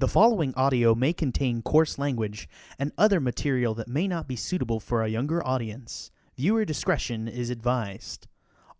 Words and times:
The 0.00 0.08
following 0.08 0.54
audio 0.54 0.94
may 0.94 1.12
contain 1.12 1.60
coarse 1.60 1.98
language 1.98 2.48
and 2.78 2.90
other 2.96 3.20
material 3.20 3.74
that 3.74 3.86
may 3.86 4.08
not 4.08 4.26
be 4.26 4.34
suitable 4.34 4.80
for 4.80 5.02
a 5.02 5.10
younger 5.10 5.46
audience. 5.46 6.10
Viewer 6.38 6.64
discretion 6.64 7.28
is 7.28 7.50
advised. 7.50 8.26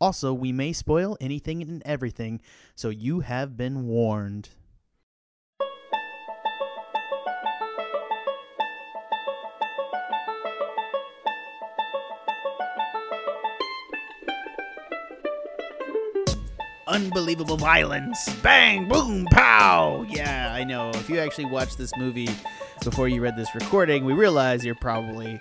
Also, 0.01 0.33
we 0.33 0.51
may 0.51 0.73
spoil 0.73 1.19
anything 1.21 1.61
and 1.61 1.83
everything, 1.85 2.41
so 2.75 2.89
you 2.89 3.21
have 3.21 3.55
been 3.55 3.87
warned. 3.87 4.49
Unbelievable 17.01 17.57
violence. 17.57 18.29
Bang, 18.43 18.87
boom, 18.87 19.25
pow. 19.33 20.05
Yeah, 20.07 20.53
I 20.53 20.65
know. 20.65 20.91
If 20.91 21.09
you 21.09 21.19
actually 21.19 21.47
watched 21.47 21.79
this 21.79 21.91
movie 21.97 22.29
before 22.85 23.09
you 23.09 23.23
read 23.23 23.37
this 23.37 23.49
recording, 23.55 24.05
we 24.05 24.13
realize 24.13 24.67
you're 24.67 24.75
probably 24.75 25.41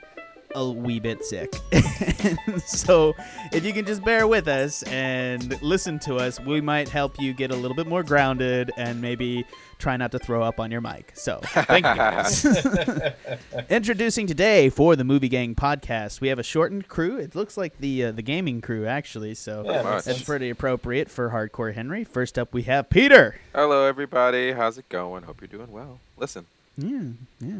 a 0.55 0.69
wee 0.69 0.99
bit 0.99 1.23
sick. 1.23 1.53
so, 2.65 3.15
if 3.51 3.63
you 3.65 3.73
can 3.73 3.85
just 3.85 4.03
bear 4.03 4.27
with 4.27 4.47
us 4.47 4.83
and 4.83 5.61
listen 5.61 5.99
to 5.99 6.15
us, 6.15 6.39
we 6.39 6.61
might 6.61 6.89
help 6.89 7.19
you 7.19 7.33
get 7.33 7.51
a 7.51 7.55
little 7.55 7.75
bit 7.75 7.87
more 7.87 8.03
grounded 8.03 8.71
and 8.77 9.01
maybe 9.01 9.45
try 9.77 9.95
not 9.95 10.11
to 10.11 10.19
throw 10.19 10.41
up 10.43 10.59
on 10.59 10.71
your 10.71 10.81
mic. 10.81 11.11
So, 11.15 11.39
thank 11.43 11.85
you 11.85 11.95
guys. 11.95 12.45
Introducing 13.69 14.27
today 14.27 14.69
for 14.69 14.95
the 14.95 15.03
Movie 15.03 15.29
Gang 15.29 15.55
podcast, 15.55 16.21
we 16.21 16.27
have 16.29 16.39
a 16.39 16.43
shortened 16.43 16.87
crew. 16.87 17.17
It 17.17 17.35
looks 17.35 17.55
like 17.57 17.77
the 17.79 18.05
uh, 18.05 18.11
the 18.11 18.21
gaming 18.21 18.61
crew 18.61 18.85
actually, 18.85 19.35
so 19.35 19.63
Yeah, 19.65 19.83
makes 19.83 20.05
that's 20.05 20.05
sense. 20.05 20.23
pretty 20.23 20.49
appropriate 20.49 21.09
for 21.09 21.29
Hardcore 21.29 21.73
Henry. 21.73 22.03
First 22.03 22.37
up, 22.39 22.53
we 22.53 22.63
have 22.63 22.89
Peter. 22.89 23.35
Hello, 23.53 23.85
everybody. 23.85 24.51
How's 24.53 24.77
it 24.77 24.89
going? 24.89 25.23
Hope 25.23 25.41
you're 25.41 25.47
doing 25.47 25.71
well. 25.71 25.99
Listen, 26.17 26.45
Yeah, 26.77 27.01
yeah. 27.39 27.59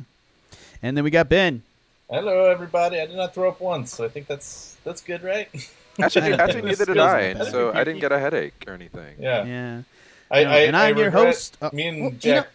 And 0.82 0.96
then 0.98 1.04
we 1.04 1.10
got 1.12 1.28
Ben. 1.30 1.64
Hello, 2.10 2.46
everybody. 2.46 3.00
I 3.00 3.06
did 3.06 3.16
not 3.16 3.34
throw 3.36 3.50
up 3.50 3.60
once, 3.62 3.94
so 3.94 4.04
I 4.06 4.10
think 4.10 4.28
that's 4.28 4.78
that's 4.84 5.02
good, 5.02 5.24
right? 5.24 5.48
actually, 6.02 6.34
actually 6.34 6.64
neither 6.64 6.86
did 6.86 6.98
I, 6.98 7.12
like 7.14 7.24
and 7.32 7.40
that. 7.42 7.52
so 7.52 7.72
I 7.74 7.84
didn't 7.84 8.00
get 8.02 8.12
a 8.12 8.20
headache 8.20 8.64
or 8.68 8.74
anything. 8.74 9.16
Yeah. 9.20 9.46
Yeah. 9.46 9.82
I, 10.32 10.44
No, 10.44 10.50
I, 10.50 10.58
and 10.60 10.78
I'm 10.78 10.96
I 10.98 11.00
your 11.00 11.12
host. 11.12 11.58
uh, 11.62 11.70
Me 11.72 11.88
and 11.88 12.02
well, 12.02 12.12
you 12.12 12.18
Jack. 12.18 12.48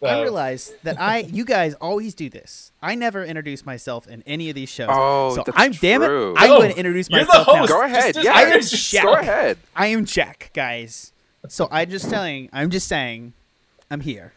know, 0.00 0.08
I 0.08 0.18
uh, 0.18 0.22
realize 0.22 0.72
that 0.84 1.00
I, 1.00 1.18
you 1.20 1.44
guys 1.44 1.74
always 1.74 2.14
do 2.14 2.28
this. 2.30 2.72
I 2.82 2.94
never 2.94 3.24
introduce 3.24 3.64
myself 3.66 4.06
in 4.06 4.22
any 4.26 4.48
of 4.50 4.54
these 4.54 4.68
shows. 4.70 4.88
Oh, 4.90 5.34
so 5.36 5.42
that's 5.46 5.56
I'm 5.58 5.72
damn 5.72 6.02
it. 6.02 6.06
true. 6.06 6.34
I'm 6.36 6.48
No, 6.48 6.58
going 6.58 6.72
to 6.72 6.76
introduce 6.78 7.08
you're 7.10 7.20
the 7.20 7.26
myself 7.26 7.46
now. 7.46 7.54
host. 7.56 7.72
Go 7.72 7.82
ahead. 7.82 8.14
just 8.14 8.24
yeah, 8.24 8.40
introduce 8.42 8.70
just 8.70 8.92
yourself. 8.92 9.14
go 9.16 9.20
ahead. 9.20 9.58
I 9.76 9.86
am 9.88 10.04
Jack, 10.06 10.50
guys. 10.54 11.12
So 11.48 11.68
I'm 11.70 11.90
just 11.90 12.08
telling. 12.08 12.48
I'm 12.54 12.70
just 12.70 12.88
saying. 12.88 13.32
I'm 13.90 14.00
here. 14.00 14.32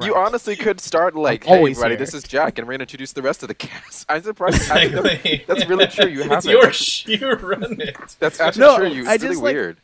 You 0.00 0.14
honestly 0.16 0.56
could 0.56 0.80
start 0.80 1.14
like, 1.14 1.44
I'm 1.44 1.48
"Hey, 1.48 1.56
always 1.58 1.76
everybody, 1.78 1.92
here. 1.96 1.98
this 2.06 2.14
is 2.14 2.22
Jack," 2.24 2.58
and 2.58 2.66
we're 2.66 2.74
gonna 2.74 2.82
introduce 2.84 3.12
the 3.12 3.22
rest 3.22 3.42
of 3.42 3.48
the 3.48 3.54
cast. 3.54 4.06
I'm 4.08 4.22
surprised. 4.22 4.70
I 4.70 4.88
think 4.88 4.92
that's, 4.94 5.06
Exactly. 5.24 5.44
that's 5.46 5.66
really 5.68 5.86
true. 5.86 6.06
You 6.08 6.20
it's 6.22 6.46
haven't. 6.46 7.06
your 7.08 7.30
you 7.38 7.46
run 7.46 7.80
it. 7.80 8.16
that's 8.18 8.40
actually 8.40 8.60
No, 8.60 8.78
true. 8.78 8.88
You, 8.88 9.02
I 9.06 9.14
really 9.14 9.18
just, 9.18 9.42
like- 9.42 9.54
weird. 9.54 9.76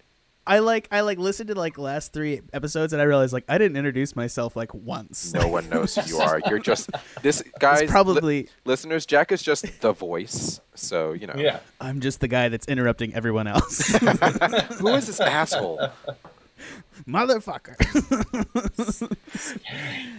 I 0.47 0.61
like. 0.61 0.89
I 0.91 1.03
like 1.03 1.19
listened 1.19 1.49
to 1.49 1.55
like 1.55 1.77
last 1.77 2.15
three 2.15 2.41
episodes, 2.55 2.95
and 2.95 3.03
I 3.03 3.05
realized 3.05 3.35
like 3.35 3.45
I 3.51 3.59
didn't 3.59 3.77
introduce 3.77 4.17
myself 4.17 4.57
like 4.57 4.73
once. 4.73 5.35
No 5.35 5.47
one 5.47 5.69
knows 5.69 5.95
who 5.95 6.01
you 6.09 6.21
are. 6.21 6.41
You're 6.49 6.59
just 6.59 6.89
this 7.23 7.43
guys. 7.61 7.83
It's 7.83 7.89
li- 7.91 7.93
probably. 7.93 8.49
listeners. 8.65 9.05
Jack 9.05 9.31
is 9.31 9.43
just 9.43 9.67
the 9.83 9.93
voice. 9.93 10.59
So 10.75 11.13
you 11.13 11.27
know. 11.27 11.35
Yeah. 11.37 11.61
I'm 11.83 12.01
just 12.01 12.21
the 12.21 12.29
guy 12.29 12.49
that's 12.49 12.67
interrupting 12.67 13.13
everyone 13.13 13.47
else. 13.47 13.89
Who 14.79 14.89
is 14.95 15.07
this 15.09 15.21
asshole? 15.21 15.91
Motherfucker. 17.07 17.77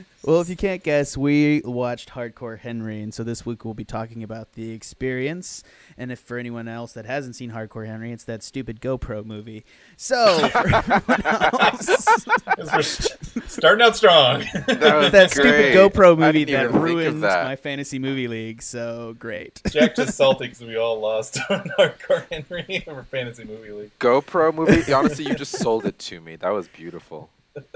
well, 0.23 0.41
if 0.41 0.49
you 0.49 0.55
can't 0.55 0.83
guess, 0.83 1.17
we 1.17 1.61
watched 1.65 2.09
Hardcore 2.09 2.59
Henry, 2.59 3.01
and 3.01 3.13
so 3.13 3.23
this 3.23 3.45
week 3.45 3.65
we'll 3.65 3.73
be 3.73 3.85
talking 3.85 4.23
about 4.23 4.53
the 4.53 4.71
experience. 4.71 5.63
And 5.97 6.11
if 6.11 6.19
for 6.19 6.37
anyone 6.37 6.67
else 6.67 6.93
that 6.93 7.05
hasn't 7.05 7.35
seen 7.35 7.51
Hardcore 7.51 7.87
Henry, 7.87 8.11
it's 8.11 8.23
that 8.25 8.43
stupid 8.43 8.79
GoPro 8.81 9.25
movie. 9.25 9.65
So, 9.97 10.47
for 10.49 10.75
everyone 10.75 11.25
else, 11.25 13.07
starting 13.47 13.85
out 13.85 13.95
strong. 13.95 14.45
That 14.53 15.09
that 15.11 15.31
stupid. 15.31 15.75
GoPro 15.75 16.17
movie 16.17 16.45
that 16.45 16.71
think 16.71 16.83
ruined 16.83 17.23
that. 17.23 17.45
my 17.45 17.55
fantasy 17.55 17.99
movie 17.99 18.27
league. 18.27 18.61
So 18.61 19.15
great. 19.19 19.61
Jack 19.69 19.95
just 19.95 20.15
salty 20.15 20.45
because 20.45 20.61
we 20.61 20.77
all 20.77 20.99
lost 20.99 21.39
on 21.49 21.69
Hardcore 21.77 22.25
Henry 22.31 22.83
over 22.87 23.03
Fantasy 23.03 23.43
Movie 23.43 23.71
League. 23.71 23.91
GoPro 23.99 24.53
movie. 24.53 24.91
Honestly, 24.93 25.25
you 25.25 25.35
just 25.35 25.57
sold 25.57 25.85
it 25.85 25.97
to 25.99 26.21
me. 26.21 26.35
That 26.35 26.49
was 26.49 26.68
beautiful. 26.73 27.29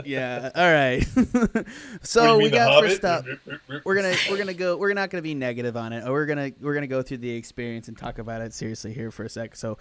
Yeah. 0.05 0.49
All 0.55 0.71
right. 0.71 1.05
What 1.15 1.53
do 1.55 1.65
so 2.03 2.23
you 2.33 2.37
we 2.37 2.43
mean, 2.43 2.51
The 2.51 2.57
got 2.57 2.71
Hobbit? 2.73 2.89
first 2.91 3.05
up. 3.05 3.25
we're 3.85 3.95
gonna 3.95 4.15
we're 4.29 4.37
gonna 4.37 4.53
go 4.53 4.77
we're 4.77 4.93
not 4.93 5.09
gonna 5.09 5.21
be 5.21 5.33
negative 5.35 5.75
on 5.75 5.93
it 5.93 6.05
we're 6.09 6.25
gonna 6.25 6.51
we're 6.61 6.73
gonna 6.73 6.87
go 6.87 7.01
through 7.01 7.17
the 7.17 7.31
experience 7.31 7.87
and 7.87 7.97
talk 7.97 8.17
about 8.19 8.41
it 8.41 8.53
seriously 8.53 8.93
here 8.93 9.11
for 9.11 9.23
a 9.23 9.29
sec 9.29 9.55
so 9.55 9.77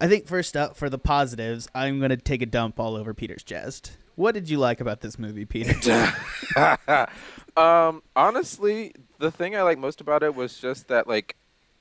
i 0.00 0.06
think 0.06 0.26
first 0.26 0.56
up 0.56 0.76
for 0.76 0.88
the 0.88 0.98
positives 0.98 1.68
i'm 1.74 2.00
gonna 2.00 2.16
take 2.16 2.40
a 2.40 2.46
dump 2.46 2.78
all 2.78 2.94
over 2.96 3.12
peter's 3.12 3.42
chest 3.42 3.96
what 4.14 4.32
did 4.32 4.48
you 4.48 4.58
like 4.58 4.80
about 4.80 5.00
this 5.00 5.18
movie 5.18 5.44
peter 5.44 5.74
um, 7.56 8.02
honestly, 8.16 8.94
the 9.18 9.30
thing 9.30 9.56
I 9.56 9.62
like 9.62 9.78
most 9.78 10.00
about 10.00 10.22
it 10.22 10.34
was 10.34 10.58
just 10.58 10.88
that, 10.88 11.06
like, 11.06 11.36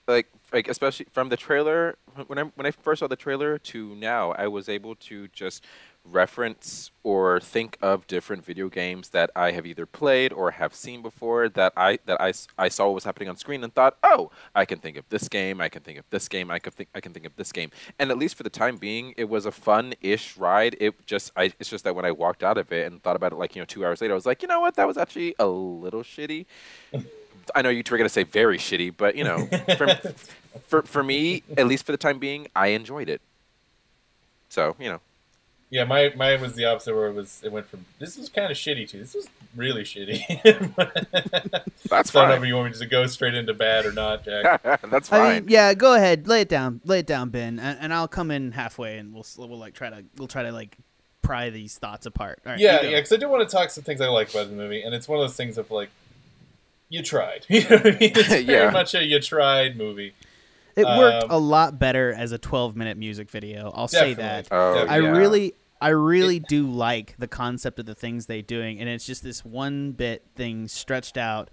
like, 0.08 0.28
like 0.53 0.68
especially 0.68 1.08
from 1.12 1.30
the 1.30 1.38
trailer 1.38 1.97
when 2.28 2.38
I 2.40 2.44
when 2.56 2.66
I 2.66 2.72
first 2.72 3.00
saw 3.00 3.08
the 3.08 3.16
trailer 3.16 3.58
to 3.58 3.96
now, 3.96 4.31
I 4.31 4.47
was 4.47 4.68
able 4.70 4.96
to 4.96 5.28
just 5.30 5.64
reference 6.09 6.91
or 7.03 7.39
think 7.39 7.78
of 7.81 8.07
different 8.07 8.44
video 8.44 8.69
games 8.69 9.09
that 9.09 9.29
I 9.35 9.51
have 9.51 9.66
either 9.66 9.85
played 9.85 10.34
or 10.34 10.51
have 10.51 10.73
seen 10.73 11.01
before 11.01 11.50
that 11.50 11.73
I 11.78 12.00
that 12.06 12.19
I, 12.19 12.34
I 12.57 12.69
saw 12.69 12.85
what 12.88 12.95
was 12.95 13.03
happening 13.03 13.29
on 13.29 13.38
screen 13.38 13.63
and 13.63 13.73
thought, 13.73 13.97
oh, 14.03 14.31
I 14.56 14.66
can 14.66 14.79
think 14.79 14.97
of 14.97 15.07
this 15.09 15.28
game, 15.28 15.61
I 15.61 15.69
can 15.69 15.81
think 15.81 16.00
of 16.00 16.06
this 16.09 16.28
game, 16.28 16.51
I 16.51 16.59
can 16.59 16.72
think 16.72 16.90
I 16.95 17.01
can 17.01 17.13
think 17.13 17.25
of 17.25 17.35
this 17.35 17.51
game, 17.51 17.72
and 18.00 18.11
at 18.11 18.17
least 18.17 18.35
for 18.35 18.44
the 18.44 18.50
time 18.50 18.78
being, 18.78 19.13
it 19.17 19.29
was 19.29 19.45
a 19.45 19.51
fun-ish 19.51 20.38
ride. 20.38 20.75
It 20.79 21.06
just 21.06 21.31
I 21.35 21.53
it's 21.59 21.69
just 21.69 21.84
that 21.84 21.95
when 21.95 22.06
I 22.06 22.11
walked 22.11 22.44
out 22.44 22.57
of 22.57 22.72
it 22.72 22.91
and 22.91 23.01
thought 23.01 23.16
about 23.16 23.31
it 23.31 23.35
like 23.35 23.56
you 23.56 23.61
know 23.61 23.66
two 23.66 23.85
hours 23.85 24.01
later, 24.01 24.13
I 24.13 24.16
was 24.16 24.25
like, 24.25 24.41
you 24.41 24.47
know 24.47 24.59
what, 24.59 24.75
that 24.75 24.88
was 24.88 24.97
actually 24.97 25.35
a 25.40 25.47
little 25.47 26.03
shitty. 26.03 26.45
I 27.56 27.61
know 27.61 27.69
you 27.69 27.84
two 27.84 27.95
are 27.95 27.97
gonna 27.97 28.09
say 28.09 28.23
very 28.23 28.57
shitty, 28.57 28.94
but 28.95 29.16
you 29.16 29.23
know, 29.23 29.45
for, 29.78 29.88
for 30.67 30.81
for 30.84 31.03
me, 31.03 31.44
at 31.57 31.67
least 31.67 31.85
for 31.85 31.91
the 31.91 31.97
time 31.97 32.19
being, 32.19 32.47
I 32.56 32.67
enjoyed 32.67 33.09
it. 33.09 33.22
So 34.50 34.75
you 34.79 34.90
know, 34.90 35.00
Yeah, 35.72 35.86
my 35.86 36.12
mine 36.18 36.42
was 36.42 36.54
the 36.54 36.66
opposite 36.66 36.94
where 36.94 37.08
it 37.08 37.14
was 37.14 37.42
it 37.44 37.52
went 37.52 37.66
from 37.66 37.86
this 37.98 38.18
was 38.18 38.28
kind 38.30 38.52
of 38.52 38.58
shitty 38.58 38.88
to 38.90 38.98
this 38.98 39.16
was 39.16 39.28
really 39.56 39.84
shitty. 39.84 40.22
that's 41.90 42.12
so 42.12 42.20
I 42.20 42.24
don't 42.24 42.30
know 42.30 42.36
if 42.36 42.40
fine. 42.42 42.48
you 42.50 42.56
want 42.58 42.74
me 42.74 42.78
to 42.78 42.86
go 42.86 43.08
straight 43.08 43.36
into 43.36 43.54
bad 43.54 43.86
or 43.86 43.92
not, 43.94 44.26
Jack. 44.26 44.62
that's 44.64 45.12
i 45.12 45.18
fine. 45.18 45.34
mean 45.42 45.46
yeah 45.50 45.74
go 45.74 45.94
ahead 45.96 46.28
lay 46.28 46.42
it 46.42 46.50
down 46.50 46.82
lay 46.84 47.00
it 47.00 47.08
down 47.08 47.30
ben 47.30 47.58
and, 47.59 47.78
and 47.80 47.94
i'll 47.94 48.08
come 48.08 48.32
in 48.32 48.52
halfway 48.52 48.98
and 48.98 49.14
we'll 49.14 49.26
we'll 49.38 49.58
like 49.58 49.74
try 49.74 49.90
to 49.90 50.04
we'll 50.18 50.28
try 50.28 50.44
to 50.44 50.52
like 50.52 50.78
pry 51.22 51.50
these 51.50 51.78
thoughts 51.78 52.06
apart 52.06 52.40
all 52.46 52.52
right 52.52 52.59
yeah, 52.59 52.82
yeah, 52.82 52.90
because 52.98 53.14
I 53.14 53.18
do 53.18 53.30
want 53.30 53.48
to 53.48 53.56
talk 53.56 53.70
some 53.70 53.84
things 53.84 54.02
I 54.02 54.08
like 54.08 54.30
about 54.32 54.50
the 54.50 54.56
movie, 54.56 54.82
and 54.82 54.94
it's 54.94 55.08
one 55.08 55.20
of 55.20 55.24
those 55.24 55.36
things 55.38 55.58
of 55.58 55.70
like, 55.72 55.90
you 56.90 57.02
tried. 57.03 57.46
You 57.50 57.62
know 57.62 57.78
what 57.78 57.88
I 57.88 57.92
mean? 57.92 57.98
It's 58.02 58.28
very 58.28 58.42
Yeah. 58.42 58.72
much 58.72 58.94
a 58.96 59.03
you 59.03 59.20
tried 59.22 59.78
movie. 59.78 60.14
it 60.76 60.84
worked 60.84 61.26
Um, 61.26 61.32
a 61.32 61.38
lot 61.38 61.78
better 61.80 62.12
as 62.12 62.32
a 62.32 62.38
12 62.38 62.76
minute 62.76 62.98
music 62.98 63.30
video 63.30 63.72
i'll 63.76 63.88
say 63.88 64.14
that 64.16 64.48
oh, 64.52 64.86
I 64.90 65.00
yeah. 65.00 65.09
really 65.12 65.53
I 65.81 65.90
really 65.90 66.40
do 66.40 66.68
like 66.68 67.16
the 67.18 67.28
concept 67.28 67.80
of 67.80 67.86
the 67.86 67.96
things 67.96 68.28
they're 68.28 68.42
doing 68.42 68.80
and 68.80 68.88
it's 68.88 69.06
just 69.06 69.24
this 69.24 69.44
one 69.44 69.92
bit 69.92 70.24
thing 70.36 70.68
stretched 70.68 71.18
out 71.18 71.50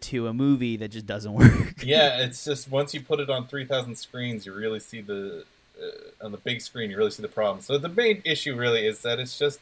to 0.00 0.26
a 0.26 0.32
movie 0.32 0.76
that 0.78 0.88
just 0.88 1.06
doesn't 1.06 1.32
work. 1.34 1.82
Yeah, 1.82 2.22
it's 2.22 2.44
just 2.44 2.70
once 2.70 2.94
you 2.94 3.00
put 3.00 3.20
it 3.20 3.30
on 3.30 3.46
three 3.46 3.64
thousand 3.64 3.96
screens, 3.96 4.46
you 4.46 4.52
really 4.52 4.80
see 4.80 5.00
the 5.00 5.44
uh, 5.80 6.24
on 6.24 6.32
the 6.32 6.38
big 6.38 6.60
screen. 6.60 6.90
You 6.90 6.96
really 6.96 7.10
see 7.10 7.22
the 7.22 7.28
problem. 7.28 7.62
So 7.62 7.78
the 7.78 7.88
main 7.88 8.22
issue 8.24 8.56
really 8.56 8.86
is 8.86 9.02
that 9.02 9.18
it's 9.18 9.38
just 9.38 9.60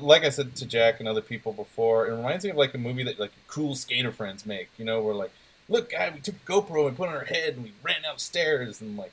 like 0.00 0.24
I 0.24 0.28
said 0.28 0.54
to 0.56 0.66
Jack 0.66 1.00
and 1.00 1.08
other 1.08 1.20
people 1.20 1.52
before. 1.52 2.06
It 2.06 2.14
reminds 2.14 2.44
me 2.44 2.50
of 2.50 2.56
like 2.56 2.74
a 2.74 2.78
movie 2.78 3.04
that 3.04 3.18
like 3.18 3.32
cool 3.46 3.74
skater 3.74 4.12
friends 4.12 4.46
make. 4.46 4.68
You 4.78 4.84
know, 4.84 5.00
where 5.00 5.14
like, 5.14 5.32
look, 5.68 5.90
guy, 5.90 6.10
we 6.14 6.20
took 6.20 6.36
a 6.36 6.50
GoPro 6.50 6.88
and 6.88 6.96
put 6.96 7.04
it 7.04 7.10
on 7.10 7.16
our 7.16 7.24
head 7.24 7.54
and 7.54 7.64
we 7.64 7.72
ran 7.82 8.02
downstairs 8.02 8.80
and 8.80 8.96
like 8.96 9.12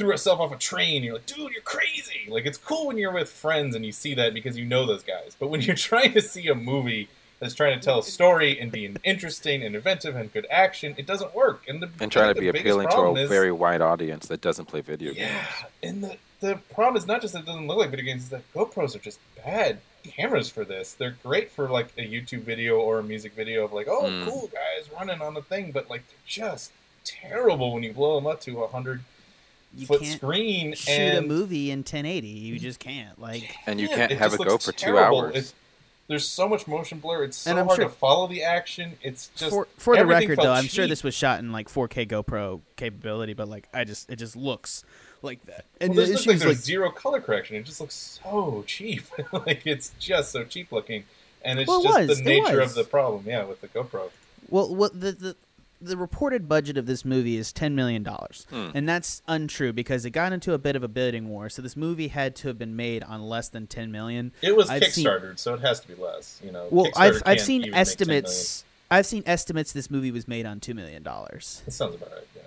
threw 0.00 0.10
herself 0.10 0.40
off 0.40 0.50
a 0.50 0.56
train. 0.56 1.02
You're 1.04 1.14
like, 1.14 1.26
dude, 1.26 1.52
you're 1.52 1.60
crazy. 1.62 2.20
Like 2.26 2.46
it's 2.46 2.56
cool 2.56 2.86
when 2.86 2.96
you're 2.96 3.12
with 3.12 3.28
friends 3.30 3.76
and 3.76 3.84
you 3.84 3.92
see 3.92 4.14
that 4.14 4.32
because 4.32 4.56
you 4.56 4.64
know 4.64 4.86
those 4.86 5.02
guys. 5.02 5.36
But 5.38 5.48
when 5.48 5.60
you're 5.66 5.76
trying 5.76 6.14
to 6.14 6.22
see 6.22 6.48
a 6.48 6.54
movie 6.54 7.08
that's 7.38 7.54
trying 7.54 7.78
to 7.78 7.84
tell 7.84 7.98
a 7.98 8.02
story 8.02 8.58
and 8.58 8.72
being 8.72 8.96
interesting 9.04 9.62
and 9.62 9.76
inventive 9.76 10.16
and 10.16 10.32
good 10.32 10.46
action, 10.50 10.94
it 10.96 11.06
doesn't 11.06 11.34
work. 11.34 11.64
And 11.68 11.82
the 11.82 11.90
and 12.00 12.10
trying 12.10 12.34
to 12.34 12.40
be 12.40 12.48
appealing 12.48 12.88
to 12.88 12.96
a 12.96 13.14
is- 13.14 13.28
very 13.28 13.52
wide 13.52 13.82
audience 13.82 14.26
that 14.28 14.40
doesn't 14.40 14.66
play 14.66 14.80
video 14.80 15.12
yeah. 15.12 15.28
games. 15.28 15.46
And 15.82 16.04
the 16.04 16.16
the 16.40 16.56
problem 16.72 16.96
is 16.96 17.06
not 17.06 17.20
just 17.20 17.34
that 17.34 17.40
it 17.40 17.46
doesn't 17.46 17.66
look 17.66 17.76
like 17.76 17.90
video 17.90 18.06
games; 18.06 18.22
is 18.22 18.28
that 18.30 18.50
GoPros 18.54 18.96
are 18.96 19.00
just 19.00 19.20
bad 19.44 19.80
cameras 20.16 20.48
for 20.48 20.64
this. 20.64 20.94
They're 20.94 21.16
great 21.22 21.50
for 21.52 21.68
like 21.68 21.88
a 21.98 22.00
YouTube 22.10 22.40
video 22.44 22.80
or 22.80 23.00
a 23.00 23.02
music 23.02 23.34
video 23.34 23.66
of 23.66 23.74
like, 23.74 23.86
oh, 23.86 24.04
Mm. 24.04 24.24
cool 24.24 24.46
guys 24.50 24.88
running 24.98 25.20
on 25.20 25.34
the 25.34 25.42
thing, 25.42 25.72
but 25.72 25.90
like 25.90 26.08
they're 26.08 26.16
just 26.26 26.72
terrible 27.04 27.74
when 27.74 27.82
you 27.82 27.92
blow 27.92 28.14
them 28.14 28.26
up 28.26 28.40
to 28.42 28.62
a 28.62 28.68
hundred 28.68 29.02
You 29.74 29.86
foot 29.86 30.00
can't 30.02 30.16
screen 30.20 30.74
Shoot 30.74 30.90
and 30.92 31.18
a 31.18 31.22
movie 31.22 31.70
in 31.70 31.80
1080. 31.80 32.26
You 32.28 32.58
just 32.58 32.80
can't. 32.80 33.20
Like 33.20 33.54
And 33.66 33.80
you 33.80 33.88
can't 33.88 34.10
have 34.12 34.34
it 34.34 34.38
go 34.38 34.44
looks 34.44 34.66
for 34.66 34.72
two 34.72 34.98
hours. 34.98 35.36
It- 35.36 35.54
there's 36.08 36.26
so 36.26 36.48
much 36.48 36.66
motion 36.66 36.98
blur. 36.98 37.22
It's 37.22 37.36
so 37.36 37.50
And 37.52 37.60
I'm 37.60 37.66
hard 37.66 37.76
sure- 37.76 37.84
to 37.84 37.94
follow 37.94 38.26
the 38.26 38.42
action. 38.42 38.98
It's 39.00 39.28
just 39.36 39.52
for 39.52 39.68
for 39.78 39.96
the 39.96 40.04
record 40.04 40.34
felt 40.36 40.46
though, 40.46 40.52
I'm 40.52 40.64
sure 40.66 40.88
this 40.88 41.04
was 41.04 41.14
shot 41.14 41.38
in 41.38 41.52
like 41.52 41.68
4K 41.68 42.04
GoPro 42.08 42.62
capability, 42.74 43.32
but 43.32 43.48
like 43.48 43.68
I 43.72 43.84
just 43.84 44.10
it 44.10 44.16
just 44.16 44.34
looks 44.34 44.82
like 45.22 45.40
that. 45.46 45.66
And 45.80 45.90
Well, 45.90 45.94
the 45.94 46.00
this 46.00 46.10
looks 46.10 46.20
issue 46.22 46.30
like 46.30 46.34
is 46.34 46.40
there's 46.42 46.56
like 46.56 46.64
zero 46.64 46.90
color 46.90 47.20
correction. 47.20 47.54
It 47.54 47.62
just 47.64 47.80
looks 47.80 47.94
so 47.94 48.64
cheap. 48.66 49.04
like 49.32 49.64
it's 49.68 49.92
just 50.00 50.32
so 50.32 50.42
cheap 50.42 50.72
looking, 50.72 51.04
and 51.44 51.60
it's 51.60 51.68
Well, 51.68 51.78
it 51.82 51.84
just 51.84 52.08
was, 52.08 52.18
the 52.18 52.24
nature 52.24 52.58
of 52.60 52.74
the 52.74 52.82
problem. 52.82 53.22
Yeah, 53.24 53.44
with 53.44 53.60
the 53.60 53.68
GoPro. 53.68 54.10
Well, 54.48 54.74
what 54.74 55.00
the, 55.00 55.12
the 55.12 55.36
the 55.80 55.96
reported 55.96 56.48
budget 56.48 56.76
of 56.76 56.86
this 56.86 57.04
movie 57.04 57.36
is 57.36 57.52
ten 57.52 57.74
million 57.74 58.02
dollars, 58.02 58.46
Hmm. 58.50 58.68
and 58.74 58.88
that's 58.88 59.22
untrue 59.26 59.72
because 59.72 60.04
it 60.04 60.10
got 60.10 60.32
into 60.32 60.52
a 60.52 60.58
bit 60.58 60.76
of 60.76 60.82
a 60.82 60.88
bidding 60.88 61.28
war. 61.28 61.48
So 61.48 61.62
this 61.62 61.76
movie 61.76 62.08
had 62.08 62.36
to 62.36 62.48
have 62.48 62.58
been 62.58 62.76
made 62.76 63.02
on 63.04 63.22
less 63.22 63.48
than 63.48 63.66
ten 63.66 63.90
million. 63.90 64.32
It 64.42 64.54
was 64.56 64.68
I've 64.70 64.84
seen- 64.84 65.04
Kickstartered, 65.06 65.38
so 65.38 65.54
it 65.54 65.60
has 65.60 65.80
to 65.80 65.88
be 65.88 65.94
less. 65.94 66.40
You 66.44 66.52
know. 66.52 66.66
Well, 66.70 66.88
I've 66.96 67.22
I've 67.26 67.40
seen 67.40 67.62
even 67.62 67.70
make 67.72 67.86
10 67.96 68.06
million. 68.06 68.24
estimates. 68.24 68.64
I've 68.90 69.06
seen 69.06 69.22
estimates. 69.26 69.72
This 69.72 69.90
movie 69.90 70.10
was 70.10 70.26
made 70.28 70.46
on 70.46 70.60
two 70.60 70.74
million 70.74 71.02
dollars. 71.02 71.62
That 71.64 71.70
sounds 71.72 71.94
about 71.94 72.10
right. 72.12 72.26
Yeah. 72.36 72.42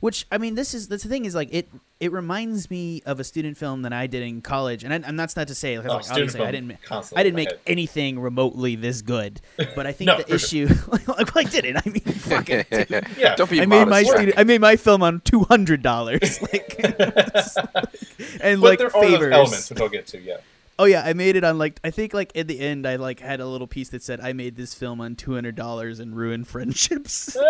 Which 0.00 0.26
I 0.32 0.38
mean, 0.38 0.54
this 0.54 0.72
is 0.72 0.88
that's 0.88 1.02
the 1.02 1.08
thing 1.10 1.26
is 1.26 1.34
like 1.34 1.48
it. 1.52 1.68
It 2.00 2.10
reminds 2.12 2.70
me 2.70 3.02
of 3.04 3.20
a 3.20 3.24
student 3.24 3.58
film 3.58 3.82
that 3.82 3.92
I 3.92 4.06
did 4.06 4.22
in 4.22 4.40
college, 4.40 4.82
and, 4.84 4.94
I, 4.94 5.06
and 5.06 5.20
that's 5.20 5.36
not 5.36 5.48
to 5.48 5.54
say 5.54 5.76
like, 5.78 5.86
Oh, 5.86 5.96
like, 5.96 6.04
student 6.04 6.30
obviously 6.30 6.46
I 6.46 6.50
didn't. 6.52 6.82
constantly 6.82 7.20
I 7.20 7.24
didn't 7.24 7.36
make 7.36 7.50
head. 7.50 7.58
anything 7.66 8.18
remotely 8.18 8.76
this 8.76 9.02
good, 9.02 9.42
but 9.76 9.86
I 9.86 9.92
think 9.98 10.06
No, 10.06 10.16
the 10.16 10.24
for 10.24 10.34
issue. 10.36 10.68
like, 10.88 11.06
well, 11.06 11.16
I 11.36 11.44
didn't. 11.44 11.76
I 11.76 11.82
mean, 11.90 12.00
fuck 12.14 12.48
it. 12.48 12.66
Yeah. 13.18 13.34
Don't 13.36 13.50
be 13.50 13.60
I 13.60 13.66
made 13.66 13.88
my 13.88 14.02
student, 14.02 14.38
I 14.38 14.44
made 14.44 14.62
my 14.62 14.76
film 14.76 15.02
on 15.02 15.20
two 15.20 15.40
hundred 15.44 15.82
dollars, 15.82 16.40
like, 16.40 16.76
and 18.40 18.60
But 18.60 18.60
like 18.60 18.78
there 18.78 18.96
are 18.96 19.02
those 19.10 19.22
elements 19.32 19.68
which 19.70 19.80
I'll 19.80 19.88
get 19.90 20.06
to. 20.08 20.18
Yeah. 20.20 20.38
Oh 20.80 20.86
yeah, 20.86 21.02
I 21.04 21.12
made 21.12 21.36
it 21.36 21.44
on 21.44 21.58
like 21.58 21.78
I 21.84 21.90
think 21.90 22.14
like 22.14 22.34
at 22.34 22.48
the 22.48 22.58
end 22.58 22.86
I 22.86 22.96
like 22.96 23.20
had 23.20 23.40
a 23.40 23.46
little 23.46 23.66
piece 23.66 23.90
that 23.90 24.02
said 24.02 24.18
I 24.18 24.32
made 24.32 24.56
this 24.56 24.72
film 24.72 24.98
on 25.02 25.14
two 25.14 25.34
hundred 25.34 25.54
dollars 25.54 26.00
and 26.00 26.16
ruined 26.16 26.48
friendships. 26.48 27.36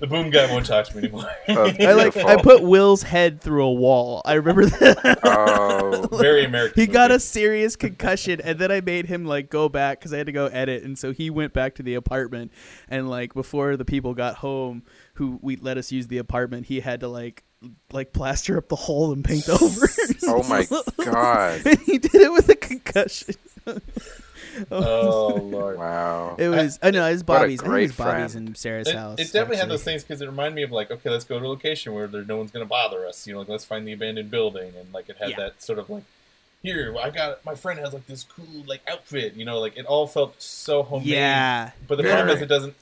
The 0.00 0.06
boom 0.06 0.30
guy 0.30 0.48
won't 0.48 0.64
talk 0.64 0.86
to 0.86 0.96
me 0.96 1.02
anymore. 1.02 1.28
Oh, 1.48 1.72
I 1.80 1.92
like 1.92 2.16
I 2.16 2.40
put 2.40 2.62
Will's 2.62 3.02
head 3.02 3.40
through 3.40 3.64
a 3.64 3.72
wall. 3.72 4.22
I 4.24 4.34
remember 4.34 4.66
that. 4.66 5.18
Oh, 5.24 6.06
Very 6.12 6.44
American. 6.44 6.80
he 6.80 6.86
got 6.86 7.10
a 7.10 7.18
serious 7.18 7.74
concussion 7.74 8.40
and 8.44 8.60
then 8.60 8.70
i 8.70 8.80
made 8.80 9.06
him 9.06 9.24
like 9.24 9.50
go 9.50 9.68
back 9.68 9.98
because 9.98 10.12
i 10.12 10.16
had 10.18 10.26
to 10.26 10.32
go 10.32 10.46
edit 10.46 10.84
and 10.84 10.96
so 10.96 11.12
he 11.12 11.30
went 11.30 11.52
back 11.52 11.74
to 11.74 11.82
the 11.82 11.94
apartment 11.94 12.52
and 12.88 13.10
like 13.10 13.34
before 13.34 13.76
the 13.76 13.84
people 13.84 14.14
got 14.14 14.36
home 14.36 14.84
who 15.14 15.40
we 15.42 15.56
let 15.56 15.76
us 15.76 15.90
use 15.90 16.06
the 16.06 16.18
apartment 16.18 16.66
he 16.66 16.78
had 16.80 17.00
to 17.00 17.08
like 17.08 17.42
like 17.92 18.12
plaster 18.12 18.56
up 18.56 18.68
the 18.68 18.76
hole 18.76 19.12
and 19.12 19.24
paint 19.24 19.48
over 19.48 19.88
oh 20.24 20.42
my 20.44 20.64
god! 21.04 21.60
and 21.66 21.78
he 21.80 21.98
did 21.98 22.14
it 22.14 22.32
with 22.32 22.48
a 22.48 22.54
concussion 22.56 23.34
Oh, 24.72 25.32
oh 25.32 25.34
lord. 25.36 25.78
Wow. 25.78 26.36
it 26.38 26.48
was 26.48 26.78
i 26.82 26.90
know 26.90 27.06
it 27.06 27.12
was 27.12 27.22
bobby's 27.22 27.60
i 27.60 27.64
it 27.64 27.68
was 27.68 27.70
great 27.92 27.96
bobby's 27.96 28.32
friend. 28.32 28.48
and 28.48 28.56
sarah's 28.56 28.88
It, 28.88 28.94
house 28.96 29.18
it 29.20 29.32
definitely 29.32 29.58
had 29.58 29.68
those 29.68 29.84
things 29.84 30.02
because 30.02 30.20
it 30.20 30.26
reminded 30.26 30.54
me 30.56 30.62
of 30.62 30.72
like, 30.72 30.90
okay, 30.90 31.10
let's 31.10 31.24
go 31.24 31.38
to 31.38 31.44
a 31.44 31.48
location 31.48 31.94
where 31.94 32.06
there 32.08 32.24
no 32.24 32.36
one's 32.38 32.50
gonna 32.50 32.64
bother 32.64 33.06
us. 33.06 33.26
You 33.26 33.34
know, 33.34 33.40
like 33.40 33.48
let's 33.48 33.64
find 33.64 33.86
the 33.86 33.92
abandoned 33.92 34.30
building, 34.30 34.72
and 34.78 34.92
like 34.92 35.08
it 35.08 35.16
had 35.18 35.30
Yeah. 35.30 35.36
that 35.36 35.62
sort 35.62 35.78
of 35.78 35.88
like, 35.90 36.02
here, 36.62 36.92
I 37.00 37.10
got 37.10 37.44
my 37.44 37.54
friend 37.54 37.78
has 37.78 37.92
like 37.92 38.06
this 38.06 38.24
cool 38.24 38.64
like 38.66 38.80
outfit. 38.90 39.34
You 39.34 39.44
know, 39.44 39.60
like 39.60 39.76
it 39.76 39.86
all 39.86 40.06
felt 40.08 40.40
so 40.42 40.82
homemade. 40.82 41.08
yeah 41.10 41.70
But 41.86 41.98
the 41.98 42.04
problem 42.04 42.30
is, 42.36 42.42
it 42.42 42.46
doesn't 42.46 42.74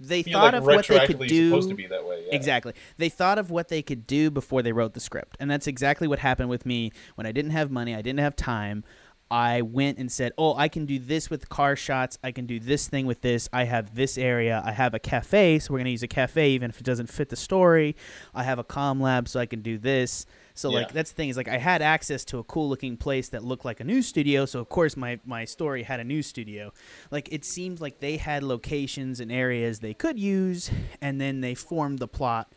they 0.00 0.22
feel 0.22 0.32
thought 0.32 0.54
like 0.54 0.62
of 0.62 0.64
what 0.64 0.86
they 0.86 1.06
could 1.06 1.18
do 1.28 1.50
supposed 1.50 1.68
to 1.68 1.74
be 1.74 1.86
that 1.86 2.04
way. 2.06 2.24
Yeah. 2.26 2.34
Exactly. 2.34 2.72
They 2.96 3.10
thought 3.10 3.38
of 3.38 3.50
what 3.50 3.68
they 3.68 3.82
could 3.82 4.06
do 4.06 4.30
before 4.30 4.62
they 4.62 4.72
wrote 4.72 4.94
the 4.94 5.00
script. 5.00 5.36
And 5.38 5.50
that's 5.50 5.66
exactly 5.66 6.08
what 6.08 6.18
happened 6.18 6.48
with 6.48 6.64
me 6.64 6.90
when 7.14 7.26
I 7.26 7.32
didn't 7.32 7.50
have 7.52 7.70
money, 7.70 7.94
I 7.94 8.02
didn't 8.02 8.20
have 8.20 8.34
time. 8.34 8.82
I 9.30 9.62
went 9.62 9.98
and 9.98 10.10
said, 10.10 10.32
"Oh, 10.36 10.56
I 10.56 10.66
can 10.66 10.86
do 10.86 10.98
this 10.98 11.30
with 11.30 11.48
car 11.48 11.76
shots. 11.76 12.18
I 12.24 12.32
can 12.32 12.46
do 12.46 12.58
this 12.58 12.88
thing 12.88 13.06
with 13.06 13.20
this. 13.20 13.48
I 13.52 13.62
have 13.62 13.94
this 13.94 14.18
area. 14.18 14.60
I 14.64 14.72
have 14.72 14.92
a 14.92 14.98
cafe, 14.98 15.60
so 15.60 15.72
we're 15.72 15.78
going 15.78 15.84
to 15.84 15.92
use 15.92 16.02
a 16.02 16.08
cafe 16.08 16.50
even 16.50 16.70
if 16.70 16.80
it 16.80 16.84
doesn't 16.84 17.08
fit 17.08 17.28
the 17.28 17.36
story. 17.36 17.94
I 18.34 18.42
have 18.42 18.58
a 18.58 18.64
com 18.64 19.00
lab 19.00 19.28
so 19.28 19.38
I 19.38 19.46
can 19.46 19.62
do 19.62 19.78
this." 19.78 20.26
So 20.54 20.70
like 20.70 20.92
that's 20.92 21.10
the 21.10 21.16
thing 21.16 21.28
is 21.28 21.36
like 21.36 21.48
I 21.48 21.58
had 21.58 21.82
access 21.82 22.24
to 22.26 22.38
a 22.38 22.44
cool 22.44 22.68
looking 22.68 22.96
place 22.96 23.28
that 23.30 23.42
looked 23.44 23.64
like 23.64 23.80
a 23.80 23.84
news 23.84 24.06
studio, 24.06 24.46
so 24.46 24.60
of 24.60 24.68
course 24.68 24.96
my 24.96 25.18
my 25.24 25.44
story 25.44 25.82
had 25.82 26.00
a 26.00 26.04
news 26.04 26.26
studio. 26.26 26.72
Like 27.10 27.28
it 27.32 27.44
seemed 27.44 27.80
like 27.80 28.00
they 28.00 28.16
had 28.16 28.42
locations 28.42 29.20
and 29.20 29.30
areas 29.32 29.80
they 29.80 29.94
could 29.94 30.18
use, 30.18 30.70
and 31.00 31.20
then 31.20 31.40
they 31.40 31.54
formed 31.54 31.98
the 31.98 32.08
plot 32.08 32.52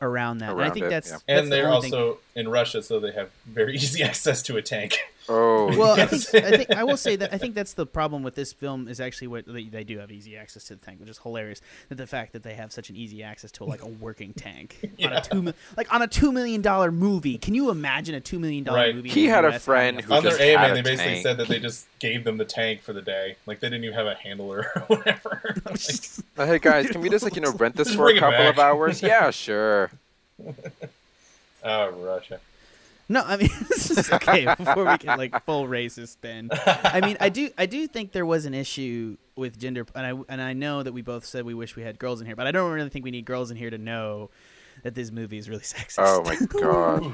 around 0.00 0.38
that. 0.38 0.52
and 0.52 0.62
I 0.62 0.70
think 0.70 0.86
it, 0.86 0.90
that's, 0.90 1.08
yeah. 1.10 1.12
that's 1.14 1.24
the 1.26 1.32
And 1.34 1.52
they're 1.52 1.68
only 1.68 1.90
thing- 1.90 1.98
also 1.98 2.18
in 2.36 2.48
Russia, 2.48 2.82
so 2.82 3.00
they 3.00 3.12
have 3.12 3.30
very 3.46 3.74
easy 3.82 4.02
access 4.02 4.42
to 4.42 4.56
a 4.56 4.62
tank. 4.62 4.98
Oh, 5.30 5.66
well, 5.78 6.00
I 6.00 6.06
think 6.06 6.44
I 6.44 6.50
think 6.56 6.70
I 6.70 6.84
will 6.84 6.96
say 6.96 7.16
that 7.16 7.34
I 7.34 7.38
think 7.38 7.54
that's 7.54 7.74
the 7.74 7.84
problem 7.86 8.22
with 8.22 8.34
this 8.34 8.52
film 8.52 8.88
is 8.88 8.98
actually 9.00 9.26
what 9.28 9.44
they, 9.46 9.64
they 9.64 9.84
do 9.84 9.98
have 9.98 10.10
easy 10.10 10.36
access 10.36 10.64
to 10.64 10.74
the 10.76 10.84
tank, 10.84 11.00
which 11.00 11.08
is 11.10 11.18
hilarious. 11.18 11.60
That 11.90 11.96
the 11.96 12.06
fact 12.06 12.32
that 12.32 12.42
they 12.42 12.54
have 12.54 12.72
such 12.72 12.88
an 12.88 12.96
easy 12.96 13.22
access 13.22 13.52
to 13.52 13.64
like 13.64 13.82
a 13.82 13.88
working 13.88 14.32
tank 14.32 14.78
on 15.04 15.12
a 15.12 15.20
two 15.20 15.52
like 15.76 15.92
on 15.92 16.00
a 16.02 16.06
two 16.06 16.32
million 16.32 16.62
dollar 16.62 16.90
movie. 16.90 17.36
Can 17.38 17.54
you 17.54 17.70
imagine 17.70 18.14
a 18.14 18.20
two 18.20 18.38
million 18.38 18.64
dollar 18.64 18.78
Right. 18.78 18.94
movie? 18.94 19.10
He 19.10 19.26
the 19.26 19.32
had 19.32 19.44
a 19.44 19.58
friend 19.58 20.00
who 20.00 20.14
On 20.14 20.22
their 20.24 20.40
AMA, 20.40 20.58
had 20.58 20.70
a 20.70 20.74
they 20.74 20.82
basically 20.82 21.12
tank. 21.12 21.22
said 21.22 21.36
that 21.36 21.48
they 21.48 21.58
just 21.60 21.86
gave 21.98 22.24
them 22.24 22.36
the 22.38 22.44
tank 22.46 22.80
for 22.82 22.92
the 22.94 23.02
day. 23.02 23.36
Like 23.46 23.60
they 23.60 23.68
didn't 23.68 23.84
even 23.84 23.96
have 23.96 24.06
a 24.06 24.14
handler 24.14 24.70
or 24.74 24.80
whatever. 24.96 25.56
Like, 26.38 26.48
hey 26.48 26.58
guys, 26.60 26.88
can 26.90 27.00
we 27.00 27.10
just 27.10 27.24
like 27.24 27.34
you 27.34 27.42
know 27.42 27.52
rent 27.52 27.76
this 27.76 27.94
for 27.94 28.08
a 28.08 28.18
couple 28.18 28.46
of 28.48 28.58
hours? 28.58 29.02
Yeah, 29.02 29.30
sure. 29.30 29.90
oh, 31.64 31.90
Russia. 31.90 32.40
No, 33.08 33.22
I 33.24 33.36
mean 33.36 33.50
this 33.68 33.90
is 33.90 34.12
okay. 34.12 34.52
Before 34.56 34.84
we 34.84 34.98
get 34.98 35.18
like 35.18 35.44
full 35.44 35.66
racist 35.66 36.08
spin, 36.08 36.50
I 36.52 37.00
mean 37.00 37.16
I 37.20 37.28
do 37.28 37.50
I 37.56 37.66
do 37.66 37.86
think 37.86 38.12
there 38.12 38.26
was 38.26 38.44
an 38.44 38.54
issue 38.54 39.16
with 39.36 39.58
gender, 39.58 39.86
and 39.94 40.06
I 40.06 40.22
and 40.28 40.42
I 40.42 40.52
know 40.52 40.82
that 40.82 40.92
we 40.92 41.02
both 41.02 41.24
said 41.24 41.44
we 41.44 41.54
wish 41.54 41.74
we 41.76 41.82
had 41.82 41.98
girls 41.98 42.20
in 42.20 42.26
here, 42.26 42.36
but 42.36 42.46
I 42.46 42.52
don't 42.52 42.70
really 42.70 42.90
think 42.90 43.04
we 43.04 43.10
need 43.10 43.24
girls 43.24 43.50
in 43.50 43.56
here 43.56 43.70
to 43.70 43.78
know 43.78 44.30
that 44.82 44.94
this 44.94 45.10
movie 45.10 45.38
is 45.38 45.48
really 45.48 45.62
sexist. 45.64 45.96
Oh 45.98 46.22
my 46.24 46.36
god. 46.60 47.04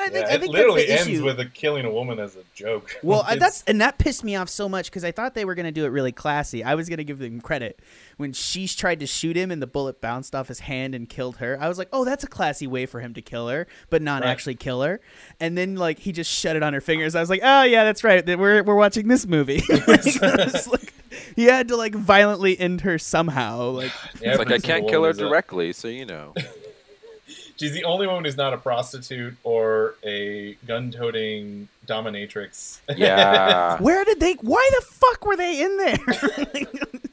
I 0.00 0.08
think 0.08 0.26
Yeah, 0.26 0.32
I 0.32 0.34
it 0.36 0.48
literally 0.48 0.86
the 0.86 0.92
ends 0.92 1.08
issue. 1.08 1.24
with 1.24 1.40
a 1.40 1.46
killing 1.46 1.84
a 1.84 1.90
woman 1.90 2.18
as 2.18 2.36
a 2.36 2.42
joke. 2.54 2.96
Well, 3.02 3.24
that's 3.38 3.62
and 3.66 3.80
that 3.80 3.98
pissed 3.98 4.24
me 4.24 4.36
off 4.36 4.48
so 4.48 4.68
much 4.68 4.90
because 4.90 5.04
I 5.04 5.12
thought 5.12 5.34
they 5.34 5.44
were 5.44 5.54
gonna 5.54 5.72
do 5.72 5.84
it 5.84 5.88
really 5.88 6.12
classy. 6.12 6.64
I 6.64 6.74
was 6.74 6.88
gonna 6.88 7.04
give 7.04 7.18
them 7.18 7.40
credit 7.40 7.80
when 8.16 8.32
she 8.32 8.66
tried 8.68 9.00
to 9.00 9.06
shoot 9.06 9.36
him 9.36 9.50
and 9.50 9.60
the 9.62 9.66
bullet 9.66 10.00
bounced 10.00 10.34
off 10.34 10.48
his 10.48 10.60
hand 10.60 10.94
and 10.94 11.08
killed 11.08 11.36
her. 11.36 11.56
I 11.60 11.68
was 11.68 11.78
like, 11.78 11.88
oh, 11.92 12.04
that's 12.04 12.24
a 12.24 12.26
classy 12.26 12.66
way 12.66 12.86
for 12.86 13.00
him 13.00 13.14
to 13.14 13.22
kill 13.22 13.48
her, 13.48 13.66
but 13.90 14.02
not 14.02 14.22
Right. 14.22 14.30
actually 14.30 14.54
kill 14.56 14.82
her. 14.82 15.00
And 15.40 15.56
then 15.56 15.76
like 15.76 15.98
he 15.98 16.12
just 16.12 16.30
shut 16.30 16.56
it 16.56 16.62
on 16.62 16.72
her 16.72 16.80
fingers. 16.80 17.14
I 17.14 17.20
was 17.20 17.30
like, 17.30 17.40
oh 17.44 17.62
yeah, 17.62 17.84
that's 17.84 18.02
right. 18.04 18.26
We're 18.26 18.62
we're 18.62 18.74
watching 18.74 19.08
this 19.08 19.26
movie. 19.26 19.62
Like, 19.86 20.66
like, 20.66 20.92
he 21.36 21.44
had 21.44 21.68
to 21.68 21.76
like 21.76 21.94
violently 21.94 22.58
end 22.58 22.80
her 22.82 22.98
somehow. 22.98 23.70
Like 23.70 23.92
Yeah, 24.20 24.30
It's 24.30 24.38
like 24.38 24.50
I 24.50 24.58
can't 24.58 24.84
kill 24.88 25.02
her 25.04 25.10
woman 25.10 25.10
is 25.10 25.18
a- 25.18 25.20
directly, 25.28 25.72
so 25.72 25.88
you 25.88 26.06
know. 26.06 26.34
She's 27.58 27.72
the 27.72 27.84
only 27.84 28.06
one 28.06 28.24
who's 28.24 28.36
not 28.36 28.52
a 28.52 28.58
prostitute 28.58 29.34
or 29.42 29.94
a 30.04 30.56
gun-toting 30.66 31.68
dominatrix. 31.86 32.80
Yeah. 32.96 33.78
Where 33.80 34.04
did 34.04 34.20
they? 34.20 34.34
Why 34.34 34.68
the 34.78 34.84
fuck 34.86 35.24
were 35.24 35.36
they 35.36 35.62
in 35.62 35.76
there? 35.78 35.98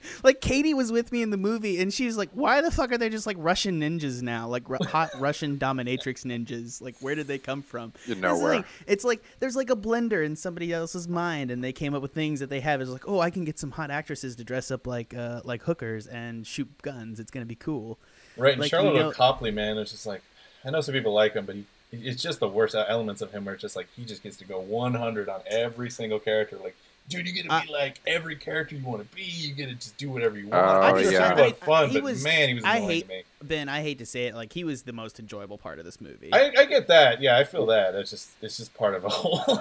like 0.24 0.42
Katie 0.42 0.74
was 0.74 0.92
with 0.92 1.12
me 1.12 1.22
in 1.22 1.30
the 1.30 1.38
movie, 1.38 1.80
and 1.82 1.94
she's 1.94 2.18
like, 2.18 2.30
"Why 2.34 2.62
the 2.62 2.72
fuck 2.72 2.92
are 2.92 2.98
they 2.98 3.10
just 3.10 3.26
like 3.26 3.38
Russian 3.40 3.80
ninjas 3.80 4.22
now? 4.22 4.48
Like 4.48 4.68
ru- 4.70 4.80
hot 4.86 5.12
Russian 5.20 5.58
dominatrix 5.58 6.26
ninjas? 6.26 6.82
Like 6.82 6.96
where 7.00 7.16
did 7.16 7.28
they 7.28 7.38
come 7.38 7.62
from?" 7.62 7.94
You 8.06 8.16
know 8.16 8.38
where. 8.38 8.54
thing. 8.56 8.66
It's 8.88 9.04
like 9.06 9.24
there's 9.40 9.56
like 9.56 9.70
a 9.70 9.76
blender 9.76 10.26
in 10.26 10.36
somebody 10.36 10.74
else's 10.74 11.08
mind, 11.08 11.52
and 11.52 11.64
they 11.64 11.72
came 11.74 11.94
up 11.94 12.02
with 12.02 12.14
things 12.14 12.40
that 12.42 12.50
they 12.50 12.60
have. 12.60 12.82
It's 12.82 12.90
like, 12.92 13.08
oh, 13.08 13.20
I 13.20 13.30
can 13.30 13.46
get 13.46 13.58
some 13.60 13.72
hot 13.72 13.92
actresses 13.92 14.36
to 14.38 14.44
dress 14.44 14.72
up 14.72 14.88
like 14.88 15.14
uh, 15.14 15.42
like 15.46 15.64
hookers 15.64 16.08
and 16.08 16.46
shoot 16.46 16.70
guns. 16.82 17.20
It's 17.20 17.32
gonna 17.32 17.46
be 17.46 17.56
cool. 17.56 17.98
right, 18.38 18.54
and 18.54 18.62
Like, 18.62 18.72
Sharlto 18.72 18.94
you 18.94 19.00
know- 19.00 19.12
Copley, 19.12 19.52
man, 19.52 19.78
it's 19.78 19.92
just 19.92 20.06
like 20.06 20.22
I 20.66 20.70
know 20.70 20.82
some 20.82 20.94
people 20.94 21.14
like 21.14 21.34
him, 21.34 21.46
but 21.46 21.56
he, 21.56 21.66
it's 21.92 22.22
just 22.22 22.40
the 22.40 22.48
worst 22.48 22.76
elements 22.76 23.22
of 23.22 23.32
him 23.32 23.46
where 23.46 23.54
it's 23.54 23.62
just 23.62 23.76
like 23.76 23.88
he 23.96 24.06
just 24.06 24.24
gets 24.24 24.38
to 24.38 24.46
go 24.46 24.60
100 24.60 25.30
on 25.30 25.42
every 25.48 25.90
single 25.90 26.20
character. 26.20 26.58
Like, 26.62 26.76
dude, 27.10 27.28
you 27.28 27.34
get 27.34 27.50
to 27.50 27.62
be 27.66 27.72
like 27.72 28.00
every 28.08 28.36
character 28.36 28.76
you 28.76 28.84
want 28.84 29.08
to 29.08 29.16
be. 29.16 29.24
You 29.24 29.54
get 29.54 29.68
to 29.68 29.76
just 29.76 29.98
do 29.98 30.10
whatever 30.10 30.38
you 30.38 30.48
oh, 30.52 30.58
want. 30.58 30.78
Oh, 30.78 30.82
I 30.82 31.02
just 31.02 31.14
yeah. 31.14 31.36
think 31.36 31.58
about 31.58 31.62
I- 31.62 31.66
fun, 31.66 31.90
he 31.90 31.96
but 31.96 32.04
was- 32.04 32.24
man, 32.24 32.50
he 32.50 32.54
was 32.56 32.64
I 32.64 32.80
hate- 32.80 33.04
to 33.04 33.08
me. 33.10 33.24
Ben, 33.44 33.68
I 33.68 33.82
hate 33.82 34.00
to 34.00 34.06
say 34.06 34.28
it, 34.28 34.36
like 34.36 34.54
he 34.54 34.64
was 34.64 34.84
the 34.84 34.94
most 34.94 35.20
enjoyable 35.20 35.58
part 35.58 35.78
of 35.78 35.86
this 35.86 36.00
movie. 36.00 36.34
I, 36.34 36.54
I 36.58 36.66
get 36.66 36.88
that. 36.88 37.22
Yeah, 37.22 37.38
I 37.38 37.44
feel 37.44 37.66
that. 37.68 37.94
It's 37.94 38.10
just 38.10 38.30
it's 38.42 38.58
just 38.58 38.74
part 38.74 38.96
of 38.96 39.04
a 39.04 39.10
whole. 39.10 39.60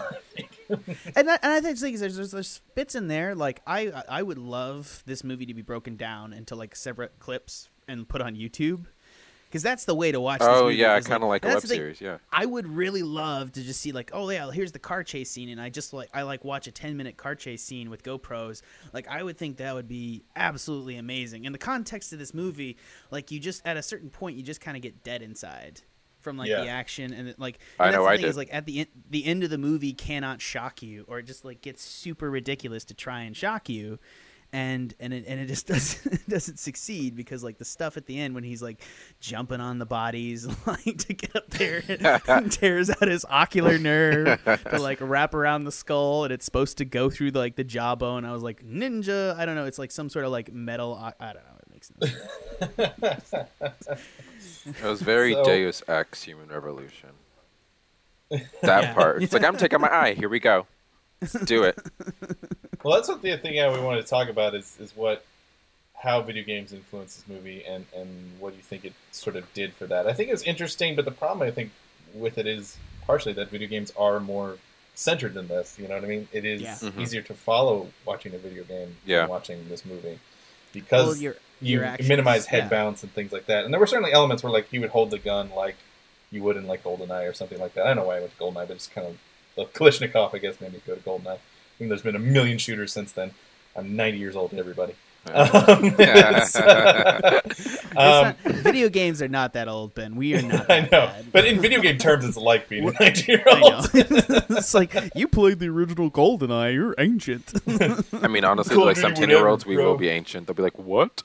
And, 1.17 1.29
that, 1.29 1.41
and 1.43 1.53
I 1.53 1.61
think 1.61 1.77
the 1.79 1.81
thing 1.83 1.97
there's, 1.99 2.17
there's 2.17 2.31
there's 2.31 2.61
bits 2.75 2.95
in 2.95 3.09
there 3.09 3.35
like 3.35 3.61
I 3.67 3.91
I 4.09 4.23
would 4.23 4.39
love 4.39 5.03
this 5.05 5.23
movie 5.23 5.45
to 5.47 5.53
be 5.53 5.63
broken 5.63 5.97
down 5.97 6.33
into 6.33 6.55
like 6.55 6.75
separate 6.77 7.19
clips 7.19 7.69
and 7.89 8.09
put 8.09 8.23
on 8.23 8.37
YouTube 8.37 8.87
because 9.53 9.63
that's 9.63 9.85
the 9.85 9.95
way 9.95 10.11
to 10.11 10.19
watch. 10.19 10.39
this 10.39 10.49
Oh 10.51 10.65
movie, 10.65 10.77
yeah, 10.77 10.97
is, 10.97 11.07
kind 11.07 11.23
of 11.23 11.29
like 11.29 11.45
a 11.45 11.49
web 11.49 11.61
the 11.61 11.69
thing. 11.69 11.77
series. 11.77 12.01
Yeah. 12.01 12.17
I 12.33 12.47
would 12.47 12.67
really 12.67 13.03
love 13.03 13.53
to 13.53 13.63
just 13.63 13.81
see 13.83 13.93
like, 13.93 14.11
oh 14.15 14.31
yeah, 14.31 14.51
here's 14.51 14.73
the 14.73 14.79
car 14.79 15.05
chase 15.05 15.31
scene, 15.31 15.51
and 15.51 15.61
I 15.61 15.69
just 15.69 15.93
like 15.93 16.09
I 16.15 16.23
like 16.23 16.43
watch 16.43 16.67
a 16.67 16.73
ten 16.73 16.97
minute 16.97 17.19
car 17.19 17.35
chase 17.35 17.63
scene 17.63 17.91
with 17.91 18.03
GoPros. 18.03 18.63
Like 18.95 19.07
I 19.09 19.23
would 19.23 19.37
think 19.37 19.59
that 19.59 19.75
would 19.75 19.89
be 19.89 20.25
absolutely 20.35 20.97
amazing. 20.97 21.45
In 21.45 21.53
the 21.53 21.59
context 21.59 22.15
of 22.15 22.19
this 22.19 22.33
movie, 22.33 22.79
like 23.11 23.31
you 23.31 23.39
just 23.39 23.61
at 23.67 23.77
a 23.77 23.83
certain 23.83 24.09
point 24.09 24.37
you 24.39 24.43
just 24.43 24.63
kind 24.63 24.77
of 24.77 24.83
get 24.83 25.05
dead 25.05 25.21
inside. 25.21 25.83
from 26.23 26.39
like 26.39 26.49
Yeah. 26.49 26.63
the 26.63 26.69
action 26.69 27.13
and 27.13 27.35
like 27.37 27.59
I 27.81 27.87
and 27.87 27.95
that's 27.95 27.97
know 27.99 28.05
the 28.05 28.11
I 28.11 28.17
thing 28.17 28.27
is 28.27 28.37
like 28.37 28.49
at 28.55 28.65
the 28.65 28.79
end 28.79 28.89
the 29.11 29.25
end 29.27 29.43
of 29.43 29.51
the 29.51 29.59
movie 29.59 29.93
cannot 29.93 30.41
shock 30.41 30.81
you 30.81 31.05
or 31.09 31.19
it 31.19 31.25
just 31.25 31.45
like 31.45 31.61
gets 31.63 31.83
super 31.83 32.31
ridiculous 32.31 32.85
to 32.87 32.95
try 32.95 33.23
and 33.23 33.37
shock 33.37 33.69
you 33.69 33.99
and 34.55 34.95
and 35.01 35.15
it, 35.15 35.25
and 35.27 35.41
it 35.41 35.47
just 35.47 35.67
doesn't 35.69 36.29
doesn't 36.29 36.59
succeed 36.59 37.17
because 37.17 37.43
like 37.43 37.57
the 37.59 37.65
stuff 37.65 37.97
at 37.97 38.05
the 38.07 38.19
end 38.21 38.35
when 38.35 38.45
he's 38.45 38.63
like 38.63 38.83
jumping 39.21 39.61
on 39.61 39.79
the 39.79 39.87
bodies 39.87 40.47
like 40.67 40.99
to 40.99 41.15
get 41.15 41.35
up 41.35 41.49
there 41.51 41.83
and 42.29 42.53
tears 42.53 42.91
out 42.91 43.09
his 43.09 43.25
ocular 43.31 43.79
nerve 43.79 44.39
to 44.45 44.79
like 44.79 44.99
wrap 45.01 45.33
around 45.35 45.65
the 45.65 45.73
skull 45.73 46.25
and 46.25 46.33
it's 46.33 46.45
supposed 46.45 46.77
to 46.79 46.85
go 46.85 47.09
through 47.09 47.31
the, 47.31 47.39
like 47.39 47.57
the 47.57 47.65
jawbone 47.65 48.25
I 48.27 48.33
was 48.33 48.43
like 48.43 48.63
ninja 48.65 49.35
I 49.37 49.47
don't 49.47 49.55
know 49.55 49.65
it's 49.65 49.79
like 49.79 49.91
some 49.91 50.11
sort 50.11 50.25
of 50.27 50.31
like 50.33 50.53
metal 50.53 50.95
I, 50.95 51.13
I 51.19 51.33
don't 51.33 51.45
know 51.45 51.59
it 51.59 51.73
makes 51.73 51.91
no 51.99 53.19
sense. 53.21 53.33
It 54.67 54.85
was 54.85 55.01
very 55.03 55.33
So- 55.33 55.45
Deus 55.45 55.83
Ex 55.89 56.23
Human 56.25 56.49
Revolution. 56.49 57.11
That 58.31 58.83
Yeah. 58.85 58.95
part. 58.95 59.23
It's 59.23 59.33
like 59.33 59.45
I'm 59.45 59.57
taking 59.57 59.81
my 59.81 59.93
eye. 59.93 60.15
Here 60.15 60.29
we 60.29 60.41
go. 60.41 60.67
Let's 61.21 61.33
do 61.45 61.65
it. 61.65 61.79
Well, 62.85 62.95
that's 62.97 63.09
what 63.09 63.23
the 63.23 63.37
thing 63.37 63.55
yeah, 63.55 63.73
we 63.73 63.81
wanted 63.81 64.03
to 64.03 64.09
talk 64.09 64.29
about 64.29 64.55
is 64.55 64.77
is 64.81 64.97
what 64.97 65.25
how 65.95 66.21
video 66.21 66.43
games 66.43 66.73
influence 66.73 67.17
this 67.17 67.29
movie 67.29 67.65
and 67.65 67.87
and 67.95 68.09
what 68.41 68.55
you 68.57 68.62
think 68.62 68.85
it 68.85 68.93
sort 69.12 69.37
of 69.37 69.53
did 69.55 69.73
for 69.75 69.87
that. 69.87 70.07
I 70.07 70.12
think 70.12 70.29
it 70.29 70.33
was 70.33 70.43
interesting, 70.43 70.97
but 70.97 71.05
the 71.05 71.11
problem 71.12 71.47
I 71.47 71.51
think 71.53 71.71
with 72.15 72.39
it 72.39 72.47
is 72.47 72.77
partially 73.07 73.33
that 73.35 73.51
video 73.51 73.69
games 73.69 73.93
are 73.97 74.21
more 74.21 74.59
centered 74.95 75.35
than 75.35 75.49
this. 75.49 75.79
You 75.79 75.89
know 75.89 75.95
what 75.95 76.05
I 76.05 76.09
mean? 76.09 76.29
It 76.33 76.45
is 76.45 76.61
Yeah. 76.62 76.75
Mhm. 76.75 77.01
easier 77.01 77.23
to 77.23 77.35
follow 77.35 77.89
watching 78.05 78.35
a 78.35 78.39
video 78.39 78.65
game 78.65 78.97
Yeah. 79.07 79.21
than 79.21 79.29
watching 79.31 79.69
this 79.69 79.85
movie 79.85 80.19
because 80.73 81.07
well, 81.07 81.17
your 81.17 81.37
you 81.61 81.83
actions, 81.83 82.09
minimize 82.09 82.47
head 82.47 82.65
yeah. 82.65 82.69
bounce 82.69 83.03
and 83.03 83.12
things 83.15 83.33
like 83.33 83.47
that. 83.47 83.65
And 83.65 83.73
there 83.73 83.81
were 83.81 83.87
certainly 83.87 84.12
elements 84.12 84.43
where 84.43 84.53
like 84.53 84.69
he 84.71 84.79
would 84.79 84.91
hold 84.91 85.11
the 85.11 85.19
gun 85.19 85.51
like 85.51 85.77
you 86.33 86.43
would 86.43 86.57
in 86.57 86.67
like 86.67 86.83
GoldenEye 86.83 87.29
or 87.31 87.33
something 87.33 87.59
like 87.61 87.75
that. 87.75 87.85
I 87.85 87.89
don't 87.89 87.97
know 87.99 88.05
why 88.07 88.17
I 88.17 88.21
went 88.21 88.33
to 88.37 88.39
GoldenEye, 88.43 88.67
but 88.69 88.71
it's 88.71 88.89
kind 88.89 89.07
of 89.07 89.19
the 89.55 89.67
Kalashnikov, 89.67 90.35
I 90.35 90.39
guess, 90.39 90.61
made 90.61 90.73
me 90.73 90.81
go 90.87 90.95
to 90.95 91.01
GoldenEye. 91.01 91.39
I 91.83 91.85
mean, 91.85 91.89
there's 91.89 92.03
been 92.03 92.15
a 92.15 92.21
million 92.21 92.59
shooters 92.59 92.93
since 92.93 93.11
then. 93.11 93.33
I'm 93.75 93.97
90 93.97 94.17
years 94.19 94.37
old, 94.37 94.53
to 94.53 94.59
everybody. 94.59 94.95
Um, 95.25 95.95
it's, 95.99 96.57
It's 96.57 97.77
um, 97.97 97.97
not- 97.97 98.37
video 98.45 98.89
games 98.89 99.23
are 99.23 99.29
not 99.29 99.53
that 99.53 99.69
old, 99.69 99.95
Ben. 99.95 100.17
We 100.17 100.35
are 100.35 100.43
not. 100.43 100.69
I 100.69 100.81
know, 100.81 100.89
bad. 100.91 101.27
but 101.31 101.45
in 101.45 101.61
video 101.61 101.81
game 101.81 101.97
terms, 101.99 102.25
it's 102.25 102.37
like 102.37 102.69
being 102.69 102.89
a 102.89 102.93
ninety-year-old. 103.01 103.91
it's 103.95 104.75
like 104.75 104.93
you 105.15 105.29
played 105.29 105.61
the 105.61 105.69
original 105.69 106.11
GoldenEye. 106.11 106.75
You're 106.75 106.97
ancient. 106.99 107.53
I 108.21 108.27
mean, 108.27 108.45
honestly, 108.45 108.75
Call 108.75 108.85
like 108.87 108.97
some 108.97 109.15
10 109.15 109.29
year 109.29 109.47
olds, 109.47 109.65
we 109.65 109.77
will 109.77 109.97
be 109.97 110.09
ancient. 110.09 110.49
They'll 110.49 110.57
be 110.57 110.62
like, 110.65 110.77
what? 110.79 111.23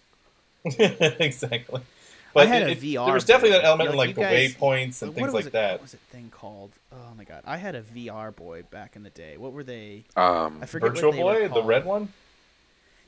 exactly. 0.63 1.81
I 2.35 2.41
But 2.41 2.47
had 2.49 2.61
it- 2.63 2.67
a 2.67 2.71
it- 2.71 2.81
VR 2.81 3.05
There 3.05 3.13
was 3.13 3.25
definitely 3.25 3.57
boy. 3.57 3.61
that 3.61 3.65
element 3.65 3.89
in 3.91 3.95
Like, 3.95 4.07
like 4.07 4.09
you 4.09 4.13
the 4.15 4.21
guys- 4.21 4.55
waypoints 4.55 5.01
and 5.01 5.09
What 5.09 5.15
things 5.15 5.25
was 5.27 5.33
like 5.33 5.45
it- 5.45 5.51
that. 5.53 5.71
What 5.73 5.81
was 5.83 5.93
it 5.95 5.99
thing 6.11 6.29
called? 6.29 6.71
Oh 6.91 7.13
my 7.17 7.23
god! 7.23 7.41
I 7.45 7.57
had 7.57 7.75
a 7.75 7.81
VR 7.81 8.31
boy 8.35 8.63
back 8.69 8.95
in 8.95 9.03
the 9.03 9.09
day. 9.09 9.37
What 9.37 9.53
were 9.53 9.63
they? 9.63 10.03
Um, 10.15 10.59
I 10.61 10.65
forget. 10.65 10.89
Virtual 10.91 11.11
what 11.11 11.15
they 11.35 11.43
were 11.43 11.49
Boy, 11.49 11.61
the 11.61 11.63
red 11.63 11.85
one. 11.85 12.13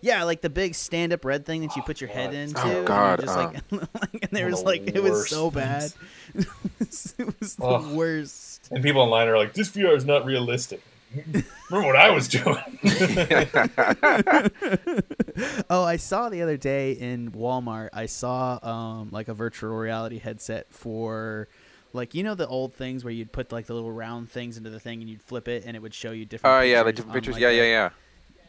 Yeah, 0.02 0.24
like 0.24 0.40
the 0.40 0.50
big 0.50 0.76
stand-up 0.76 1.26
red 1.26 1.46
thing 1.46 1.60
that 1.68 1.76
you 1.76 1.82
put 1.82 2.00
your 2.00 2.10
head 2.10 2.34
into. 2.34 2.62
Oh, 2.64 2.78
and 2.78 2.88
God, 2.88 3.20
Just 3.20 3.36
like, 3.36 3.56
like, 3.72 4.24
and 4.24 4.32
there 4.32 4.46
was 4.46 4.62
of 4.62 4.66
like, 4.66 4.88
it 4.88 5.04
was 5.04 5.28
so 5.30 5.52
bad. 5.52 5.92
things. 5.92 6.46
it 6.46 6.48
was, 6.80 7.16
it 7.20 7.40
was 7.42 7.56
the 7.56 7.66
Ugh. 7.66 7.92
worst. 7.92 8.70
And 8.72 8.82
people 8.82 9.02
online 9.02 9.28
are 9.28 9.38
like, 9.38 9.54
"This 9.54 9.70
VR 9.72 9.94
is 9.98 10.06
not 10.06 10.24
realistic." 10.26 10.82
Remember 11.16 11.88
what 11.88 11.96
I 11.96 12.12
was 12.12 12.28
doing? 12.28 12.58
oh, 15.70 15.84
I 15.84 15.98
saw 15.98 16.30
the 16.30 16.42
other 16.42 16.58
day 16.58 16.92
in 16.92 17.32
Walmart. 17.32 17.90
I 17.94 18.06
saw 18.06 18.60
um 18.62 19.10
like 19.12 19.28
a 19.28 19.34
virtual 19.34 19.76
reality 19.76 20.20
headset 20.20 20.72
for 20.72 21.48
like 21.94 22.14
you 22.14 22.24
know 22.24 22.36
the 22.36 22.48
old 22.48 22.74
things 22.74 23.04
where 23.04 23.14
you'd 23.14 23.32
put 23.32 23.52
like 23.52 23.66
the 23.66 23.74
little 23.74 23.92
round 23.92 24.30
things 24.30 24.58
into 24.58 24.70
the 24.70 24.80
thing 24.80 25.02
and 25.02 25.10
you'd 25.10 25.22
flip 25.22 25.48
it 25.48 25.64
and 25.66 25.76
it 25.76 25.82
would 25.82 25.94
show 25.94 26.12
you 26.12 26.26
different. 26.26 26.56
oh, 26.56 26.62
yeah, 26.62 26.84
the 26.84 26.86
pictures 26.86 26.96
different 27.06 27.14
pictures. 27.16 27.34
like, 27.36 27.42
Yeah, 27.42 27.50
yeah, 27.50 27.64
yeah. 27.64 27.90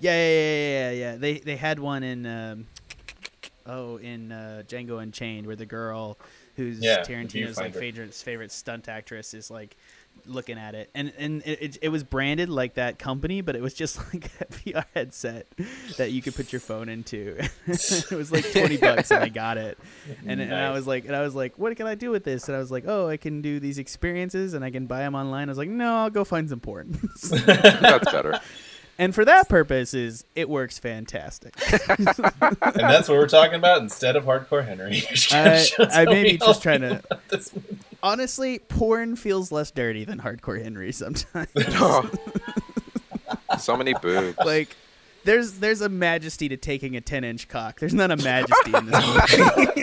Yeah, 0.00 0.12
yeah, 0.12 0.28
yeah, 0.28 0.32
yeah, 0.32 0.90
yeah, 0.90 0.92
yeah. 1.12 1.16
They 1.16 1.38
they 1.38 1.56
had 1.56 1.78
one 1.78 2.02
in 2.02 2.26
um, 2.26 2.66
oh 3.66 3.96
in 3.98 4.32
uh, 4.32 4.62
Django 4.66 5.02
Unchained 5.02 5.46
where 5.46 5.56
the 5.56 5.66
girl 5.66 6.18
who's 6.56 6.80
Yeah, 6.80 7.02
Tarantino's 7.02 7.58
like 7.58 7.74
favorite 7.74 8.14
favorite 8.14 8.52
stunt 8.52 8.88
actress 8.88 9.34
is 9.34 9.50
like 9.50 9.76
looking 10.26 10.58
at 10.58 10.74
it 10.74 10.90
and 10.94 11.12
and 11.18 11.42
it, 11.44 11.62
it, 11.62 11.78
it 11.82 11.88
was 11.88 12.04
branded 12.04 12.48
like 12.48 12.74
that 12.74 12.98
company 12.98 13.40
but 13.40 13.56
it 13.56 13.62
was 13.62 13.74
just 13.74 13.98
like 14.14 14.26
a 14.40 14.44
VR 14.46 14.84
headset 14.94 15.46
that 15.96 16.12
you 16.12 16.22
could 16.22 16.34
put 16.34 16.52
your 16.52 16.60
phone 16.60 16.88
into 16.88 17.36
it 17.66 18.10
was 18.10 18.30
like 18.32 18.50
20 18.52 18.76
bucks 18.78 19.10
and 19.10 19.22
I 19.22 19.28
got 19.28 19.58
it 19.58 19.78
and, 20.26 20.40
and 20.40 20.54
I 20.54 20.70
was 20.70 20.86
like 20.86 21.04
and 21.06 21.14
I 21.16 21.22
was 21.22 21.34
like 21.34 21.58
what 21.58 21.76
can 21.76 21.86
I 21.86 21.94
do 21.94 22.10
with 22.10 22.24
this 22.24 22.48
and 22.48 22.56
I 22.56 22.58
was 22.58 22.70
like 22.70 22.84
oh 22.86 23.08
I 23.08 23.16
can 23.16 23.42
do 23.42 23.60
these 23.60 23.78
experiences 23.78 24.54
and 24.54 24.64
I 24.64 24.70
can 24.70 24.86
buy 24.86 25.00
them 25.00 25.14
online 25.14 25.48
I 25.48 25.50
was 25.50 25.58
like 25.58 25.68
no 25.68 25.96
I'll 25.96 26.10
go 26.10 26.24
find 26.24 26.48
some 26.48 26.60
porn 26.60 26.98
That's 27.30 28.10
better. 28.10 28.40
and 28.98 29.14
for 29.14 29.24
that 29.24 29.48
purpose, 29.48 29.94
is 29.94 30.24
it 30.34 30.48
works 30.48 30.78
fantastic 30.78 31.54
and 31.98 32.06
that's 32.06 33.08
what 33.08 33.18
we're 33.18 33.28
talking 33.28 33.54
about 33.54 33.80
instead 33.82 34.16
of 34.16 34.24
hardcore 34.24 34.66
Henry. 34.66 35.02
I, 35.30 35.66
I 35.78 36.04
may 36.04 36.14
be 36.14 36.22
Maybe 36.22 36.38
just 36.38 36.62
trying 36.62 36.80
to. 36.82 37.02
This 38.00 38.08
Honestly, 38.08 38.58
porn 38.60 39.16
feels 39.16 39.52
less 39.52 39.70
dirty 39.70 40.04
than 40.04 40.20
hardcore 40.20 40.62
Henry 40.62 40.90
sometimes. 40.92 41.48
Oh. 41.56 42.10
so 43.58 43.76
many 43.76 43.94
boobs. 43.94 44.38
like, 44.38 44.74
there's 45.24 45.54
there's 45.58 45.82
a 45.82 45.88
majesty 45.88 46.48
to 46.48 46.56
taking 46.56 46.96
a 46.96 47.00
10 47.00 47.24
inch 47.24 47.48
cock. 47.48 47.78
There's 47.78 47.92
not 47.94 48.10
a 48.10 48.16
majesty 48.16 48.72
in 48.74 48.86
this 48.86 49.06
movie. 49.56 49.82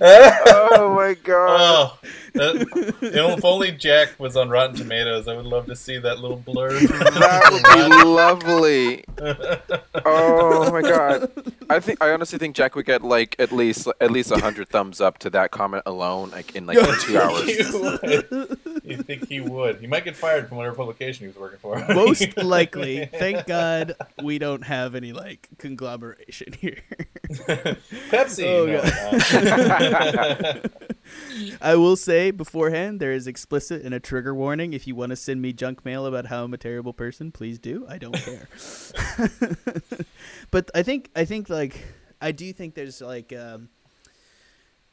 oh 0.00 0.94
my 0.94 1.14
god. 1.22 1.58
Oh, 1.60 1.98
that, 2.34 2.96
you 3.00 3.10
know, 3.10 3.30
if 3.30 3.44
only 3.44 3.72
Jack 3.72 4.18
was 4.18 4.36
on 4.36 4.48
Rotten 4.48 4.76
Tomatoes, 4.76 5.28
I 5.28 5.36
would 5.36 5.46
love 5.46 5.66
to 5.66 5.76
see 5.76 5.98
that 5.98 6.18
little 6.18 6.38
blurb. 6.38 6.80
that 6.88 7.48
would 7.52 7.62
be 7.62 8.04
lovely. 8.04 9.04
Oh 10.06 10.70
my 10.70 10.82
god. 10.82 11.30
I 11.70 11.80
think 11.80 12.02
I 12.02 12.10
honestly 12.10 12.38
think 12.38 12.54
Jack 12.54 12.74
would 12.74 12.84
get 12.84 13.02
like 13.02 13.36
at 13.38 13.52
least 13.52 13.88
at 14.00 14.10
least 14.10 14.30
a 14.30 14.38
hundred 14.38 14.68
thumbs 14.68 15.00
up 15.00 15.18
to 15.18 15.30
that 15.30 15.50
comment 15.50 15.84
alone, 15.86 16.30
like 16.30 16.54
in 16.54 16.66
like 16.66 16.78
two 17.00 17.18
hours. 17.18 17.46
You 17.46 17.80
would. 17.80 18.58
You 18.84 18.96
think 18.98 19.28
he 19.28 19.40
would? 19.40 19.78
He 19.80 19.86
might 19.86 20.04
get 20.04 20.16
fired 20.16 20.48
from 20.48 20.58
whatever 20.58 20.76
publication 20.76 21.22
he 21.22 21.28
was 21.28 21.36
working 21.36 21.58
for. 21.58 21.78
Most 21.94 22.36
likely. 22.36 23.06
Thank 23.06 23.46
God 23.46 23.94
we 24.22 24.38
don't 24.38 24.64
have 24.64 24.94
any 24.94 25.12
like 25.12 25.48
conglomeration 25.58 26.52
here. 26.52 26.80
Pepsi. 28.10 28.44
Oh, 28.44 28.66
no, 28.66 28.78
uh, 30.64 30.68
I 31.60 31.76
will 31.76 31.96
say 31.96 32.30
beforehand 32.30 33.00
there 33.00 33.12
is 33.12 33.26
explicit 33.26 33.82
and 33.82 33.94
a 33.94 34.00
trigger 34.00 34.34
warning. 34.34 34.72
If 34.72 34.86
you 34.86 34.94
want 34.94 35.10
to 35.10 35.16
send 35.16 35.42
me 35.42 35.52
junk 35.52 35.84
mail 35.84 36.06
about 36.06 36.26
how 36.26 36.44
I'm 36.44 36.54
a 36.54 36.58
terrible 36.58 36.92
person, 36.92 37.32
please 37.32 37.58
do. 37.58 37.86
I 37.88 37.98
don't 37.98 38.16
care. 38.16 38.48
but 40.50 40.70
I 40.74 40.82
think 40.82 41.10
I 41.14 41.24
think 41.24 41.48
like 41.48 41.84
I 42.20 42.32
do 42.32 42.52
think 42.52 42.74
there's 42.74 43.00
like 43.00 43.32
um, 43.32 43.68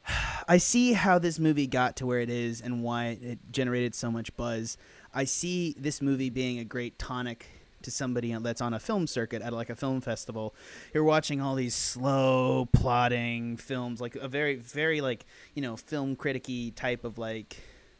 I 0.48 0.58
see 0.58 0.92
how 0.92 1.18
this 1.18 1.38
movie 1.38 1.66
got 1.66 1.96
to 1.96 2.06
where 2.06 2.20
it 2.20 2.30
is 2.30 2.60
and 2.60 2.82
why 2.82 3.18
it 3.20 3.38
generated 3.50 3.94
so 3.94 4.10
much 4.10 4.36
buzz. 4.36 4.76
I 5.14 5.24
see 5.24 5.74
this 5.78 6.00
movie 6.00 6.30
being 6.30 6.58
a 6.58 6.64
great 6.64 6.98
tonic 6.98 7.46
to 7.84 7.90
somebody 7.90 8.32
that's 8.34 8.60
on 8.60 8.74
a 8.74 8.80
film 8.80 9.06
circuit 9.06 9.42
at 9.42 9.52
like 9.52 9.70
a 9.70 9.76
film 9.76 10.00
festival. 10.00 10.54
You're 10.92 11.04
watching 11.04 11.40
all 11.40 11.54
these 11.54 11.74
slow 11.74 12.68
plotting 12.72 13.56
films, 13.56 14.00
like 14.00 14.14
a 14.16 14.28
very, 14.28 14.56
very 14.56 15.00
like 15.00 15.24
you 15.54 15.62
know 15.62 15.76
film 15.76 16.16
criticky 16.16 16.74
type 16.74 17.04
of 17.04 17.18
like 17.18 17.56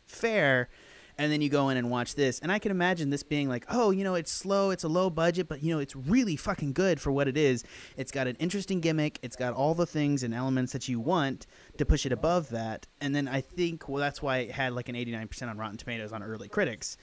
fair. 0.07 0.69
and 1.19 1.31
then 1.31 1.43
you 1.43 1.51
go 1.51 1.69
in 1.69 1.77
and 1.77 1.91
watch 1.91 2.15
this, 2.15 2.39
and 2.39 2.51
I 2.51 2.59
can 2.59 2.71
imagine 2.71 3.11
this 3.11 3.23
being 3.23 3.47
like, 3.49 3.67
oh, 3.69 3.91
you 3.91 4.03
know, 4.03 4.15
it's 4.15 4.33
slow, 4.33 4.71
it's 4.71 4.83
a 4.83 4.89
low 4.89 5.11
budget, 5.11 5.47
but 5.47 5.63
you 5.63 5.73
know, 5.73 5.79
it's 5.79 5.95
really 5.95 6.37
fucking 6.37 6.73
good 6.73 7.01
for 7.01 7.13
what 7.13 7.29
it 7.29 7.37
is. 7.37 7.65
It's 7.99 8.11
got 8.11 8.27
an 8.27 8.37
interesting 8.37 8.81
gimmick, 8.81 9.19
it's 9.23 9.37
got 9.37 9.53
all 9.53 9.75
the 9.75 9.87
things 9.87 10.23
and 10.23 10.33
elements 10.33 10.73
that 10.73 10.89
you 10.89 10.99
want 11.01 11.47
to 11.77 11.85
push 11.85 12.07
it 12.07 12.13
above 12.13 12.49
that, 12.51 12.87
and 13.01 13.15
then 13.15 13.29
I 13.29 13.43
think 13.43 13.89
well, 13.89 14.01
that's 14.01 14.23
why 14.23 14.39
it 14.39 14.53
had 14.53 14.73
like 14.73 14.89
an 14.89 14.95
89% 14.95 15.51
on 15.51 15.59
Rotten 15.59 15.77
Tomatoes 15.77 16.13
on 16.13 16.23
early 16.23 16.49
critics 16.49 16.97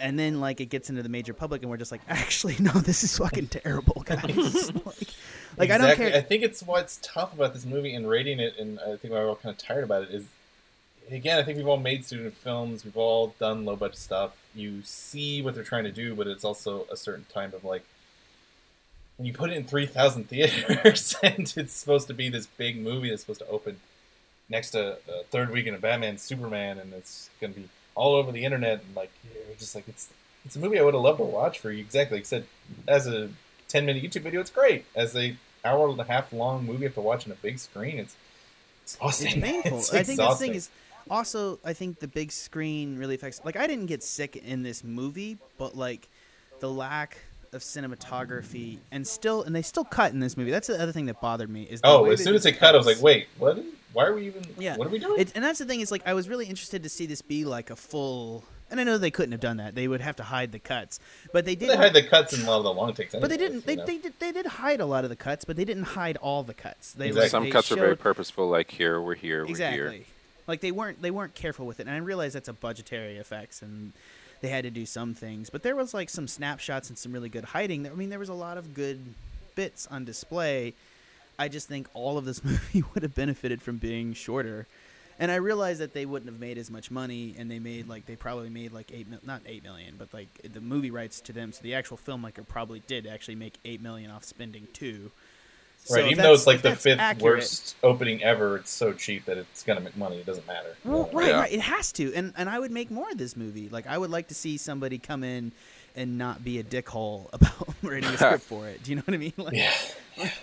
and 0.00 0.18
then 0.18 0.40
like 0.40 0.60
it 0.60 0.66
gets 0.66 0.90
into 0.90 1.02
the 1.02 1.08
major 1.08 1.32
public 1.32 1.62
and 1.62 1.70
we're 1.70 1.76
just 1.76 1.92
like 1.92 2.00
actually 2.08 2.56
no 2.58 2.72
this 2.72 3.04
is 3.04 3.16
fucking 3.18 3.46
terrible 3.48 4.02
guys 4.04 4.74
like, 4.86 5.08
like 5.56 5.70
i 5.70 5.78
don't 5.78 5.96
care 5.96 6.10
I 6.14 6.20
think 6.20 6.42
it's 6.42 6.62
what's 6.62 6.98
tough 7.02 7.32
about 7.32 7.54
this 7.54 7.64
movie 7.64 7.94
and 7.94 8.08
rating 8.08 8.40
it, 8.40 8.58
and 8.58 8.78
I 8.80 8.96
think 8.96 9.12
why 9.12 9.20
we're 9.20 9.28
all 9.28 9.36
kind 9.36 9.52
of 9.52 9.58
tired 9.58 9.84
about 9.84 10.04
it 10.04 10.10
is. 10.10 10.26
Again, 11.10 11.38
I 11.38 11.42
think 11.42 11.56
we've 11.58 11.66
all 11.66 11.76
made 11.76 12.04
student 12.04 12.34
films. 12.34 12.84
We've 12.84 12.96
all 12.96 13.34
done 13.40 13.64
low 13.64 13.74
budget 13.74 13.96
stuff. 13.96 14.36
You 14.54 14.82
see 14.82 15.42
what 15.42 15.54
they're 15.54 15.64
trying 15.64 15.84
to 15.84 15.90
do, 15.90 16.14
but 16.14 16.28
it's 16.28 16.44
also 16.44 16.86
a 16.90 16.96
certain 16.96 17.26
time 17.32 17.52
of 17.52 17.64
like 17.64 17.84
when 19.16 19.26
you 19.26 19.32
put 19.32 19.50
it 19.50 19.56
in 19.56 19.64
three 19.64 19.86
thousand 19.86 20.28
theaters, 20.28 21.16
and 21.22 21.52
it's 21.56 21.72
supposed 21.72 22.06
to 22.08 22.14
be 22.14 22.28
this 22.28 22.46
big 22.46 22.78
movie 22.78 23.10
that's 23.10 23.22
supposed 23.22 23.40
to 23.40 23.48
open 23.48 23.80
next 24.48 24.70
to 24.70 24.92
uh, 24.92 25.22
third 25.30 25.50
weekend 25.50 25.74
of 25.74 25.82
Batman, 25.82 26.16
Superman, 26.16 26.78
and 26.78 26.92
it's 26.92 27.28
going 27.40 27.54
to 27.54 27.60
be 27.60 27.68
all 27.94 28.14
over 28.14 28.32
the 28.32 28.44
internet. 28.44 28.82
And 28.86 28.96
like, 28.96 29.10
just 29.58 29.74
like, 29.74 29.88
it's 29.88 30.08
it's 30.44 30.56
a 30.56 30.58
movie 30.58 30.78
I 30.78 30.82
would 30.82 30.94
have 30.94 31.02
loved 31.02 31.18
to 31.18 31.24
watch 31.24 31.58
for 31.58 31.70
you. 31.70 31.80
Exactly, 31.80 32.18
like 32.18 32.24
I 32.24 32.26
said, 32.26 32.44
as 32.88 33.06
a 33.06 33.28
ten 33.68 33.86
minute 33.86 34.02
YouTube 34.02 34.22
video, 34.22 34.40
it's 34.40 34.50
great. 34.50 34.84
As 34.94 35.14
a 35.16 35.36
hour 35.64 35.88
and 35.88 36.00
a 36.00 36.04
half 36.04 36.32
long 36.32 36.64
movie 36.64 36.80
you 36.80 36.84
have 36.86 36.94
to 36.94 37.00
watch 37.00 37.26
on 37.26 37.32
a 37.32 37.36
big 37.36 37.58
screen, 37.58 37.98
it's 37.98 38.16
exhausting. 38.84 39.42
It's 39.42 39.46
painful. 39.46 39.78
It's 39.78 39.94
I 39.94 40.02
think 40.02 40.18
the 40.18 40.34
thing 40.34 40.54
is 40.54 40.70
also 41.10 41.58
I 41.64 41.72
think 41.72 42.00
the 42.00 42.08
big 42.08 42.32
screen 42.32 42.98
really 42.98 43.14
affects. 43.14 43.40
Like 43.44 43.56
I 43.56 43.66
didn't 43.66 43.86
get 43.86 44.02
sick 44.02 44.36
in 44.36 44.62
this 44.62 44.84
movie, 44.84 45.38
but 45.58 45.76
like 45.76 46.08
the 46.60 46.70
lack 46.70 47.18
of 47.52 47.62
cinematography 47.62 48.78
and 48.92 49.06
still 49.06 49.42
and 49.42 49.54
they 49.54 49.62
still 49.62 49.84
cut 49.84 50.12
in 50.12 50.20
this 50.20 50.36
movie. 50.36 50.50
That's 50.50 50.68
the 50.68 50.80
other 50.80 50.92
thing 50.92 51.06
that 51.06 51.20
bothered 51.20 51.50
me 51.50 51.64
is 51.64 51.80
the 51.80 51.88
Oh, 51.88 52.04
as 52.06 52.22
soon 52.22 52.34
as 52.34 52.44
they 52.44 52.50
it 52.50 52.58
cut, 52.58 52.74
I 52.74 52.78
was 52.78 52.86
like, 52.86 53.02
wait, 53.02 53.28
what? 53.38 53.58
Why 53.92 54.06
are 54.06 54.14
we 54.14 54.26
even? 54.26 54.44
Yeah. 54.58 54.76
What 54.76 54.86
are 54.86 54.90
we 54.90 54.98
doing? 54.98 55.20
It, 55.20 55.32
and 55.34 55.44
that's 55.44 55.58
the 55.58 55.64
thing 55.64 55.80
is 55.80 55.90
like 55.90 56.02
I 56.06 56.14
was 56.14 56.28
really 56.28 56.46
interested 56.46 56.82
to 56.82 56.88
see 56.88 57.06
this 57.06 57.22
be 57.22 57.44
like 57.44 57.70
a 57.70 57.76
full. 57.76 58.44
And 58.70 58.78
I 58.78 58.84
know 58.84 58.98
they 58.98 59.10
couldn't 59.10 59.32
have 59.32 59.40
done 59.40 59.56
that. 59.56 59.74
They 59.74 59.88
would 59.88 60.00
have 60.00 60.14
to 60.16 60.22
hide 60.22 60.52
the 60.52 60.60
cuts, 60.60 61.00
but 61.32 61.44
they 61.44 61.56
did. 61.56 61.70
they 61.70 61.76
hide 61.76 61.92
the 61.92 62.04
cuts 62.04 62.32
in 62.32 62.42
a 62.42 62.46
lot 62.48 62.58
of 62.58 62.62
the 62.62 62.72
long 62.72 62.94
takes. 62.94 63.12
but 63.12 63.28
they 63.28 63.36
didn't. 63.36 63.66
They, 63.66 63.74
know? 63.74 63.84
they 63.84 63.98
did. 63.98 64.14
They 64.20 64.30
did 64.30 64.46
hide 64.46 64.80
a 64.80 64.86
lot 64.86 65.02
of 65.02 65.10
the 65.10 65.16
cuts, 65.16 65.44
but 65.44 65.56
they 65.56 65.64
didn't 65.64 65.84
hide 65.84 66.16
all 66.18 66.44
the 66.44 66.54
cuts. 66.54 66.92
They 66.92 67.08
Exactly. 67.08 67.22
like, 67.22 67.30
Some 67.32 67.44
they 67.44 67.50
cuts 67.50 67.72
are 67.72 67.76
very 67.76 67.96
purposeful, 67.96 68.48
like 68.48 68.70
here, 68.70 69.00
we're 69.00 69.16
here, 69.16 69.44
we're 69.44 69.50
exactly. 69.50 69.96
here. 69.96 70.04
Like 70.46 70.60
they 70.60 70.70
weren't. 70.70 71.02
They 71.02 71.10
weren't 71.10 71.34
careful 71.34 71.66
with 71.66 71.80
it, 71.80 71.88
and 71.88 71.96
I 71.96 71.98
realize 71.98 72.32
that's 72.32 72.48
a 72.48 72.52
budgetary 72.52 73.16
effects, 73.16 73.60
and 73.60 73.92
they 74.40 74.48
had 74.48 74.62
to 74.64 74.70
do 74.70 74.86
some 74.86 75.14
things. 75.14 75.50
But 75.50 75.64
there 75.64 75.74
was 75.74 75.92
like 75.92 76.08
some 76.08 76.28
snapshots 76.28 76.88
and 76.88 76.96
some 76.96 77.12
really 77.12 77.28
good 77.28 77.44
hiding. 77.44 77.86
I 77.86 77.90
mean, 77.90 78.08
there 78.08 78.18
was 78.20 78.28
a 78.28 78.34
lot 78.34 78.56
of 78.56 78.72
good 78.72 79.00
bits 79.56 79.88
on 79.90 80.04
display. 80.04 80.74
I 81.40 81.48
just 81.48 81.66
think 81.68 81.88
all 81.94 82.18
of 82.18 82.24
this 82.24 82.44
movie 82.50 82.84
would 82.94 83.02
have 83.02 83.14
benefited 83.14 83.62
from 83.62 83.78
being 83.78 84.12
shorter. 84.12 84.66
And 85.18 85.30
I 85.30 85.34
realized 85.36 85.80
that 85.80 85.92
they 85.92 86.06
wouldn't 86.06 86.30
have 86.30 86.40
made 86.40 86.56
as 86.56 86.70
much 86.70 86.90
money, 86.90 87.34
and 87.38 87.50
they 87.50 87.58
made 87.58 87.88
like 87.88 88.06
they 88.06 88.16
probably 88.16 88.48
made 88.48 88.72
like 88.72 88.90
eight, 88.92 89.06
mil- 89.08 89.20
not 89.22 89.42
eight 89.46 89.62
million, 89.62 89.96
but 89.98 90.12
like 90.14 90.28
the 90.52 90.60
movie 90.62 90.90
rights 90.90 91.20
to 91.22 91.32
them. 91.34 91.52
So 91.52 91.60
the 91.62 91.74
actual 91.74 91.98
filmmaker 91.98 92.46
probably 92.46 92.80
did 92.86 93.06
actually 93.06 93.34
make 93.34 93.58
eight 93.64 93.82
million 93.82 94.10
off 94.10 94.24
spending 94.24 94.66
two. 94.72 95.10
So 95.84 95.96
right, 95.96 96.10
even 96.10 96.22
though 96.24 96.32
it's 96.34 96.46
like 96.46 96.62
the 96.62 96.74
fifth 96.76 96.98
accurate- 97.00 97.22
worst 97.40 97.76
opening 97.82 98.22
ever, 98.22 98.56
it's 98.56 98.70
so 98.70 98.92
cheap 98.94 99.24
that 99.26 99.36
it's 99.38 99.62
gonna 99.62 99.80
make 99.80 99.96
money. 99.96 100.18
It 100.20 100.26
doesn't 100.26 100.46
matter. 100.46 100.74
Well, 100.84 101.10
right, 101.12 101.28
Yeah. 101.28 101.40
right. 101.40 101.52
It 101.52 101.60
has 101.60 101.92
to, 101.92 102.14
and 102.14 102.32
and 102.36 102.48
I 102.48 102.58
would 102.58 102.70
make 102.70 102.90
more 102.90 103.10
of 103.10 103.18
this 103.18 103.36
movie. 103.36 103.68
Like 103.68 103.86
I 103.86 103.98
would 103.98 104.10
like 104.10 104.28
to 104.28 104.34
see 104.34 104.56
somebody 104.56 104.96
come 104.98 105.22
in 105.24 105.52
and 105.96 106.16
not 106.16 106.42
be 106.44 106.58
a 106.60 106.62
dickhole 106.64 107.28
about 107.34 107.74
writing 107.82 108.08
a 108.08 108.16
script 108.16 108.44
for 108.44 108.68
it. 108.68 108.82
Do 108.82 108.90
you 108.90 108.96
know 108.96 109.02
what 109.04 109.14
I 109.14 109.18
mean? 109.18 109.32
Like, 109.36 109.54
Yeah. 109.54 110.34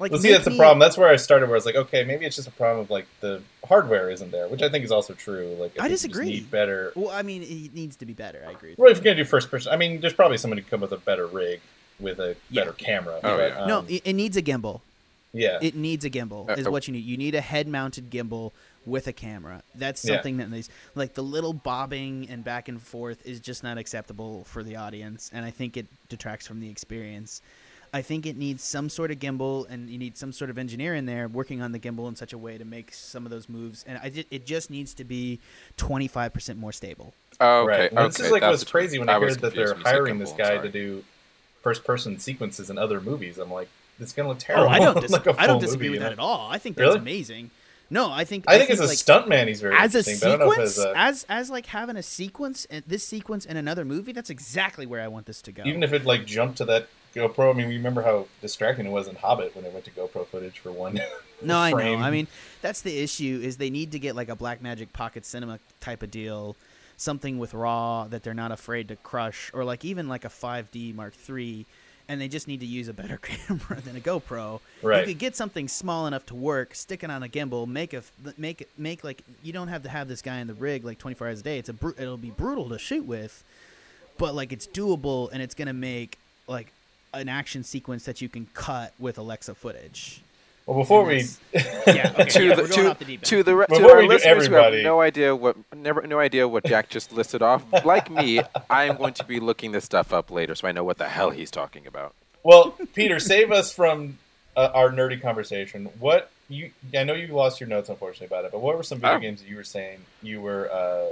Like 0.00 0.10
Well, 0.12 0.20
see, 0.20 0.32
that's 0.32 0.44
the 0.44 0.56
problem. 0.56 0.78
That's 0.78 0.96
where 0.98 1.08
I 1.08 1.16
started. 1.16 1.46
Where 1.46 1.56
I 1.56 1.58
was 1.58 1.66
like, 1.66 1.76
okay, 1.76 2.04
maybe 2.04 2.24
it's 2.26 2.36
just 2.36 2.48
a 2.48 2.52
problem 2.52 2.80
of 2.80 2.90
like 2.90 3.06
the 3.20 3.42
hardware 3.64 4.10
isn't 4.10 4.30
there, 4.32 4.48
which 4.48 4.62
I 4.62 4.68
think 4.68 4.84
is 4.84 4.90
also 4.90 5.12
true. 5.14 5.54
Like, 5.60 5.72
I 5.78 5.82
think 5.82 5.84
you 5.84 5.88
just 5.90 6.02
disagree. 6.04 6.26
Need 6.26 6.50
better. 6.50 6.92
Well, 6.96 7.10
I 7.10 7.22
mean, 7.22 7.42
it 7.42 7.74
needs 7.74 7.96
to 7.96 8.06
be 8.06 8.12
better. 8.14 8.42
I 8.48 8.52
agree. 8.52 8.70
with 8.70 8.78
Well, 8.78 8.90
if 8.90 8.96
you're 8.98 9.04
gonna 9.04 9.16
do 9.16 9.24
first 9.24 9.50
person, 9.50 9.72
I 9.72 9.76
mean, 9.76 10.00
there's 10.00 10.14
probably 10.14 10.38
somebody 10.38 10.62
who 10.62 10.68
come 10.68 10.80
with 10.80 10.92
a 10.92 10.96
better 10.98 11.26
rig 11.26 11.60
with 12.00 12.18
a 12.18 12.34
Yeah. 12.50 12.62
better 12.62 12.72
camera. 12.72 13.20
Oh, 13.22 13.36
but, 13.36 13.52
yeah. 13.52 13.60
um, 13.60 13.68
no, 13.68 13.84
it, 13.88 14.02
it 14.06 14.12
needs 14.14 14.36
a 14.36 14.42
gimbal. 14.42 14.80
yeah, 15.32 15.58
It 15.60 15.76
needs 15.76 16.04
a 16.04 16.10
gimbal. 16.10 16.48
Uh, 16.48 16.54
Is 16.54 16.66
uh, 16.66 16.70
what 16.70 16.88
you 16.88 16.92
need. 16.92 17.04
You 17.04 17.16
need 17.16 17.34
a 17.34 17.40
head-mounted 17.40 18.10
gimbal 18.10 18.52
with 18.86 19.06
a 19.06 19.12
camera. 19.12 19.62
That's 19.74 20.02
Yeah. 20.04 20.14
something 20.14 20.38
that 20.38 20.50
these 20.50 20.70
like 20.94 21.12
the 21.14 21.22
little 21.22 21.52
bobbing 21.52 22.26
and 22.30 22.42
back 22.42 22.68
and 22.68 22.80
forth 22.82 23.24
is 23.26 23.38
just 23.38 23.62
not 23.62 23.76
acceptable 23.76 24.44
for 24.44 24.62
the 24.62 24.76
audience, 24.76 25.30
and 25.34 25.44
I 25.44 25.50
think 25.50 25.76
it 25.76 25.86
detracts 26.08 26.46
from 26.46 26.60
the 26.60 26.70
experience. 26.70 27.42
I 27.92 28.02
think 28.02 28.26
it 28.26 28.36
needs 28.36 28.62
some 28.62 28.88
sort 28.88 29.10
of 29.10 29.18
gimbal, 29.18 29.68
and 29.68 29.90
you 29.90 29.98
need 29.98 30.16
some 30.16 30.32
sort 30.32 30.50
of 30.50 30.58
engineer 30.58 30.94
in 30.94 31.06
there 31.06 31.28
working 31.28 31.60
on 31.60 31.72
the 31.72 31.78
gimbal 31.78 32.08
in 32.08 32.16
such 32.16 32.32
a 32.32 32.38
way 32.38 32.56
to 32.56 32.64
make 32.64 32.92
some 32.92 33.24
of 33.24 33.30
those 33.30 33.48
moves. 33.48 33.84
And 33.86 33.98
I 33.98 34.24
it 34.30 34.46
just 34.46 34.70
needs 34.70 34.94
to 34.94 35.04
be 35.04 35.40
twenty 35.76 36.08
five 36.08 36.32
percent 36.32 36.58
more 36.58 36.72
stable. 36.72 37.14
Oh, 37.40 37.62
okay. 37.62 37.68
right. 37.68 37.92
Well, 37.92 38.04
okay. 38.04 38.10
this 38.12 38.20
is 38.20 38.30
like 38.30 38.42
that's 38.42 38.60
what's 38.60 38.70
crazy 38.70 38.98
when 38.98 39.08
I, 39.08 39.18
was 39.18 39.34
heard 39.34 39.42
that 39.42 39.54
they're 39.54 39.72
when 39.72 39.78
you 39.78 39.84
hiring 39.84 40.18
this 40.18 40.32
guy 40.32 40.56
sorry. 40.56 40.62
to 40.62 40.68
do 40.68 41.04
first 41.62 41.84
person 41.84 42.18
sequences 42.18 42.70
in 42.70 42.78
other 42.78 43.00
movies. 43.00 43.38
I'm 43.38 43.50
like, 43.50 43.68
it's 43.98 44.12
gonna 44.12 44.28
look 44.28 44.38
terrible. 44.38 44.66
Oh, 44.66 44.68
I 44.68 44.78
don't. 44.78 45.00
Dis- 45.00 45.10
like 45.10 45.26
a 45.26 45.40
I 45.40 45.46
don't 45.46 45.60
disagree 45.60 45.88
movie, 45.88 45.98
with 45.98 46.08
that 46.08 46.16
know? 46.16 46.24
at 46.24 46.26
all. 46.26 46.48
I 46.50 46.58
think 46.58 46.76
that's 46.76 46.86
Really? 46.86 46.98
amazing. 46.98 47.50
No, 47.92 48.12
I 48.12 48.22
think 48.24 48.44
I 48.46 48.56
think, 48.56 48.70
as 48.70 48.78
a 48.78 48.86
like, 48.86 48.96
stuntman, 48.96 49.48
he's 49.48 49.60
very 49.60 49.74
as 49.76 49.96
a 49.96 49.98
interesting. 49.98 50.20
but 50.20 50.34
I 50.34 50.36
don't 50.36 50.46
know 50.46 50.62
if 50.62 50.68
sequence, 50.70 50.78
as 50.78 50.84
a, 50.84 50.96
as 50.96 51.26
as 51.28 51.50
like 51.50 51.66
having 51.66 51.96
a 51.96 52.04
sequence, 52.04 52.64
and 52.70 52.84
this 52.86 53.04
sequence 53.04 53.44
in 53.44 53.56
another 53.56 53.84
movie, 53.84 54.12
that's 54.12 54.30
exactly 54.30 54.86
where 54.86 55.00
I 55.00 55.08
want 55.08 55.26
this 55.26 55.42
to 55.42 55.52
go. 55.52 55.64
even 55.64 55.82
if 55.82 55.92
it 55.92 56.04
like 56.04 56.24
jumped 56.24 56.58
to 56.58 56.64
that 56.66 56.86
GoPro. 57.14 57.50
I 57.50 57.56
mean, 57.56 57.68
we 57.68 57.76
remember 57.76 58.02
how 58.02 58.26
distracting 58.40 58.86
it 58.86 58.90
was 58.90 59.08
in 59.08 59.16
Hobbit 59.16 59.54
when 59.54 59.64
they 59.64 59.70
went 59.70 59.84
to 59.86 59.90
GoPro 59.90 60.26
footage 60.26 60.58
for 60.58 60.72
one. 60.72 61.00
no, 61.42 61.58
I 61.58 61.70
know. 61.70 61.96
I 61.96 62.10
mean, 62.10 62.26
that's 62.62 62.82
the 62.82 62.98
issue 62.98 63.40
is 63.42 63.56
they 63.56 63.70
need 63.70 63.92
to 63.92 63.98
get 63.98 64.14
like 64.14 64.28
a 64.28 64.36
Blackmagic 64.36 64.92
Pocket 64.92 65.24
Cinema 65.24 65.58
type 65.80 66.02
of 66.02 66.10
deal, 66.10 66.56
something 66.96 67.38
with 67.38 67.54
RAW 67.54 68.06
that 68.08 68.22
they're 68.22 68.34
not 68.34 68.52
afraid 68.52 68.88
to 68.88 68.96
crush, 68.96 69.50
or 69.52 69.64
like 69.64 69.84
even 69.84 70.08
like 70.08 70.24
a 70.24 70.28
5D 70.28 70.94
Mark 70.94 71.14
III, 71.28 71.66
and 72.08 72.20
they 72.20 72.28
just 72.28 72.48
need 72.48 72.60
to 72.60 72.66
use 72.66 72.88
a 72.88 72.92
better 72.92 73.16
camera 73.22 73.80
than 73.80 73.96
a 73.96 74.00
GoPro. 74.00 74.60
Right. 74.82 75.00
You 75.00 75.06
could 75.12 75.18
get 75.18 75.36
something 75.36 75.68
small 75.68 76.06
enough 76.06 76.26
to 76.26 76.34
work, 76.34 76.74
stick 76.74 77.02
it 77.02 77.10
on 77.10 77.22
a 77.22 77.28
gimbal, 77.28 77.66
make 77.66 77.92
a 77.92 78.02
make 78.36 78.60
it 78.60 78.70
make 78.76 79.04
like 79.04 79.22
you 79.42 79.52
don't 79.52 79.68
have 79.68 79.82
to 79.82 79.88
have 79.88 80.08
this 80.08 80.22
guy 80.22 80.38
in 80.38 80.46
the 80.46 80.54
rig 80.54 80.84
like 80.84 80.98
24 80.98 81.26
hours 81.28 81.40
a 81.40 81.42
day. 81.42 81.58
It's 81.58 81.68
a 81.68 81.74
it'll 81.98 82.16
be 82.16 82.30
brutal 82.30 82.68
to 82.68 82.78
shoot 82.78 83.04
with, 83.04 83.42
but 84.18 84.34
like 84.34 84.52
it's 84.52 84.66
doable 84.66 85.28
and 85.32 85.42
it's 85.42 85.54
gonna 85.54 85.72
make 85.72 86.18
like 86.48 86.72
an 87.14 87.28
action 87.28 87.62
sequence 87.64 88.04
that 88.04 88.20
you 88.20 88.28
can 88.28 88.46
cut 88.54 88.92
with 88.98 89.18
Alexa 89.18 89.54
footage. 89.54 90.22
well, 90.66 90.78
before 90.78 91.04
we, 91.04 91.24
Yeah, 91.52 92.12
okay. 92.18 92.24
to 92.26 92.44
yeah, 92.46 92.54
the 92.54 92.62
to, 92.68 93.04
the 93.04 93.16
to 93.16 93.42
the 93.42 93.56
re- 93.56 93.66
to 93.66 93.88
our 93.90 94.04
listeners 94.06 94.46
who 94.46 94.54
have 94.54 94.72
no 94.82 95.00
idea 95.00 95.34
what 95.34 95.56
never 95.74 96.06
no 96.06 96.18
idea 96.20 96.46
what 96.46 96.64
Jack 96.64 96.88
just 96.88 97.12
listed 97.12 97.42
off. 97.42 97.64
Like 97.84 98.10
me, 98.10 98.40
I 98.68 98.84
am 98.84 98.96
going 98.96 99.14
to 99.14 99.24
be 99.24 99.40
looking 99.40 99.72
this 99.72 99.84
stuff 99.84 100.12
up 100.12 100.30
later, 100.30 100.54
so 100.54 100.68
I 100.68 100.72
know 100.72 100.84
what 100.84 100.98
the 100.98 101.08
hell 101.08 101.30
he's 101.30 101.50
talking 101.50 101.86
about. 101.86 102.14
well, 102.42 102.76
Peter, 102.94 103.18
save 103.18 103.50
us 103.52 103.72
from 103.72 104.18
uh, 104.56 104.70
our 104.74 104.90
nerdy 104.90 105.20
conversation. 105.20 105.86
What 105.98 106.30
you? 106.48 106.70
I 106.96 107.04
know 107.04 107.14
you 107.14 107.28
lost 107.28 107.60
your 107.60 107.68
notes, 107.68 107.88
unfortunately, 107.88 108.26
about 108.26 108.44
it. 108.44 108.52
But 108.52 108.60
what 108.60 108.76
were 108.76 108.82
some 108.82 108.98
video 108.98 109.16
Oh. 109.16 109.20
games 109.20 109.40
that 109.40 109.48
you 109.48 109.56
were 109.56 109.64
saying 109.64 110.00
you 110.22 110.40
were 110.40 110.70
uh, 110.70 111.06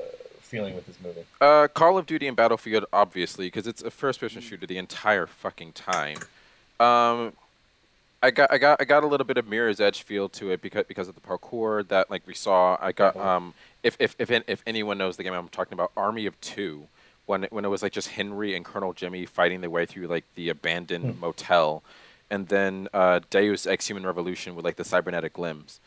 feeling 0.49 0.75
with 0.75 0.87
this 0.87 0.97
movie? 1.03 1.25
Uh, 1.41 1.69
Call 1.69 1.99
of 1.99 2.07
Duty 2.07 2.27
and 2.27 2.37
Battlefield, 2.37 2.85
obviously, 2.93 3.47
because 3.47 3.67
it's 3.67 3.83
a 3.83 3.91
first-person 3.91 4.41
shooter 4.43 4.67
the 4.67 4.79
entire 4.79 5.27
fucking 5.27 5.73
time. 5.73 6.17
Um, 6.81 7.33
I 8.23 8.31
got, 8.33 8.53
I 8.53 8.59
got, 8.59 8.81
I 8.81 8.85
got 8.85 9.05
a 9.05 9.07
little 9.07 9.27
bit 9.27 9.37
of 9.37 9.47
Mirror's 9.47 9.81
Edge 9.81 10.03
feel 10.03 10.29
to 10.31 10.51
it 10.51 10.61
because 10.61 10.85
because 10.89 11.07
of 11.09 11.15
the 11.15 11.21
parkour 11.21 11.87
that 11.89 12.11
like 12.11 12.27
we 12.27 12.35
saw. 12.35 12.77
I 12.81 12.91
got, 12.93 13.15
Mhm. 13.15 13.25
um, 13.25 13.55
if 13.85 13.97
if 14.01 14.17
if 14.19 14.31
if 14.31 14.63
anyone 14.67 14.99
knows 14.99 15.17
the 15.17 15.23
game 15.23 15.33
I'm 15.35 15.49
talking 15.49 15.75
about, 15.75 15.93
Army 15.97 16.27
of 16.27 16.41
Two, 16.41 16.89
when 17.27 17.45
it, 17.45 17.53
when 17.53 17.65
it 17.65 17.69
was 17.69 17.83
like 17.83 17.93
just 17.93 18.09
Henry 18.09 18.57
and 18.57 18.65
Colonel 18.65 18.93
Jimmy 18.93 19.25
fighting 19.25 19.61
their 19.61 19.71
way 19.71 19.87
through 19.87 20.09
like 20.09 20.25
the 20.35 20.49
abandoned 20.49 21.15
Hmm. 21.15 21.21
motel, 21.21 21.85
and 22.29 22.49
then 22.49 22.89
uh, 22.93 23.21
Deus 23.31 23.67
Ex 23.69 23.87
Human 23.87 24.05
Revolution 24.05 24.57
with 24.57 24.65
like 24.65 24.77
the 24.77 24.85
cybernetic 24.85 25.39
limbs, 25.39 25.79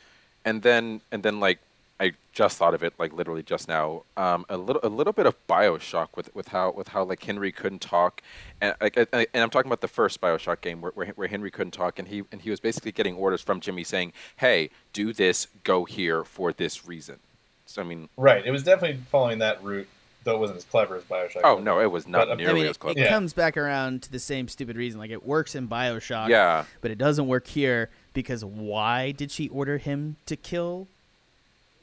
and 0.45 0.61
then 0.61 1.01
and 1.11 1.23
then 1.23 1.41
like 1.41 1.59
I 2.01 2.13
just 2.33 2.57
thought 2.57 2.73
of 2.73 2.83
it 2.83 2.93
like 2.97 3.13
literally 3.13 3.43
just 3.43 3.67
now. 3.67 4.03
Um, 4.17 4.45
a 4.49 4.57
little 4.57 4.81
a 4.83 4.89
little 4.89 5.13
bit 5.13 5.25
of 5.27 5.35
Bioshock 5.47 6.07
with 6.15 6.33
with 6.35 6.47
how 6.49 6.71
with 6.71 6.89
how 6.89 7.03
like 7.03 7.23
Henry 7.23 7.51
couldn't 7.51 7.81
talk, 7.81 8.21
and 8.59 8.75
like 8.81 8.97
I- 8.97 9.05
I- 9.13 9.27
and 9.33 9.43
I'm 9.43 9.49
talking 9.51 9.69
about 9.69 9.81
the 9.81 9.87
first 9.87 10.19
Bioshock 10.19 10.61
game 10.61 10.81
where, 10.81 10.91
where 10.95 11.07
where 11.09 11.27
Henry 11.27 11.51
couldn't 11.51 11.71
talk, 11.71 11.99
and 11.99 12.07
he 12.07 12.23
and 12.31 12.41
he 12.41 12.49
was 12.49 12.59
basically 12.59 12.91
getting 12.91 13.15
orders 13.15 13.41
from 13.41 13.59
Jimmy 13.59 13.83
saying, 13.83 14.13
"Hey, 14.37 14.71
do 14.93 15.13
this, 15.13 15.47
go 15.63 15.85
here 15.85 16.23
for 16.23 16.51
this 16.51 16.87
reason." 16.87 17.19
So 17.67 17.81
I 17.81 17.85
mean, 17.85 18.09
Right. 18.17 18.45
It 18.45 18.51
was 18.51 18.63
definitely 18.63 18.99
following 19.09 19.39
that 19.39 19.63
route, 19.63 19.87
though 20.23 20.35
it 20.35 20.39
wasn't 20.39 20.57
as 20.57 20.65
clever 20.65 20.95
as 20.95 21.03
Bioshock. 21.03 21.41
oh 21.43 21.59
no, 21.59 21.79
it 21.79 21.91
was 21.91 22.07
not 22.07 22.27
But, 22.29 22.37
nearly 22.39 22.51
I 22.51 22.63
mean, 22.63 22.65
as 22.71 22.77
it, 22.77 22.83
it 22.83 22.97
Yeah. 22.97 23.09
comes 23.09 23.33
back 23.33 23.55
around 23.57 24.01
to 24.03 24.11
the 24.11 24.19
same 24.19 24.47
stupid 24.47 24.75
reason. 24.75 24.99
Like 24.99 25.11
it 25.11 25.23
works 25.25 25.53
in 25.55 25.67
Bioshock, 25.67 26.29
yeah, 26.29 26.65
but 26.81 26.89
it 26.89 26.97
doesn't 26.97 27.27
work 27.27 27.45
here 27.47 27.89
because 28.13 28.43
why 28.43 29.11
did 29.11 29.31
she 29.31 29.47
order 29.49 29.77
him 29.77 30.17
to 30.25 30.35
kill 30.35 30.87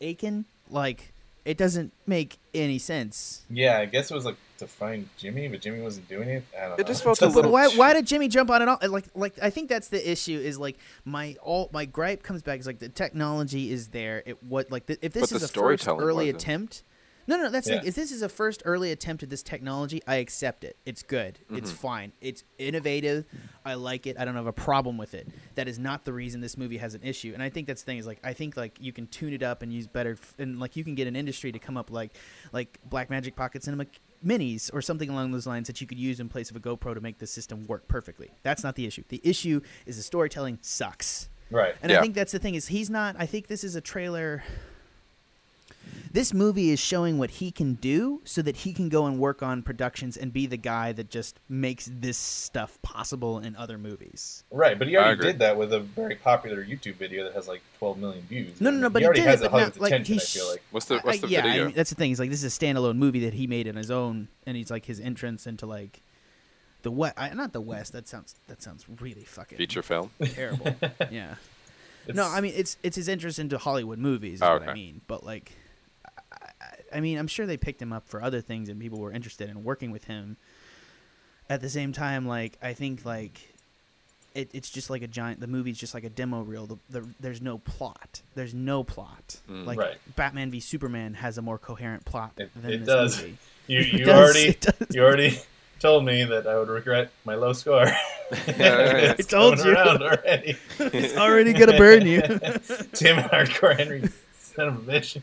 Aiken? 0.00 0.44
Like 0.70 1.12
it 1.44 1.56
doesn't 1.56 1.92
make 2.06 2.38
any 2.52 2.78
sense. 2.78 3.42
Yeah, 3.48 3.78
I 3.78 3.86
guess 3.86 4.10
it 4.10 4.14
was 4.14 4.24
like 4.26 4.36
to 4.58 4.66
find 4.66 5.08
Jimmy, 5.16 5.48
but 5.48 5.60
Jimmy 5.62 5.80
wasn't 5.80 6.06
doing 6.08 6.28
it. 6.28 6.44
I 6.54 6.68
don't 6.68 6.72
It 6.80 6.82
know. 6.82 6.88
just 6.88 7.02
felt 7.04 7.22
a 7.22 7.26
little- 7.26 7.50
why, 7.52 7.68
why 7.68 7.94
did 7.94 8.06
Jimmy 8.06 8.28
jump 8.28 8.50
on 8.50 8.60
it 8.60 8.68
all? 8.68 8.76
Like, 8.86 9.06
like 9.14 9.34
I 9.40 9.48
think 9.48 9.68
that's 9.70 9.88
the 9.88 10.10
issue. 10.10 10.36
Is 10.38 10.58
like 10.58 10.76
my 11.06 11.36
all 11.42 11.70
my 11.72 11.84
gripe 11.86 12.22
comes 12.22 12.42
back 12.42 12.60
is 12.60 12.66
like 12.66 12.80
the 12.80 12.88
technology 12.90 13.72
is 13.72 13.88
there. 13.88 14.22
It 14.26 14.42
what 14.42 14.70
like 14.70 14.86
the, 14.86 14.98
if 15.00 15.12
this 15.14 15.22
But 15.22 15.30
the 15.30 15.36
is 15.36 15.42
a 15.44 15.48
first 15.48 15.88
early 15.88 16.26
wasn't. 16.26 16.36
attempt. 16.42 16.82
No, 17.28 17.36
no, 17.36 17.48
that's 17.50 17.68
Yeah. 17.68 17.78
thing. 17.80 17.86
If 17.88 17.94
this 17.94 18.10
is 18.10 18.22
a 18.22 18.28
first 18.28 18.62
early 18.64 18.90
attempt 18.90 19.22
at 19.22 19.28
this 19.30 19.42
technology, 19.42 20.02
I 20.06 20.16
accept 20.16 20.64
it. 20.64 20.76
It's 20.86 21.02
good. 21.02 21.38
It's 21.50 21.70
Mhm. 21.70 21.76
fine. 21.76 22.12
It's 22.20 22.42
innovative. 22.58 23.26
I 23.64 23.74
like 23.74 24.06
it. 24.06 24.16
I 24.18 24.24
don't 24.24 24.34
have 24.34 24.46
a 24.46 24.52
problem 24.52 24.96
with 24.96 25.14
it. 25.14 25.28
That 25.54 25.68
is 25.68 25.78
not 25.78 26.04
the 26.06 26.12
reason 26.12 26.40
this 26.40 26.56
movie 26.56 26.78
has 26.78 26.94
an 26.94 27.02
issue. 27.02 27.32
And 27.34 27.42
I 27.42 27.50
think 27.50 27.66
that's 27.66 27.82
the 27.82 27.86
thing 27.86 27.98
is 27.98 28.06
like 28.06 28.18
I 28.24 28.32
think 28.32 28.56
like 28.56 28.78
you 28.80 28.92
can 28.92 29.06
tune 29.06 29.32
it 29.34 29.42
up 29.42 29.62
and 29.62 29.72
use 29.72 29.86
better 29.86 30.12
f- 30.12 30.34
and 30.38 30.58
like 30.58 30.74
you 30.74 30.82
can 30.84 30.94
get 30.94 31.06
an 31.06 31.14
industry 31.14 31.52
to 31.52 31.58
come 31.58 31.76
up 31.76 31.90
like 31.90 32.16
like 32.52 32.78
Blackmagic 32.88 33.36
Pocket 33.36 33.62
Cinema 33.62 33.84
minis 34.24 34.68
or 34.72 34.80
something 34.82 35.08
along 35.10 35.30
those 35.30 35.46
lines 35.46 35.66
that 35.68 35.80
you 35.80 35.86
could 35.86 35.98
use 35.98 36.18
in 36.18 36.28
place 36.28 36.50
of 36.50 36.56
a 36.56 36.60
GoPro 36.60 36.92
to 36.94 37.00
make 37.00 37.18
the 37.18 37.26
system 37.26 37.66
work 37.66 37.86
perfectly. 37.88 38.30
That's 38.42 38.64
not 38.64 38.74
the 38.74 38.84
issue. 38.86 39.04
The 39.08 39.20
issue 39.22 39.60
is 39.86 39.96
the 39.96 40.02
storytelling 40.02 40.58
sucks. 40.62 41.28
Right. 41.50 41.74
And 41.82 41.92
I 41.92 42.00
think 42.00 42.14
that's 42.14 42.32
the 42.32 42.38
thing 42.38 42.54
is 42.54 42.68
he's 42.68 42.90
not 42.90 43.16
I 43.18 43.26
think 43.26 43.46
this 43.48 43.64
is 43.64 43.76
a 43.76 43.80
trailer 43.80 44.42
this 46.12 46.32
movie 46.32 46.70
is 46.70 46.80
showing 46.80 47.18
what 47.18 47.30
he 47.30 47.50
can 47.50 47.74
do 47.74 48.20
so 48.24 48.40
that 48.42 48.56
he 48.56 48.72
can 48.72 48.88
go 48.88 49.06
and 49.06 49.18
work 49.18 49.42
on 49.42 49.62
productions 49.62 50.16
and 50.16 50.32
be 50.32 50.46
the 50.46 50.56
guy 50.56 50.92
that 50.92 51.10
just 51.10 51.38
makes 51.48 51.90
this 51.92 52.16
stuff 52.16 52.80
possible 52.82 53.38
in 53.40 53.54
other 53.56 53.76
movies. 53.78 54.44
Right, 54.50 54.78
but 54.78 54.88
he 54.88 54.96
already 54.96 55.20
did 55.20 55.38
that 55.40 55.56
with 55.56 55.72
a 55.72 55.80
very 55.80 56.14
popular 56.16 56.64
YouTube 56.64 56.96
video 56.96 57.24
that 57.24 57.34
has 57.34 57.46
like 57.48 57.60
12 57.78 57.98
million 57.98 58.22
views. 58.22 58.60
No, 58.60 58.70
no, 58.70 58.78
no, 58.78 58.90
but 58.90 59.00
he 59.00 59.04
he 59.04 59.06
already 59.06 59.20
did 59.20 59.28
has 59.28 59.40
it, 59.40 59.44
it, 59.44 59.46
but 59.46 59.50
Hollywood's 59.58 59.78
like, 59.80 59.92
attention. 59.92 60.14
he 60.14 60.20
I 60.20 60.24
feel 60.24 60.44
sh- 60.46 60.50
like. 60.50 60.62
What's 60.70 60.86
the 60.86 60.94
I- 60.96 61.00
what's 61.00 61.20
the 61.20 61.28
yeah, 61.28 61.40
I 61.40 61.42
video? 61.42 61.64
mean, 61.66 61.74
that's 61.74 61.90
the 61.90 61.96
thing. 61.96 62.10
Is 62.10 62.18
like 62.18 62.30
this 62.30 62.42
is 62.42 62.56
a 62.56 62.60
standalone 62.60 62.96
movie 62.96 63.20
that 63.20 63.34
he 63.34 63.46
made 63.46 63.66
in 63.66 63.76
his 63.76 63.90
own, 63.90 64.28
and 64.46 64.56
he's 64.56 64.70
like 64.70 64.86
his 64.86 65.00
entrance 65.00 65.46
into 65.46 65.66
like 65.66 66.00
the 66.82 66.90
west. 66.90 67.16
Not 67.34 67.52
the 67.52 67.60
west. 67.60 67.92
That 67.92 68.08
sounds 68.08 68.34
that 68.46 68.62
sounds 68.62 68.86
really 69.00 69.24
fucking 69.24 69.58
Feature 69.58 69.82
film. 69.82 70.10
terrible. 70.22 70.74
yeah. 71.10 71.34
It's- 72.06 72.16
No, 72.16 72.24
I 72.24 72.40
mean 72.40 72.54
it's 72.56 72.78
it's 72.82 72.96
his 72.96 73.08
interest 73.08 73.38
into 73.38 73.58
Hollywood 73.58 73.98
movies. 73.98 74.34
Is 74.36 74.42
Oh, 74.42 74.54
what 74.54 74.68
I 74.68 74.72
mean. 74.74 75.02
But 75.06 75.24
like, 75.24 75.52
I, 76.32 76.36
I- 76.60 76.74
I 76.90 77.00
mean, 77.00 77.18
I'm 77.18 77.26
sure 77.26 77.44
they 77.44 77.58
picked 77.58 77.82
him 77.82 77.92
up 77.92 78.08
for 78.08 78.22
other 78.22 78.40
things, 78.40 78.70
and 78.70 78.80
people 78.80 78.98
were 78.98 79.12
interested 79.12 79.50
in 79.50 79.62
working 79.62 79.90
with 79.90 80.04
him. 80.04 80.38
At 81.50 81.60
the 81.60 81.68
same 81.68 81.92
time, 81.92 82.26
like 82.26 82.58
I 82.62 82.72
think 82.74 83.04
like. 83.04 83.40
It, 84.34 84.50
it's 84.52 84.70
just 84.70 84.88
like 84.88 85.02
a 85.02 85.06
giant. 85.08 85.40
The 85.40 85.46
movie's 85.48 85.78
just 85.78 85.94
like 85.94 86.04
a 86.04 86.08
demo 86.10 86.42
reel. 86.42 86.66
The, 86.66 86.76
the, 86.90 87.08
there's 87.18 87.40
no 87.42 87.58
plot. 87.58 88.20
There's 88.34 88.54
no 88.54 88.84
plot. 88.84 89.40
Mm. 89.50 89.64
Like 89.66 89.78
Right. 89.78 89.96
Batman 90.16 90.50
v 90.50 90.60
Superman 90.60 91.14
has 91.14 91.38
a 91.38 91.42
more 91.42 91.58
coherent 91.58 92.04
plot 92.04 92.32
It- 92.36 92.50
than 92.54 92.70
it 92.72 92.78
this 92.80 92.86
does. 92.86 93.20
movie. 93.22 93.36
You, 93.66 93.80
It 93.80 93.86
you 93.94 94.04
does, 94.04 94.16
already 94.36 94.48
it 94.50 94.60
does. 94.60 94.94
you 94.94 95.02
already 95.02 95.38
told 95.80 96.04
me 96.04 96.22
that 96.24 96.46
I 96.46 96.56
would 96.58 96.68
regret 96.68 97.10
my 97.24 97.34
low 97.34 97.52
score. 97.52 97.86
It's 98.30 99.26
I 99.26 99.28
told 99.28 99.58
you. 99.64 99.74
already. 99.74 100.56
It's 100.78 101.16
already 101.16 101.52
gonna 101.54 101.78
burn 101.78 102.06
you. 102.06 102.20
Tim 102.92 103.16
Hardcore 103.16 103.76
Henry, 103.76 104.08
son 104.58 104.68
of 104.68 104.88
a 104.88 104.92
bitch. 104.92 105.14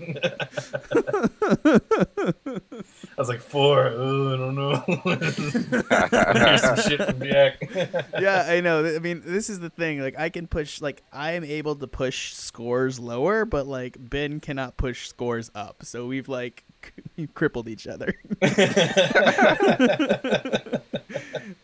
I 3.17 3.21
was 3.21 3.27
like 3.29 3.41
four. 3.41 3.87
Oh, 3.93 4.33
I 4.33 4.37
don't 4.37 4.55
know. 4.55 4.75
Here's 6.45 6.61
some 6.61 6.77
shit 6.77 7.01
from 7.03 7.19
Jack. 7.21 7.69
yeah, 8.19 8.45
I 8.47 8.61
know. 8.61 8.85
I 8.85 8.99
mean, 8.99 9.21
this 9.25 9.49
is 9.49 9.59
the 9.59 9.69
thing. 9.69 9.99
Like, 9.99 10.17
I 10.17 10.29
can 10.29 10.47
push. 10.47 10.81
Like, 10.81 11.03
I 11.11 11.31
am 11.33 11.43
able 11.43 11.75
to 11.75 11.87
push 11.87 12.33
scores 12.33 12.99
lower, 12.99 13.45
but 13.45 13.67
like 13.67 13.97
Ben 13.99 14.39
cannot 14.39 14.77
push 14.77 15.07
scores 15.09 15.51
up. 15.53 15.83
So 15.83 16.05
we've 16.07 16.29
like 16.29 16.63
we've 17.17 17.33
crippled 17.33 17.67
each 17.67 17.87
other. 17.87 18.13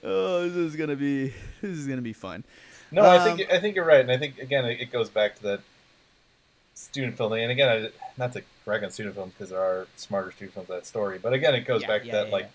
oh, 0.04 0.44
this 0.44 0.56
is 0.56 0.76
gonna 0.76 0.96
be 0.96 1.28
this 1.62 1.78
is 1.78 1.88
gonna 1.88 2.02
be 2.02 2.14
fun. 2.14 2.44
No, 2.92 3.04
I 3.04 3.18
Um, 3.18 3.38
think 3.38 3.50
I 3.52 3.60
think 3.60 3.76
you're 3.78 3.86
right, 3.86 4.02
and 4.02 4.12
I 4.12 4.18
think 4.18 4.40
again 4.40 4.66
it 4.66 4.82
it 4.82 4.92
goes 4.92 5.10
back 5.10 5.36
to 5.38 5.44
that 5.44 5.60
student 6.74 7.18
film 7.18 7.32
thing. 7.32 7.44
And 7.44 7.52
again, 7.52 7.70
I, 7.86 7.90
not 8.18 8.34
to 8.34 8.44
brag 8.66 8.84
on 8.84 8.92
student 8.92 9.16
films 9.16 9.34
because 9.34 9.50
there 9.50 9.60
are 9.62 9.88
smarter 9.96 10.32
student 10.32 10.54
films 10.54 10.70
that 10.70 10.86
story, 10.86 11.20
but 11.22 11.34
again, 11.34 11.56
it 11.56 11.66
goes 11.66 11.82
Yeah, 11.82 11.88
back 11.88 12.04
to 12.04 12.12
that 12.12 12.28
yeah, 12.28 12.34
like, 12.34 12.52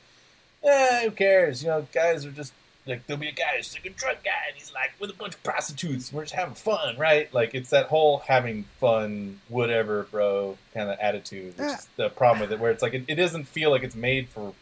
eh, 0.65 1.05
who 1.05 1.11
cares? 1.11 1.63
You 1.63 1.69
know, 1.71 1.87
guys 1.93 2.25
are 2.25 2.31
just 2.31 2.53
like 2.87 3.05
there'll 3.07 3.21
be 3.21 3.29
a 3.29 3.33
guy 3.33 3.57
who's 3.57 3.75
like 3.75 3.85
a 3.87 3.91
drunk 3.91 4.19
guy, 4.25 4.31
and 4.49 4.57
he's 4.57 4.73
like 4.73 4.93
with 5.01 5.11
a 5.11 5.15
bunch 5.15 5.35
of 5.35 5.43
prostitutes. 5.43 6.13
We're 6.13 6.23
just 6.23 6.35
having 6.35 6.55
fun, 6.55 6.97
right? 6.97 7.33
Like 7.35 7.55
it's 7.55 7.71
that 7.71 7.87
whole 7.87 8.19
having 8.27 8.65
fun, 8.81 9.41
whatever, 9.49 10.05
bro, 10.05 10.57
kind 10.73 10.89
of 10.91 10.99
attitude. 11.01 11.59
Which 11.59 11.67
Yeah. 11.67 11.75
is 11.79 11.89
the 11.97 12.11
problem 12.11 12.41
with 12.43 12.53
it, 12.53 12.61
where 12.61 12.71
it's 12.71 12.83
like 12.83 12.95
it, 12.95 13.05
it 13.09 13.17
doesn't 13.17 13.45
feel 13.45 13.71
like 13.71 13.83
it's 13.83 13.97
made 13.97 14.29
for 14.29 14.55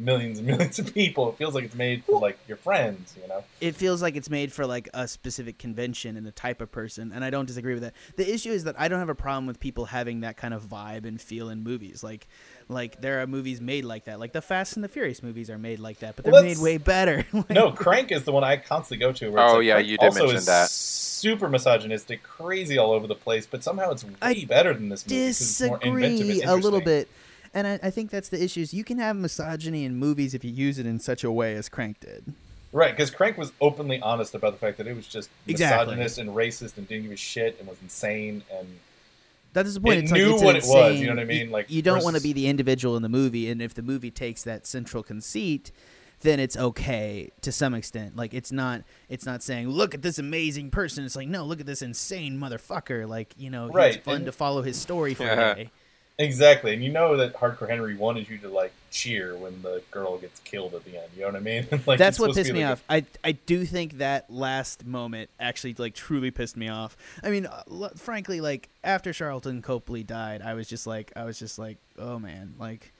millions 0.00 0.38
and 0.38 0.46
millions 0.52 0.78
of 0.78 0.92
people. 0.94 1.28
It 1.28 1.36
feels 1.36 1.54
like 1.54 1.64
it's 1.64 1.74
made 1.74 2.04
for 2.04 2.18
like 2.20 2.38
your 2.48 2.56
friends, 2.56 3.14
you 3.20 3.28
know. 3.28 3.44
it 3.60 3.76
feels 3.76 4.00
like 4.02 4.16
it's 4.16 4.30
made 4.30 4.52
for 4.52 4.66
like 4.66 4.88
a 4.94 5.06
specific 5.06 5.58
convention 5.58 6.16
and 6.16 6.26
a 6.26 6.30
type 6.32 6.60
of 6.60 6.72
person 6.72 7.12
and 7.14 7.24
i 7.24 7.30
don't 7.30 7.46
disagree 7.46 7.74
with 7.74 7.82
that 7.82 7.92
the 8.16 8.32
issue 8.32 8.50
is 8.50 8.64
that 8.64 8.74
i 8.78 8.88
don't 8.88 8.98
have 8.98 9.08
a 9.08 9.14
problem 9.14 9.46
with 9.46 9.60
people 9.60 9.84
having 9.86 10.20
that 10.20 10.36
kind 10.36 10.54
of 10.54 10.62
vibe 10.64 11.04
and 11.06 11.20
feel 11.20 11.48
in 11.50 11.62
movies 11.62 12.02
like 12.02 12.26
like 12.68 13.00
there 13.00 13.20
are 13.20 13.26
movies 13.26 13.60
made 13.60 13.84
like 13.84 14.04
that 14.04 14.18
like 14.18 14.32
the 14.32 14.40
fast 14.42 14.76
and 14.76 14.82
the 14.84 14.88
furious 14.88 15.22
movies 15.22 15.50
are 15.50 15.58
made 15.58 15.78
like 15.78 15.98
that 15.98 16.16
but 16.16 16.24
they're 16.24 16.32
Well, 16.32 16.42
made 16.42 16.58
way 16.58 16.78
better 16.78 17.24
Like, 17.32 17.50
no, 17.50 17.72
Crank 17.72 18.10
is 18.12 18.24
the 18.24 18.32
one 18.32 18.44
I 18.44 18.56
constantly 18.56 19.04
go 19.04 19.12
to. 19.12 19.30
Where 19.30 19.42
Oh, 19.44 19.54
like, 19.56 19.64
yeah, 19.66 19.74
Crank 19.74 19.88
you 19.88 19.98
did 19.98 20.06
also 20.06 20.20
mention 20.20 20.36
is 20.36 20.46
that. 20.46 20.70
Super 20.70 21.48
misogynistic, 21.48 22.22
crazy 22.22 22.78
all 22.78 22.92
over 22.92 23.06
the 23.06 23.14
place, 23.14 23.46
but 23.46 23.62
somehow 23.62 23.90
it's 23.90 24.04
way 24.04 24.12
I 24.22 24.44
better 24.48 24.72
than 24.72 24.88
this 24.88 25.06
movie. 25.06 25.26
'cause 25.26 25.40
it's 25.40 25.60
more 25.60 25.78
inventive 25.82 26.20
and 26.20 26.28
disagree 26.30 26.42
a 26.52 26.56
little 26.56 26.80
bit 26.80 27.08
and 27.54 27.66
I, 27.66 27.80
I 27.82 27.90
think 27.90 28.10
that's 28.10 28.28
the 28.28 28.42
issue 28.42 28.60
is 28.60 28.72
you 28.74 28.84
can 28.84 28.98
have 28.98 29.16
misogyny 29.16 29.84
in 29.84 29.96
movies 29.96 30.34
if 30.34 30.44
you 30.44 30.50
use 30.50 30.78
it 30.78 30.86
in 30.86 30.98
such 31.00 31.24
a 31.24 31.30
way 31.30 31.54
as 31.54 31.68
crank 31.68 32.00
did 32.00 32.32
right? 32.72 32.92
Because 32.92 33.10
Crank 33.10 33.36
was 33.36 33.50
openly 33.60 34.00
honest 34.00 34.32
about 34.32 34.52
the 34.52 34.58
fact 34.58 34.78
that 34.78 34.86
it 34.86 34.94
was 34.94 35.04
just 35.08 35.28
Exactly. 35.48 35.96
misogynist 35.96 36.18
and 36.18 36.30
racist 36.30 36.76
and 36.76 36.86
didn't 36.86 37.02
give 37.02 37.10
a 37.12 37.16
shit 37.16 37.56
and 37.58 37.66
was 37.68 37.76
insane 37.82 38.44
and 38.56 38.78
That's 39.52 39.74
the 39.74 39.80
point. 39.80 39.98
It 39.98 40.02
it's 40.04 40.12
knew 40.12 40.26
like 40.26 40.34
it's 40.34 40.44
what 40.44 40.54
it 40.56 40.64
was, 40.92 41.00
you 41.00 41.06
know 41.08 41.14
what 41.14 41.20
I 41.20 41.24
mean? 41.24 41.50
Like, 41.50 41.68
you 41.68 41.82
don't 41.82 42.04
want 42.04 42.14
to 42.14 42.22
be 42.22 42.32
the 42.32 42.46
individual 42.46 42.94
in 42.94 43.02
the 43.02 43.08
movie, 43.08 43.50
and 43.50 43.60
if 43.60 43.74
the 43.74 43.82
movie 43.82 44.12
takes 44.12 44.44
that 44.44 44.68
central 44.68 45.02
conceit, 45.02 45.72
then 46.20 46.38
it's 46.38 46.56
okay 46.56 47.30
to 47.40 47.50
some 47.50 47.74
extent. 47.74 48.14
Like 48.14 48.34
it's 48.34 48.52
not 48.52 48.82
it's 49.08 49.26
not 49.26 49.42
saying 49.42 49.68
look 49.68 49.92
at 49.96 50.02
this 50.02 50.20
amazing 50.20 50.70
person. 50.70 51.04
It's 51.04 51.16
like 51.16 51.26
no, 51.26 51.44
look 51.44 51.58
at 51.58 51.66
this 51.66 51.82
insane 51.82 52.38
motherfucker. 52.38 53.08
Like 53.08 53.34
you 53.36 53.50
know, 53.50 53.68
Right, 53.68 53.96
it's 53.96 54.04
fun 54.04 54.16
and- 54.18 54.26
to 54.26 54.32
follow 54.32 54.62
his 54.62 54.76
story 54.80 55.14
for 55.14 55.24
Yeah. 55.24 55.50
a 55.50 55.54
day. 55.56 55.70
Exactly. 56.20 56.74
And 56.74 56.84
you 56.84 56.92
know 56.92 57.16
that 57.16 57.32
Hardcore 57.34 57.66
Henry 57.66 57.96
wanted 57.96 58.28
you 58.28 58.36
to 58.38 58.48
like 58.50 58.72
cheer 58.90 59.34
when 59.36 59.62
the 59.62 59.82
girl 59.90 60.18
gets 60.18 60.38
killed 60.40 60.74
at 60.74 60.84
the 60.84 60.98
end. 60.98 61.08
You 61.14 61.22
know 61.22 61.28
what 61.28 61.36
I 61.36 61.40
mean? 61.40 61.66
like 61.86 61.98
That's 61.98 62.20
what 62.20 62.34
pissed 62.34 62.52
me 62.52 62.62
like 62.62 62.72
off. 62.72 62.84
I 62.90 63.06
I 63.24 63.32
do 63.32 63.64
think 63.64 63.98
that 63.98 64.30
last 64.30 64.84
moment 64.84 65.30
actually 65.40 65.74
like 65.78 65.94
truly 65.94 66.30
pissed 66.30 66.58
me 66.58 66.68
off. 66.68 66.94
I 67.24 67.30
mean, 67.30 67.46
uh, 67.46 67.62
l- 67.70 67.92
frankly, 67.96 68.42
like 68.42 68.68
after 68.84 69.12
Sharlto 69.12 69.62
Copley 69.62 70.02
died, 70.02 70.42
I 70.42 70.52
was 70.52 70.68
just 70.68 70.86
like 70.86 71.10
I 71.16 71.24
was 71.24 71.38
just 71.38 71.58
like, 71.58 71.78
oh 71.98 72.18
man, 72.18 72.54
like 72.58 72.92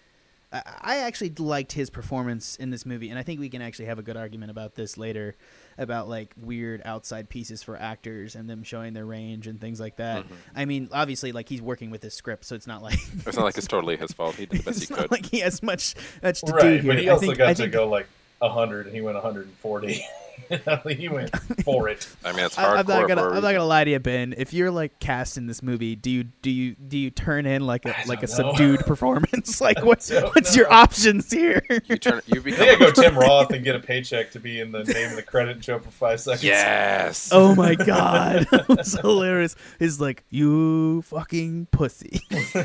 I, 0.50 0.62
I 0.80 0.96
actually 0.98 1.34
liked 1.38 1.72
his 1.72 1.90
performance 1.90 2.56
in 2.56 2.70
this 2.70 2.86
movie, 2.86 3.10
and 3.10 3.18
I 3.18 3.22
think 3.22 3.38
we 3.38 3.50
can 3.50 3.60
actually 3.60 3.84
have 3.84 3.98
a 3.98 4.02
good 4.02 4.16
argument 4.16 4.50
about 4.50 4.76
this 4.76 4.96
later 4.96 5.36
about 5.80 6.08
like 6.08 6.32
weird 6.36 6.82
outside 6.84 7.28
pieces 7.28 7.62
for 7.64 7.76
actors 7.76 8.36
and 8.36 8.48
them 8.48 8.62
showing 8.62 8.92
their 8.92 9.06
range 9.06 9.46
and 9.48 9.60
things 9.60 9.80
like 9.80 9.96
that. 9.96 10.24
Mhm. 10.24 10.32
I 10.54 10.64
mean, 10.66 10.88
obviously, 10.92 11.32
like 11.32 11.48
he's 11.48 11.62
working 11.62 11.90
with 11.90 12.02
his 12.02 12.14
script, 12.14 12.44
so 12.44 12.54
it's 12.54 12.66
not 12.68 12.82
like 12.82 12.98
It's 13.26 13.36
not 13.36 13.44
like 13.44 13.58
it's 13.58 13.66
totally 13.66 13.96
his 13.96 14.12
fault. 14.12 14.36
He 14.36 14.46
did 14.46 14.60
the 14.60 14.70
best 14.70 14.84
he 14.88 14.94
not 14.94 15.02
could. 15.04 15.10
like 15.10 15.26
he 15.26 15.40
has 15.40 15.62
much 15.62 15.94
much 16.22 16.40
to 16.42 16.46
do 16.46 16.52
right, 16.52 16.80
here. 16.80 16.92
but 16.92 16.98
he 17.00 17.08
I 17.08 17.12
also 17.12 17.26
think, 17.26 17.38
got 17.38 17.48
I 17.48 17.54
to 17.54 17.62
think 17.62 17.72
go 17.72 17.88
like 17.88 18.06
hundred, 18.42 18.86
and 18.86 18.94
he 18.94 19.00
went 19.00 19.16
140. 19.16 20.04
he 20.88 21.08
went 21.08 21.34
for 21.64 21.88
it. 21.88 22.08
I 22.24 22.32
mean, 22.32 22.46
it's 22.46 22.58
I, 22.58 22.76
I'm 22.76 22.86
not 22.86 23.08
gonna. 23.08 23.20
for 23.22 23.28
a 23.28 23.36
I'm 23.36 23.42
not 23.42 23.52
gonna 23.52 23.64
lie 23.64 23.84
to 23.84 23.90
you, 23.90 23.98
Ben. 23.98 24.34
If 24.36 24.52
you're 24.52 24.70
like 24.70 24.98
cast 24.98 25.36
in 25.36 25.46
this 25.46 25.62
movie, 25.62 25.96
do 25.96 26.10
you 26.10 26.24
do 26.24 26.50
you 26.50 26.74
do 26.74 26.98
you 26.98 27.10
turn 27.10 27.46
in 27.46 27.66
like 27.66 27.86
a 27.86 27.96
I 27.98 28.04
like 28.04 28.22
a 28.22 28.26
know. 28.26 28.34
subdued 28.52 28.80
performance? 28.80 29.60
Like 29.70 29.84
what? 29.84 30.04
don't 30.08 30.34
What's 30.34 30.56
your 30.56 30.72
options 30.72 31.30
here? 31.30 31.62
You 31.84 31.96
turn. 31.98 32.22
You 32.26 32.40
I 32.40 32.42
become. 32.42 32.66
think 32.66 32.80
I 32.82 32.84
go 32.84 32.90
Tim 32.90 33.18
Roth 33.18 33.50
and 33.50 33.62
get 33.62 33.76
a 33.76 33.80
paycheck 33.80 34.30
to 34.32 34.40
be 34.40 34.58
in 34.60 34.72
the 34.72 34.84
name 34.84 35.10
of 35.10 35.16
the 35.16 35.22
credit 35.22 35.56
and 35.56 35.64
show 35.64 35.78
for 35.78 35.90
five 35.90 36.18
seconds. 36.20 36.44
Yes. 36.44 37.28
oh 37.32 37.54
my 37.54 37.74
god, 37.74 38.46
that 38.50 38.68
was 38.68 38.94
hilarious. 38.94 39.54
He's 39.78 40.00
like, 40.00 40.24
you 40.30 41.02
fucking 41.02 41.66
pussy. 41.72 42.20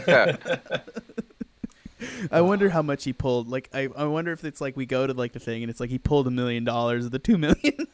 Yeah. 0.08 0.38
I 2.32 2.42
wonder 2.42 2.70
how 2.70 2.82
much 2.82 3.04
he 3.04 3.14
pulled. 3.14 3.48
Like, 3.48 3.70
I, 3.74 3.90
I 3.96 4.06
wonder 4.06 4.32
if 4.32 4.44
it's 4.44 4.60
like 4.62 4.76
we 4.76 4.86
go 4.86 5.08
to 5.08 5.14
like 5.14 5.34
the 5.34 5.40
thing 5.40 5.64
and 5.64 5.70
it's 5.70 5.80
like 5.80 5.90
he 5.90 5.98
pulled 5.98 6.28
a 6.28 6.32
million 6.32 6.64
dollars 6.64 7.06
of 7.06 7.12
the 7.12 7.20
two 7.20 7.38
million. 7.38 7.56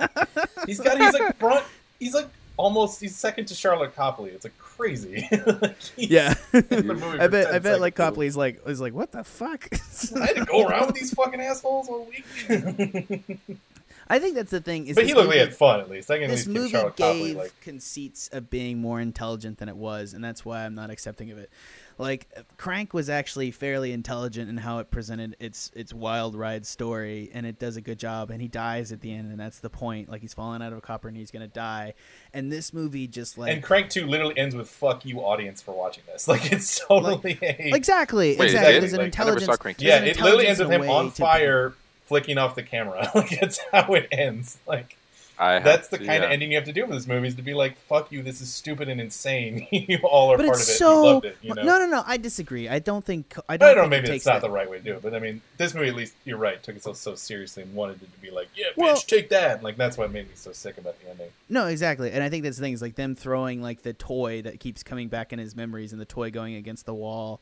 He's 0.65 0.79
got. 0.79 0.99
He's 0.99 1.13
like 1.13 1.37
front. 1.37 1.65
He's 1.99 2.13
like 2.13 2.27
almost. 2.57 2.99
He's 2.99 3.15
second 3.15 3.45
to 3.47 3.53
Sharlto 3.53 3.93
Copley. 3.93 4.31
It's 4.31 4.45
like 4.45 4.57
crazy. 4.57 5.27
Like, 5.61 5.77
yeah, 5.97 6.33
in 6.53 6.87
the 6.87 6.95
movie 6.95 7.19
I 7.19 7.27
bet. 7.27 7.53
I 7.53 7.59
bet 7.59 7.81
like. 7.81 7.95
Copley's 7.95 8.35
like 8.35 8.61
is 8.67 8.81
like 8.81 8.93
what 8.93 9.11
the 9.11 9.23
fuck. 9.23 9.69
I 10.15 10.25
had 10.25 10.35
to 10.37 10.45
go 10.45 10.67
around 10.67 10.87
with 10.87 10.95
these 10.95 11.13
fucking 11.13 11.41
assholes 11.41 11.87
all 11.87 12.07
week. 12.07 13.39
I 14.13 14.19
think 14.19 14.35
that's 14.35 14.51
the 14.51 14.59
thing. 14.61 14.87
Is 14.87 14.95
but 14.95 15.05
he 15.05 15.13
looked 15.13 15.27
movie- 15.27 15.39
like 15.39 15.45
he 15.47 15.49
had 15.51 15.55
fun 15.57 15.79
at 15.79 15.89
least. 15.89 16.11
I 16.11 16.15
can 16.17 16.25
at 16.25 16.29
this 16.31 16.45
least 16.45 16.47
give 16.47 16.61
movie 16.63 16.73
Sharlto 16.73 16.97
Copley 16.97 17.23
gave 17.29 17.37
like. 17.37 17.61
conceits 17.61 18.27
of 18.29 18.49
being 18.49 18.79
more 18.79 18.99
intelligent 18.99 19.57
than 19.59 19.69
it 19.69 19.77
was, 19.77 20.13
and 20.13 20.23
that's 20.23 20.43
why 20.43 20.65
I'm 20.65 20.75
not 20.75 20.89
accepting 20.89 21.31
of 21.31 21.37
it. 21.37 21.49
Like 21.97 22.27
Crank 22.57 22.93
was 22.95 23.09
actually 23.11 23.51
fairly 23.51 23.91
intelligent 23.93 24.49
in 24.49 24.57
how 24.57 24.79
it 24.79 24.89
presented 24.89 25.35
its 25.39 25.71
its 25.75 25.93
wild 25.93 26.35
ride 26.35 26.65
story, 26.65 27.29
and 27.33 27.45
it 27.45 27.59
does 27.59 27.77
a 27.77 27.81
good 27.81 27.99
job. 27.99 28.31
And 28.31 28.41
he 28.41 28.47
dies 28.47 28.91
at 28.91 29.01
the 29.01 29.13
end, 29.13 29.29
and 29.29 29.39
that's 29.39 29.59
the 29.59 29.69
point. 29.69 30.09
Like 30.09 30.21
he's 30.21 30.33
falling 30.33 30.61
out 30.63 30.71
of 30.71 30.79
a 30.79 30.81
copper 30.81 31.07
and 31.09 31.15
he's 31.15 31.29
gonna 31.31 31.47
die. 31.47 31.93
And 32.33 32.51
this 32.51 32.73
movie 32.73 33.07
just 33.07 33.37
like 33.37 33.53
And 33.53 33.61
Crank 33.63 33.89
Two 33.89 34.07
literally 34.07 34.37
ends 34.37 34.55
with 34.55 34.67
"fuck 34.69 35.05
you, 35.05 35.19
audience, 35.19 35.61
for 35.61 35.73
watching 35.73 36.03
this." 36.11 36.27
Like 36.31 36.51
it's 36.51 36.79
totally 36.79 37.37
a 37.41 37.75
exactly 37.75 38.35
Wait, 38.35 38.45
exactly. 38.45 38.75
it 38.75 38.79
There's 38.79 38.91
did? 38.91 38.99
an 38.99 39.05
Like, 39.05 39.17
never 39.17 39.31
intelligence. 39.31 39.45
saw 39.45 39.55
Crank 39.57 39.77
two. 39.77 39.85
there's 39.85 40.01
yeah. 40.03 40.07
It 40.09 40.19
literally 40.21 40.47
ends 40.47 40.59
with 40.59 40.71
him 40.71 40.89
on 40.89 41.05
way 41.05 41.11
to- 41.11 41.15
fire, 41.21 41.73
flicking 42.11 42.37
off 42.37 42.55
the 42.55 42.63
camera. 42.63 43.09
like 43.15 43.31
it's 43.31 43.59
how 43.71 43.93
it 43.93 44.09
ends. 44.11 44.59
Like 44.67 44.97
I 45.39 45.57
That's 45.59 45.87
the 45.87 45.97
to, 45.97 46.05
kind 46.05 46.23
of 46.23 46.29
ending 46.29 46.51
you 46.51 46.57
have 46.57 46.65
to 46.65 46.73
do 46.73 46.85
for 46.85 46.93
this 46.93 47.07
movie 47.07 47.27
is 47.29 47.35
to 47.35 47.41
be 47.41 47.53
like, 47.55 47.79
"Fuck 47.79 48.11
you, 48.11 48.21
this 48.21 48.41
is 48.41 48.53
stupid 48.53 48.89
and 48.89 49.01
insane. 49.01 49.65
you 49.71 49.97
all 50.03 50.31
are 50.31 50.37
but 50.37 50.45
part 50.45 50.57
it's 50.57 50.67
of 50.69 50.73
it. 50.75 50.77
so 50.77 50.91
you 51.07 51.13
loved 51.13 51.25
it." 51.25 51.37
You 51.41 51.53
know. 51.55 51.63
no, 51.63 51.77
no, 51.79 51.85
no. 51.87 52.03
I 52.05 52.17
disagree. 52.17 52.69
I 52.69 52.77
don't 52.79 53.03
think. 53.03 53.33
I 53.49 53.53
I 53.53 53.57
don't, 53.57 53.69
don't 53.69 53.77
know. 53.77 53.95
think 53.95 54.03
Maybe 54.03 54.15
it's 54.17 54.25
not 54.27 54.33
that- 54.33 54.41
the 54.47 54.51
right 54.51 54.69
way 54.69 54.77
to 54.77 54.83
do 54.83 54.93
it, 54.95 55.01
but 55.01 55.15
I 55.15 55.19
mean, 55.19 55.41
this 55.57 55.73
movie 55.73 55.87
at 55.87 55.95
least 55.95 56.13
you're 56.25 56.37
right. 56.37 56.61
Took 56.61 56.75
it 56.75 56.83
so 56.83 56.93
so 56.93 57.15
seriously 57.15 57.63
and 57.63 57.73
wanted 57.73 58.03
it 58.03 58.13
to 58.13 58.19
be 58.19 58.29
like, 58.29 58.49
"Yeah, 58.55 58.65
bitch, 58.77 59.07
take 59.07 59.29
that." 59.29 59.63
Like 59.63 59.77
that's 59.77 59.97
what 59.97 60.11
made 60.11 60.27
me 60.27 60.33
so 60.35 60.51
sick 60.51 60.77
about 60.77 60.99
the 61.01 61.09
ending. 61.09 61.29
No, 61.49 61.65
exactly. 61.67 62.11
And 62.11 62.21
I 62.23 62.29
think 62.29 62.43
that's 62.43 62.57
the 62.57 62.61
thing 62.63 62.73
is 62.73 62.81
like 62.83 62.95
them 62.95 63.15
throwing 63.15 63.63
like 63.63 63.81
the 63.81 63.93
toy 63.93 64.43
that 64.43 64.59
keeps 64.59 64.83
coming 64.83 65.07
back 65.07 65.33
in 65.33 65.39
his 65.39 65.55
memories 65.55 65.91
and 65.91 65.99
the 65.99 66.05
toy 66.05 66.29
going 66.29 66.53
against 66.55 66.85
the 66.85 66.93
wall 66.93 67.39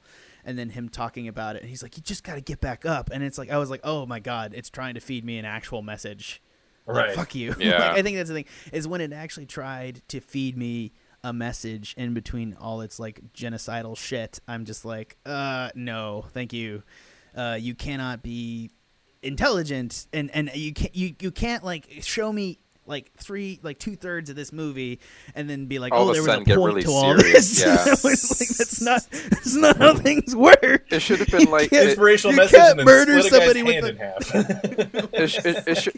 and 0.49 0.57
then 0.59 0.69
him 0.69 0.89
talking 0.89 1.27
about 1.27 1.55
it 1.55 1.61
and 1.61 1.69
he's 1.69 1.83
like, 1.83 1.95
You 1.95 2.03
just 2.03 2.23
gotta 2.23 2.41
get 2.41 2.59
back 2.59 2.85
up 2.85 3.09
and 3.13 3.23
it's 3.23 3.37
like 3.37 3.49
I 3.51 3.57
was 3.57 3.69
like, 3.69 3.81
Oh 3.83 4.05
my 4.05 4.19
god, 4.19 4.53
it's 4.55 4.69
trying 4.69 4.95
to 4.95 4.99
feed 4.99 5.23
me 5.23 5.37
an 5.37 5.45
actual 5.45 5.81
message. 5.81 6.41
Like, 6.87 6.95
Right. 7.07 7.15
fuck 7.15 7.35
you. 7.35 7.55
Yeah. 7.59 7.79
like, 7.79 7.97
I 7.97 8.01
think 8.01 8.17
that's 8.17 8.29
the 8.29 8.35
thing, 8.35 8.45
is 8.73 8.87
when 8.87 8.99
it 9.01 9.13
actually 9.13 9.45
tried 9.45 10.01
to 10.09 10.19
feed 10.19 10.57
me 10.57 10.91
a 11.23 11.31
message 11.33 11.93
in 11.97 12.13
between 12.13 12.55
all 12.59 12.81
its 12.81 12.99
like 12.99 13.21
genocidal 13.33 13.95
shit, 13.97 14.39
I'm 14.47 14.65
just 14.65 14.85
like, 14.85 15.17
uh 15.25 15.69
no, 15.75 16.25
thank 16.33 16.51
you. 16.51 16.81
Uh 17.35 17.57
you 17.59 17.75
cannot 17.75 18.23
be 18.23 18.71
intelligent 19.21 20.07
and 20.13 20.31
and 20.33 20.49
you 20.55 20.73
can't 20.73 20.95
you, 20.95 21.13
you 21.19 21.31
can't 21.31 21.63
like 21.63 21.87
show 22.01 22.31
me 22.33 22.57
like 22.89 23.11
three 23.17 23.59
like 23.63 23.77
two 23.79 23.95
thirds 23.95 24.29
of 24.29 24.35
this 24.35 24.51
movie 24.51 24.99
and 25.35 25.49
then 25.49 25.67
be 25.67 25.77
like 25.79 25.93
All 25.93 25.99
oh 25.99 26.03
of 26.05 26.09
a 26.09 26.13
there 26.13 26.21
was 26.23 26.27
sudden 26.31 26.41
a 26.41 26.45
get 26.45 26.57
point 26.57 26.73
really 26.73 26.83
to 26.83 26.91
all 26.91 27.17
serious, 27.19 27.49
this 27.49 27.61
yeah. 27.61 27.85
It's 28.11 28.39
like, 28.39 28.57
that's 28.57 28.81
not 28.81 29.07
that's 29.29 29.55
not 29.55 29.77
how 29.77 29.93
things 30.07 30.35
work 30.35 30.85
It 30.91 30.99
should 31.01 31.19
have 31.19 31.27
been 31.31 31.49
like 31.51 31.69
can't- 31.69 31.83
it, 31.83 31.89
Inspirational 31.89 32.33
you 32.33 32.37
message 32.37 32.59
can't 32.59 32.79
and 32.79 32.85
murder 32.85 33.21
split 33.21 33.33
a 33.33 33.37
guy's 33.37 33.45
somebody 33.45 33.63
with 33.63 33.73
hand 33.75 33.85
a- 33.85 33.89
in 33.89 33.97
half. 33.97 35.13
it, 35.13 35.27
sh- 35.29 35.45
it, 35.45 35.63
it, 35.67 35.77
should, 35.77 35.95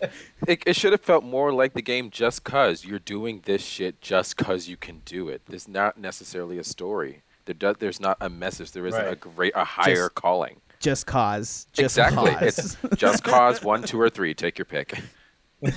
it, 0.48 0.64
it 0.68 0.76
should 0.76 0.92
have 0.92 1.02
felt 1.02 1.24
more 1.24 1.52
like 1.54 1.74
the 1.74 1.82
game 1.82 2.10
just 2.12 2.44
cause 2.44 2.84
you're 2.86 3.00
doing 3.00 3.42
this 3.46 3.64
shit 3.64 4.02
just 4.02 4.36
cause 4.38 4.68
you 4.68 4.76
can 4.78 5.02
do 5.06 5.30
it. 5.30 5.42
There's 5.48 5.68
not 5.70 5.98
necessarily 5.98 6.58
a 6.60 6.64
story. 6.66 7.22
There 7.46 7.56
does, 7.56 7.78
there's 7.80 8.00
not 8.02 8.18
a 8.22 8.30
message. 8.30 8.72
There 8.74 8.86
isn't 8.86 9.08
a 9.08 9.16
great 9.16 9.54
a 9.56 9.64
higher 9.64 9.96
Just- 9.96 10.16
calling. 10.16 10.60
just 10.82 11.06
cause 11.08 11.68
just 11.74 11.98
exactly. 11.98 12.32
cause. 12.34 12.78
It's 12.84 12.96
just 12.98 13.24
cause 13.24 13.64
one, 13.64 13.82
two, 13.84 14.00
or 14.00 14.10
three. 14.10 14.34
Take 14.34 14.58
your 14.58 14.66
pick. 14.66 15.00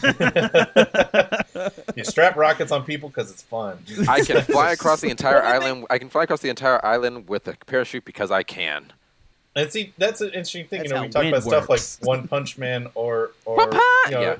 you 1.96 2.04
strap 2.04 2.36
rockets 2.36 2.72
on 2.72 2.84
people 2.84 3.08
because 3.08 3.30
it's 3.30 3.42
fun. 3.42 3.78
I 4.08 4.20
can 4.22 4.42
fly 4.42 4.72
across 4.72 5.00
the 5.00 5.10
entire 5.10 5.40
Well, 5.40 5.46
I 5.46 5.52
think- 5.52 5.64
island. 5.64 5.86
I 5.90 5.98
can 5.98 6.08
fly 6.08 6.24
across 6.24 6.40
the 6.40 6.48
entire 6.48 6.84
island 6.84 7.28
with 7.28 7.46
a 7.48 7.54
parachute 7.66 8.04
because 8.04 8.30
I 8.30 8.42
can. 8.42 8.92
And 9.56 9.70
see, 9.70 9.92
that's 9.98 10.20
an 10.20 10.28
interesting 10.28 10.66
thing. 10.66 10.80
That's 10.80 10.90
you 10.90 10.96
know, 10.96 11.02
we 11.02 11.08
talk 11.08 11.22
wind 11.22 11.34
about 11.34 11.42
stuff 11.44 11.68
like. 11.68 11.80
One 12.06 12.26
Punch 12.26 12.58
Man 12.58 12.88
or 12.94 13.30
or 13.44 13.56
Wapa! 13.58 13.78
you 14.06 14.10
know, 14.12 14.20
Yeah. 14.20 14.36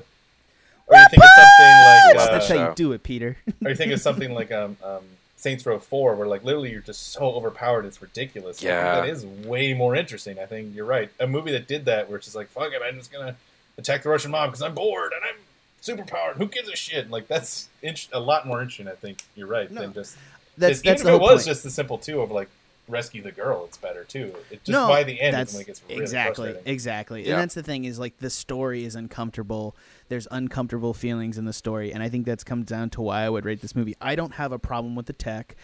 or 0.87 0.97
you 0.97 1.05
think 1.09 1.23
of 1.23 1.29
something 1.35 1.75
like 1.85 2.17
uh, 2.17 2.31
that's 2.31 2.49
how 2.49 2.69
you 2.69 2.75
do 2.75 2.91
it 2.91 3.03
peter 3.03 3.37
or 3.63 3.69
you 3.69 3.75
think 3.75 3.91
of 3.93 4.01
something 4.01 4.33
like 4.33 4.51
um, 4.51 4.75
um, 4.83 4.99
Saints 5.37 5.65
Row 5.65 5.79
Four, 5.79 6.15
where 6.15 6.27
like 6.27 6.43
literally 6.43 6.71
you're 6.71 6.81
just 6.81 7.13
so 7.13 7.21
overpowered, 7.31 7.85
it's 7.85 8.01
ridiculous. 8.01 8.57
I 8.57 8.59
think 8.59 8.69
Yeah. 8.71 8.95
that 8.95 9.07
is 9.09 9.25
way 9.25 9.73
more 9.73 9.95
interesting. 9.95 10.37
I 10.37 10.45
think 10.47 10.75
you're 10.75 10.85
right. 10.85 11.09
A 11.19 11.27
movie 11.27 11.51
that 11.53 11.65
did 11.67 11.85
that, 11.85 12.09
where 12.09 12.17
it's 12.17 12.25
just 12.25 12.35
like, 12.35 12.49
fuck 12.49 12.73
it, 12.73 12.81
I'm 12.85 12.97
just 12.97 13.11
gonna 13.13 13.37
attack 13.77 14.03
the 14.03 14.09
Russian 14.09 14.31
mob 14.31 14.49
because 14.51 14.61
I'm 14.61 14.73
bored 14.75 15.11
and 15.13 15.21
I'm 15.23 15.35
superpowered. 15.81 16.35
Who 16.37 16.47
gives 16.47 16.69
a 16.69 16.75
shit? 16.75 17.09
Like 17.09 17.27
that's 17.27 17.67
int- 17.81 18.09
a 18.13 18.19
lot 18.19 18.47
more 18.47 18.61
interesting. 18.61 18.87
I 18.87 18.91
think 18.95 19.23
you're 19.35 19.47
right 19.47 19.69
No, 19.71 19.81
than 19.81 19.93
just 19.93 20.17
that's 20.57 20.81
that's 20.81 21.01
even 21.01 21.13
if 21.13 21.19
it 21.19 21.21
was 21.21 21.31
point. 21.43 21.45
just 21.47 21.63
the 21.63 21.69
simple 21.69 21.97
two 21.97 22.21
of 22.21 22.31
like 22.31 22.49
rescue 22.87 23.21
the 23.21 23.31
girl, 23.31 23.65
it's 23.65 23.77
better 23.77 24.03
too. 24.03 24.33
It 24.51 24.63
just 24.63 24.69
no, 24.69 24.87
by 24.87 25.03
the 25.03 25.19
end 25.19 25.33
that's 25.33 25.51
is 25.51 25.55
when 25.57 25.61
it 25.63 25.67
gets 25.67 25.81
really 25.89 26.01
exactly, 26.01 26.55
exactly, 26.65 27.25
Yeah. 27.25 27.33
and 27.33 27.41
that's 27.41 27.55
the 27.55 27.63
thing 27.63 27.85
is 27.85 27.97
like 27.99 28.17
the 28.19 28.29
story 28.29 28.85
is 28.85 28.95
uncomfortable. 28.95 29.75
There's 30.07 30.27
uncomfortable 30.29 30.93
feelings 30.93 31.37
in 31.39 31.45
the 31.45 31.53
story, 31.53 31.91
and 31.91 32.03
I 32.03 32.09
think 32.09 32.25
that's 32.27 32.43
come 32.43 32.63
down 32.63 32.91
to 32.91 33.01
why 33.01 33.23
I 33.23 33.29
would 33.29 33.43
rate 33.43 33.61
this 33.61 33.75
movie. 33.75 33.95
I 33.99 34.15
don't 34.15 34.33
have 34.35 34.51
a 34.51 34.59
problem 34.59 34.95
with 34.95 35.07
the 35.07 35.13
tech. 35.13 35.55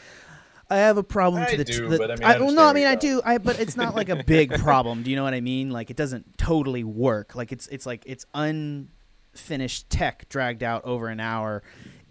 I 0.72 0.78
have 0.78 0.98
a 0.98 1.04
problem 1.04 1.44
I 1.44 1.48
to 1.48 1.58
the. 1.58 1.64
do, 1.66 1.90
the 1.90 1.98
but 1.98 2.12
I 2.12 2.16
mean, 2.16 2.24
I 2.24 2.40
well, 2.40 2.54
no, 2.54 2.64
I 2.66 2.72
mean 2.72 2.88
I 2.88 2.96
do. 2.96 3.22
I 3.26 3.40
but 3.40 3.60
it's 3.60 3.76
not 3.76 3.94
like 3.94 4.08
a 4.08 4.24
big 4.24 4.52
problem. 4.60 5.04
Do 5.04 5.10
you 5.12 5.18
know 5.18 5.24
what 5.24 5.34
I 5.34 5.42
mean? 5.42 5.70
Like 5.70 5.90
it 5.90 5.98
doesn't 5.98 6.38
totally 6.38 6.86
work. 6.86 7.36
Like 7.36 7.52
it's 7.52 7.68
it's 7.68 7.86
like 7.86 8.04
it's 8.06 8.26
unfinished 8.34 9.90
tech 9.90 10.30
dragged 10.30 10.64
out 10.64 10.86
over 10.86 11.10
an 11.10 11.20
hour. 11.20 11.62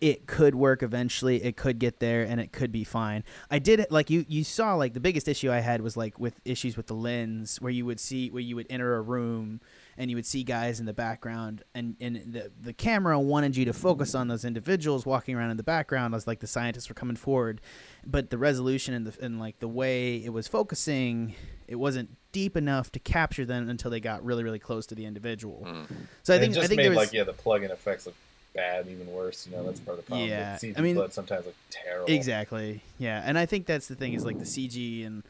It 0.03 0.27
could 0.27 0.55
work 0.55 0.83
eventually. 0.83 1.43
It 1.43 1.57
could 1.57 1.79
get 1.79 2.01
there, 2.01 2.23
and 2.23 2.39
it 2.39 2.53
could 2.53 2.71
be 2.71 2.85
fine. 2.85 3.25
I 3.51 3.61
did 3.61 3.81
it 3.81 3.91
like 3.91 4.11
you. 4.11 4.27
You 4.29 4.45
saw 4.45 4.75
like 4.75 4.93
the 4.93 5.01
biggest 5.01 5.27
issue 5.27 5.51
I 5.51 5.61
had 5.61 5.81
was 5.81 5.97
like 5.97 6.19
with 6.19 6.39
issues 6.45 6.77
with 6.77 6.87
the 6.87 6.95
lens, 6.95 7.63
where 7.63 7.73
you 7.73 7.87
would 7.87 7.99
see 7.99 8.31
where 8.31 8.43
you 8.43 8.57
would 8.57 8.67
enter 8.69 8.95
a 8.97 9.01
room 9.01 9.63
and 9.99 10.11
you 10.11 10.17
would 10.17 10.27
see 10.27 10.43
guys 10.43 10.81
in 10.81 10.87
the 10.87 10.93
background, 10.93 11.63
and 11.75 11.97
and 12.01 12.17
the 12.33 12.51
the 12.61 12.73
camera 12.73 13.19
wanted 13.19 13.57
you 13.57 13.65
to 13.67 13.73
focus 13.73 14.15
on 14.15 14.29
those 14.29 14.45
individuals 14.45 15.05
walking 15.07 15.35
around 15.37 15.51
in 15.51 15.57
the 15.57 15.63
background 15.63 16.15
as 16.15 16.27
like 16.27 16.41
the 16.41 16.47
scientists 16.47 16.89
were 16.89 16.95
coming 16.95 17.17
forward, 17.17 17.61
but 18.07 18.31
the 18.31 18.39
resolution 18.39 18.95
and 18.95 19.07
the 19.07 19.25
and 19.25 19.39
like 19.39 19.59
the 19.59 19.69
way 19.69 20.17
it 20.17 20.33
was 20.33 20.49
focusing, 20.49 21.35
it 21.69 21.77
wasn't 21.77 22.09
deep 22.33 22.57
enough 22.57 22.93
to 22.93 22.99
capture 22.99 23.45
them 23.45 23.69
until 23.69 23.91
they 23.91 24.01
got 24.01 24.25
really 24.25 24.45
really 24.45 24.59
close 24.59 24.87
to 24.87 24.95
the 24.95 25.05
individual. 25.07 25.65
Mm. 25.67 25.87
So 26.23 26.33
I 26.33 26.37
And 26.37 26.43
think 26.43 26.53
it 26.53 26.55
just 26.55 26.65
I 26.65 26.69
think 26.69 26.77
made 26.79 26.85
there 26.85 26.91
was, 26.91 26.97
like 26.99 27.13
yeah, 27.13 27.25
the 27.25 27.33
plug-in 27.33 27.71
effects 27.71 28.07
look 28.07 28.15
bad, 28.55 28.89
even 28.89 29.07
worse. 29.13 29.47
You 29.47 29.57
know, 29.57 29.65
that's 29.65 29.81
part 29.81 29.99
of 29.99 30.05
the 30.05 30.09
problem. 30.09 30.29
Yeah, 30.29 30.59
I 30.77 30.81
mean- 30.81 31.11
sometimes 31.11 31.47
look 31.47 31.55
terrible. 31.71 32.13
Exactly. 32.13 32.83
Yeah, 32.99 33.23
and 33.25 33.39
I 33.39 33.47
think 33.47 33.67
that's 33.67 33.89
the 33.89 33.95
thing 33.95 34.15
is 34.15 34.25
like 34.25 34.39
the 34.39 34.45
CG 34.45 35.07
and 35.07 35.23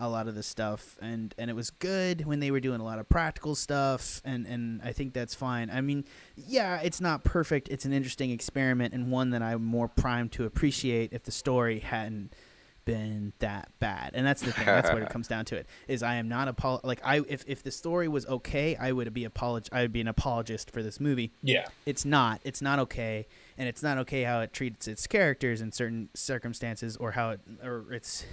a 0.00 0.08
lot 0.08 0.28
of 0.28 0.34
the 0.34 0.42
stuff, 0.42 0.96
and 1.00 1.34
and 1.38 1.50
it 1.50 1.54
was 1.54 1.70
good 1.70 2.26
when 2.26 2.40
they 2.40 2.50
were 2.50 2.60
doing 2.60 2.80
a 2.80 2.84
lot 2.84 2.98
of 2.98 3.08
practical 3.08 3.54
stuff, 3.54 4.20
and 4.24 4.46
and 4.46 4.80
I 4.82 4.92
think 4.92 5.14
that's 5.14 5.34
fine. 5.34 5.70
I 5.70 5.80
mean, 5.80 6.04
yeah, 6.36 6.80
it's 6.80 7.00
not 7.00 7.24
perfect. 7.24 7.68
It's 7.68 7.84
an 7.84 7.92
interesting 7.92 8.30
experiment 8.30 8.94
and 8.94 9.10
one 9.10 9.30
that 9.30 9.42
I'm 9.42 9.64
more 9.64 9.88
primed 9.88 10.32
to 10.32 10.44
appreciate 10.44 11.12
if 11.12 11.24
the 11.24 11.32
story 11.32 11.80
hadn't 11.80 12.34
been 12.88 13.34
that 13.40 13.70
bad. 13.80 14.12
And 14.14 14.26
that's 14.26 14.40
the 14.40 14.50
thing. 14.50 14.64
That's 14.64 14.90
what 14.90 15.02
it 15.02 15.08
comes 15.10 15.28
down 15.28 15.44
to 15.46 15.56
it 15.56 15.66
is 15.88 16.02
i 16.02 16.14
am 16.14 16.26
not 16.26 16.48
apol- 16.48 16.80
like 16.82 17.00
i 17.04 17.20
if, 17.28 17.44
if 17.46 17.62
the 17.62 17.70
story 17.70 18.08
was 18.08 18.24
okay 18.26 18.76
i 18.76 18.90
would 18.90 19.12
be 19.12 19.26
apolog- 19.26 19.68
i 19.72 19.82
would 19.82 19.92
be 19.92 20.00
an 20.00 20.08
apologist 20.08 20.70
for 20.70 20.82
this 20.82 20.98
movie. 20.98 21.32
Yeah, 21.42 21.66
it's 21.84 22.06
not. 22.06 22.40
It's 22.44 22.62
not 22.62 22.78
okay. 22.78 23.26
And 23.58 23.68
it's 23.68 23.82
not 23.82 23.98
okay 23.98 24.22
how 24.22 24.40
it 24.40 24.54
treats 24.54 24.88
its 24.88 25.06
characters 25.06 25.60
in 25.60 25.70
certain 25.70 26.08
circumstances 26.14 26.96
or 26.96 27.10
how 27.12 27.30
it 27.30 27.40
or 27.62 27.92
its 27.92 28.24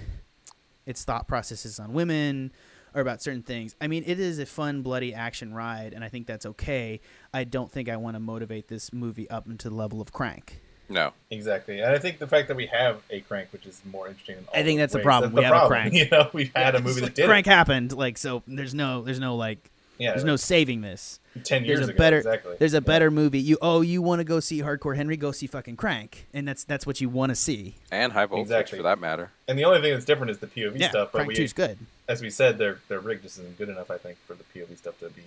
its 0.86 1.04
thought 1.04 1.28
processes 1.28 1.80
on 1.80 1.94
women 1.94 2.52
or 2.94 3.02
about 3.02 3.22
certain 3.22 3.42
things 3.44 3.76
i 3.82 3.88
mean 3.88 4.04
it 4.06 4.20
is 4.20 4.40
a 4.40 4.46
fun 4.46 4.82
bloody 4.82 5.14
action 5.14 5.54
ride 5.54 5.94
and 5.94 6.04
i 6.04 6.10
think 6.10 6.26
that's 6.28 6.46
okay 6.46 7.00
i 7.34 7.44
don't 7.44 7.72
think 7.72 7.90
i 7.90 7.96
want 7.98 8.16
to 8.16 8.20
motivate 8.20 8.68
this 8.68 8.94
movie 8.94 9.30
up 9.30 9.48
into 9.48 9.70
the 9.70 9.76
level 9.76 10.00
of 10.02 10.12
crank 10.14 10.62
No. 10.88 11.14
exactly. 11.32 11.80
And 11.80 11.92
I 11.96 11.98
think 11.98 12.20
the 12.20 12.28
fact 12.28 12.48
that 12.48 12.56
we 12.56 12.68
have 12.68 13.02
a 13.10 13.20
crank, 13.22 13.48
which 13.52 13.66
is 13.66 13.82
more 13.86 14.08
interesting. 14.08 14.38
In 14.38 14.44
all 14.46 14.54
I 14.60 14.64
think 14.64 14.78
those 14.78 14.84
that's 14.84 14.94
the 14.94 15.00
problem. 15.00 15.34
that's 15.34 15.44
We 15.44 15.50
the 15.50 15.56
have 15.56 15.64
a 15.66 15.68
crank. 15.68 15.94
You 16.00 16.08
know, 16.12 16.30
we've 16.32 16.52
had 16.56 16.76
a 16.76 16.80
movie 16.82 17.02
that 17.02 17.16
did 17.16 17.26
crank 17.26 17.48
it. 17.48 17.50
happened 17.50 17.92
like 17.92 18.20
so 18.20 18.44
there's 18.46 18.76
no 18.76 19.02
there's 19.02 19.20
no 19.20 19.36
like 19.36 19.72
Yeah, 19.98 20.12
there's 20.12 20.24
no 20.24 20.36
saving 20.36 20.82
this 20.82 21.20
ten 21.44 21.64
there's 21.64 21.80
years 21.80 21.88
a 21.88 21.92
ago. 21.92 21.98
better- 21.98 22.18
exactly. 22.18 22.56
there's 22.60 22.74
a 22.74 22.78
Yeah. 22.78 22.80
better 22.82 23.12
movie 23.12 23.40
you 23.40 23.58
oh 23.62 23.82
you 23.82 24.02
want 24.02 24.20
to 24.20 24.24
go 24.24 24.40
see 24.40 24.62
hardcore 24.62 24.96
henry 24.96 25.18
go 25.18 25.32
see 25.34 25.48
fucking 25.48 25.76
crank 25.76 26.28
and 26.34 26.48
that's 26.48 26.64
that's 26.64 26.86
what 26.88 27.02
you 27.02 27.10
want 27.10 27.30
to 27.30 27.36
see 27.36 27.76
And 27.92 28.14
high 28.14 28.26
voltage 28.26 28.46
Exactly. 28.46 28.78
for 28.80 28.84
that 28.84 29.00
matter. 29.00 29.32
And 29.48 29.60
the 29.60 29.66
only 29.66 29.82
thing 29.82 29.92
that's 29.94 30.06
different 30.06 30.32
is 30.32 30.38
the 30.40 30.48
POV 30.48 30.80
yeah 30.80 30.90
stuff. 30.90 31.10
But 31.12 31.20
crank 31.20 31.30
we, 31.30 31.36
2's 31.36 31.54
good 31.54 31.78
as 32.08 32.22
we 32.22 32.30
said, 32.30 32.58
their 32.58 32.80
their 32.88 33.00
rig 33.00 33.22
just 33.22 33.38
isn't 33.40 33.58
good 33.58 33.70
enough. 33.70 33.90
I 33.92 33.98
think 33.98 34.18
for 34.28 34.34
the 34.36 34.44
POV 34.54 34.78
stuff 34.78 34.98
to 35.00 35.10
be 35.10 35.24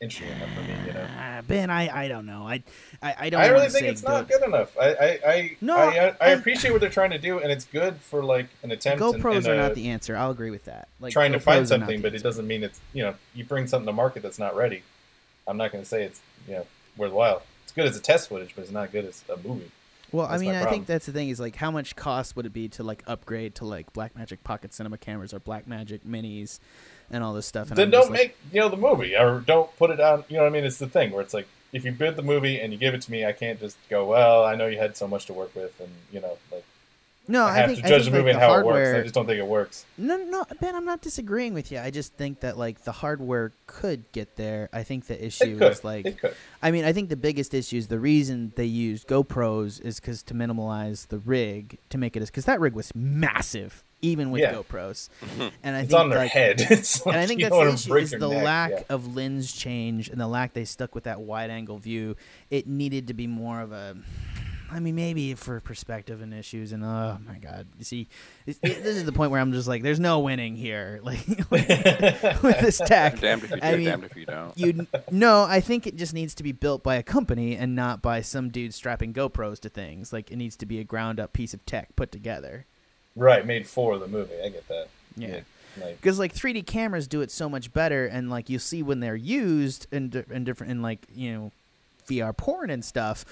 interesting 0.00 0.36
enough 0.36 0.52
for 0.54 0.60
me. 0.62 0.74
You 0.86 0.92
know. 0.92 1.06
Ah, 1.18 1.42
Ben, 1.46 1.70
I, 1.70 2.04
I 2.04 2.08
don't 2.08 2.26
know. 2.26 2.46
I 2.46 2.62
I, 3.02 3.14
I 3.18 3.30
don't. 3.30 3.40
I 3.40 3.48
really 3.48 3.68
think 3.68 3.86
it's 3.86 4.02
not 4.02 4.28
good. 4.28 4.40
good 4.40 4.48
enough. 4.48 4.76
I 4.78 4.94
I 4.94 5.18
I, 5.26 5.56
No, 5.60 5.76
I, 5.76 6.08
I, 6.08 6.16
I 6.20 6.28
appreciate 6.30 6.70
what 6.72 6.80
they're 6.80 6.90
trying 6.90 7.10
to 7.10 7.18
do, 7.18 7.38
and 7.38 7.50
it's 7.50 7.64
good 7.64 7.96
for 7.96 8.22
like 8.24 8.48
an 8.62 8.70
attempt. 8.70 9.02
GoPros 9.02 9.38
and 9.38 9.48
are 9.48 9.56
not 9.56 9.74
the 9.74 9.88
answer. 9.88 10.16
I'll 10.16 10.30
agree 10.30 10.50
with 10.50 10.64
that. 10.64 10.88
Like 11.00 11.12
trying 11.12 11.32
to 11.32 11.40
find 11.40 11.66
something, 11.66 12.00
but 12.00 12.14
it 12.14 12.22
doesn't 12.22 12.46
mean 12.46 12.62
it's 12.62 12.80
you 12.92 13.02
know 13.02 13.14
you 13.34 13.44
bring 13.44 13.66
something 13.66 13.86
to 13.86 13.92
market 13.92 14.22
that's 14.22 14.38
not 14.38 14.56
ready. 14.56 14.82
I'm 15.46 15.56
not 15.56 15.72
going 15.72 15.82
to 15.82 15.88
say 15.88 16.02
it's 16.02 16.20
you 16.46 16.54
know 16.54 16.66
worthwhile. 16.96 17.42
It's 17.64 17.72
good 17.72 17.86
as 17.86 17.96
a 17.96 18.00
test 18.00 18.28
footage, 18.28 18.54
but 18.54 18.62
it's 18.62 18.72
not 18.72 18.92
good 18.92 19.04
as 19.04 19.24
a 19.28 19.36
movie. 19.36 19.70
Well, 20.12 20.26
I 20.26 20.38
mean, 20.38 20.54
I 20.54 20.70
think 20.70 20.86
that's 20.86 21.06
the 21.06 21.12
thing 21.12 21.30
is 21.30 21.40
like 21.40 21.56
how 21.56 21.70
much 21.70 21.96
cost 21.96 22.36
would 22.36 22.46
it 22.46 22.52
be 22.52 22.68
to 22.70 22.82
like 22.82 23.02
upgrade 23.06 23.56
to 23.56 23.64
like 23.64 23.92
Blackmagic 23.92 24.38
Pocket 24.44 24.72
Cinema 24.72 24.98
cameras 24.98 25.34
or 25.34 25.40
Blackmagic 25.40 26.00
Minis 26.08 26.60
and 27.10 27.22
all 27.22 27.34
this 27.34 27.46
stuff? 27.46 27.68
And 27.68 27.76
then 27.76 27.86
I'm 27.86 27.90
don't 27.90 28.00
just 28.02 28.10
like, 28.10 28.20
make 28.20 28.36
you 28.52 28.60
know 28.60 28.68
the 28.68 28.76
movie, 28.76 29.16
or 29.16 29.40
don't 29.40 29.74
put 29.76 29.90
it 29.90 30.00
on. 30.00 30.24
You 30.28 30.36
know 30.36 30.42
what 30.42 30.48
I 30.48 30.52
mean? 30.52 30.64
It's 30.64 30.78
the 30.78 30.88
thing 30.88 31.10
where 31.12 31.22
it's 31.22 31.34
like 31.34 31.48
if 31.72 31.84
you 31.84 31.92
bid 31.92 32.16
the 32.16 32.22
movie 32.22 32.60
and 32.60 32.72
you 32.72 32.78
give 32.78 32.94
it 32.94 33.02
to 33.02 33.10
me, 33.10 33.24
I 33.24 33.32
can't 33.32 33.60
just 33.60 33.76
go. 33.88 34.06
Well, 34.06 34.44
I 34.44 34.54
know 34.54 34.66
you 34.66 34.78
had 34.78 34.96
so 34.96 35.06
much 35.06 35.26
to 35.26 35.32
work 35.32 35.54
with, 35.54 35.78
and 35.80 35.90
you 36.12 36.20
know, 36.20 36.36
like 36.50 36.64
no. 37.28 37.44
I 37.44 37.50
I, 37.50 37.56
have 37.58 37.70
think 37.70 37.82
to 37.82 37.88
judge 37.88 38.02
think, 38.02 38.12
the 38.12 38.18
movie 38.18 38.32
like, 38.32 38.34
and 38.34 38.42
the 38.42 38.46
how 38.46 38.52
hardware. 38.52 38.82
it 38.82 38.86
works. 38.86 38.98
I 38.98 39.02
just 39.02 39.14
don't 39.14 39.26
think 39.26 39.38
it 39.38 39.46
works. 39.46 39.84
No, 39.98 40.16
no, 40.16 40.44
Ben, 40.60 40.74
I'm 40.74 40.84
not 40.84 41.02
disagreeing 41.02 41.54
with 41.54 41.72
you. 41.72 41.78
I 41.78 41.90
just 41.90 42.14
think 42.14 42.40
that 42.40 42.56
like 42.56 42.84
the 42.84 42.92
hardware 42.92 43.52
could 43.66 44.10
get 44.12 44.36
there. 44.36 44.68
I 44.72 44.82
think 44.82 45.06
the 45.06 45.24
issue 45.24 45.58
is 45.62 45.84
like 45.84 46.06
it 46.06 46.18
could. 46.18 46.34
I 46.62 46.70
mean, 46.70 46.84
I 46.84 46.92
think 46.92 47.08
the 47.08 47.16
biggest 47.16 47.52
issue 47.54 47.76
is 47.76 47.88
the 47.88 47.98
reason 48.00 48.52
they 48.56 48.64
used 48.64 49.08
GoPros 49.08 49.80
is 49.80 50.00
because 50.00 50.22
to 50.24 50.34
minimize 50.34 51.06
the 51.06 51.18
rig 51.18 51.78
to 51.90 51.98
make 51.98 52.16
it 52.16 52.22
as 52.22 52.30
because 52.30 52.44
that 52.46 52.60
rig 52.60 52.74
was 52.74 52.94
massive, 52.94 53.82
even 54.06 54.30
with 54.30 54.42
Yeah. 54.42 54.54
GoPros. 54.54 55.08
Mm-hmm. 55.24 55.48
And 55.62 55.76
I 55.76 55.80
It's 55.80 55.90
think 55.90 56.00
on 56.00 56.10
their 56.10 56.20
like, 56.20 56.30
head. 56.30 56.60
It's 56.70 57.04
and 57.04 57.16
I 57.16 57.26
think 57.26 57.40
that's 57.40 57.54
the 57.54 57.68
issue 57.68 57.96
is 57.96 58.10
the 58.10 58.28
neck, 58.28 58.44
lack 58.44 58.70
yeah. 58.70 58.82
of 58.88 59.16
lens 59.16 59.52
change 59.52 60.08
and 60.08 60.20
the 60.20 60.28
lack 60.28 60.52
they 60.52 60.64
stuck 60.64 60.94
with 60.94 61.04
that 61.04 61.20
wide 61.20 61.50
angle 61.50 61.78
view. 61.78 62.16
It 62.50 62.66
needed 62.66 63.08
to 63.08 63.14
be 63.14 63.26
more 63.26 63.60
of 63.60 63.72
a. 63.72 63.96
I 64.68 64.80
mean, 64.80 64.96
maybe 64.96 65.34
for 65.34 65.60
perspective 65.60 66.20
and 66.20 66.34
issues, 66.34 66.72
and 66.72 66.84
oh 66.84 67.18
my 67.24 67.38
god, 67.38 67.68
you 67.78 67.84
see, 67.84 68.08
this, 68.46 68.58
this 68.58 68.96
is 68.96 69.04
the 69.04 69.12
point 69.12 69.30
where 69.30 69.40
I'm 69.40 69.52
just 69.52 69.68
like, 69.68 69.84
there's 69.84 70.00
no 70.00 70.18
winning 70.18 70.56
here, 70.56 70.98
like 71.04 71.24
with 71.50 72.60
this 72.60 72.78
tech. 72.78 73.20
Damned 73.20 73.44
if 73.44 73.50
you 73.52 73.56
do, 73.60 73.62
I 73.66 73.76
mean, 73.76 73.84
damned 73.84 74.04
if 74.04 74.16
you 74.16 74.26
don't. 74.26 74.58
You 74.58 74.86
no, 75.10 75.44
I 75.44 75.60
think 75.60 75.86
it 75.86 75.94
just 75.94 76.14
needs 76.14 76.34
to 76.34 76.42
be 76.42 76.50
built 76.50 76.82
by 76.82 76.96
a 76.96 77.04
company 77.04 77.56
and 77.56 77.76
not 77.76 78.02
by 78.02 78.22
some 78.22 78.48
dude 78.48 78.74
strapping 78.74 79.14
GoPros 79.14 79.60
to 79.60 79.68
things. 79.68 80.12
Like 80.12 80.32
it 80.32 80.36
needs 80.36 80.56
to 80.56 80.66
be 80.66 80.80
a 80.80 80.84
ground 80.84 81.20
up 81.20 81.32
piece 81.32 81.54
of 81.54 81.64
tech 81.64 81.94
put 81.94 82.10
together. 82.10 82.66
Right, 83.16 83.44
made 83.44 83.66
for 83.66 83.98
the 83.98 84.06
movie. 84.06 84.34
I 84.44 84.50
get 84.50 84.68
that. 84.68 84.88
Yeah. 85.16 85.40
Like, 85.80 86.00
because 86.00 86.18
like 86.18 86.32
3D 86.34 86.64
cameras 86.66 87.06
do 87.08 87.20
it 87.20 87.30
so 87.30 87.48
much 87.48 87.72
better, 87.72 88.06
and 88.06 88.30
like 88.30 88.48
you 88.48 88.58
see 88.58 88.82
when 88.82 89.00
they're 89.00 89.16
used 89.16 89.86
in, 89.92 90.08
di- 90.10 90.24
in 90.30 90.44
different 90.44 90.70
in 90.70 90.80
like 90.82 91.00
you 91.14 91.32
know 91.34 91.52
VR 92.08 92.34
porn 92.36 92.70
and 92.70 92.82
stuff. 92.84 93.24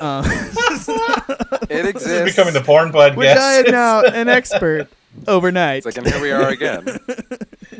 Um, 0.00 0.24
It 0.28 1.68
this 1.68 1.68
is 1.68 1.86
exists. 1.86 2.36
becoming 2.36 2.54
the 2.54 2.62
porn 2.64 2.92
podcast. 2.92 3.16
which 3.16 3.28
I 3.28 3.52
am 3.54 3.70
now 3.70 4.02
an 4.02 4.28
expert 4.28 4.88
overnight. 5.26 5.78
It's 5.78 5.86
like, 5.86 5.96
and 5.98 6.06
here 6.06 6.20
we 6.22 6.30
are 6.30 6.48
again. 6.48 6.98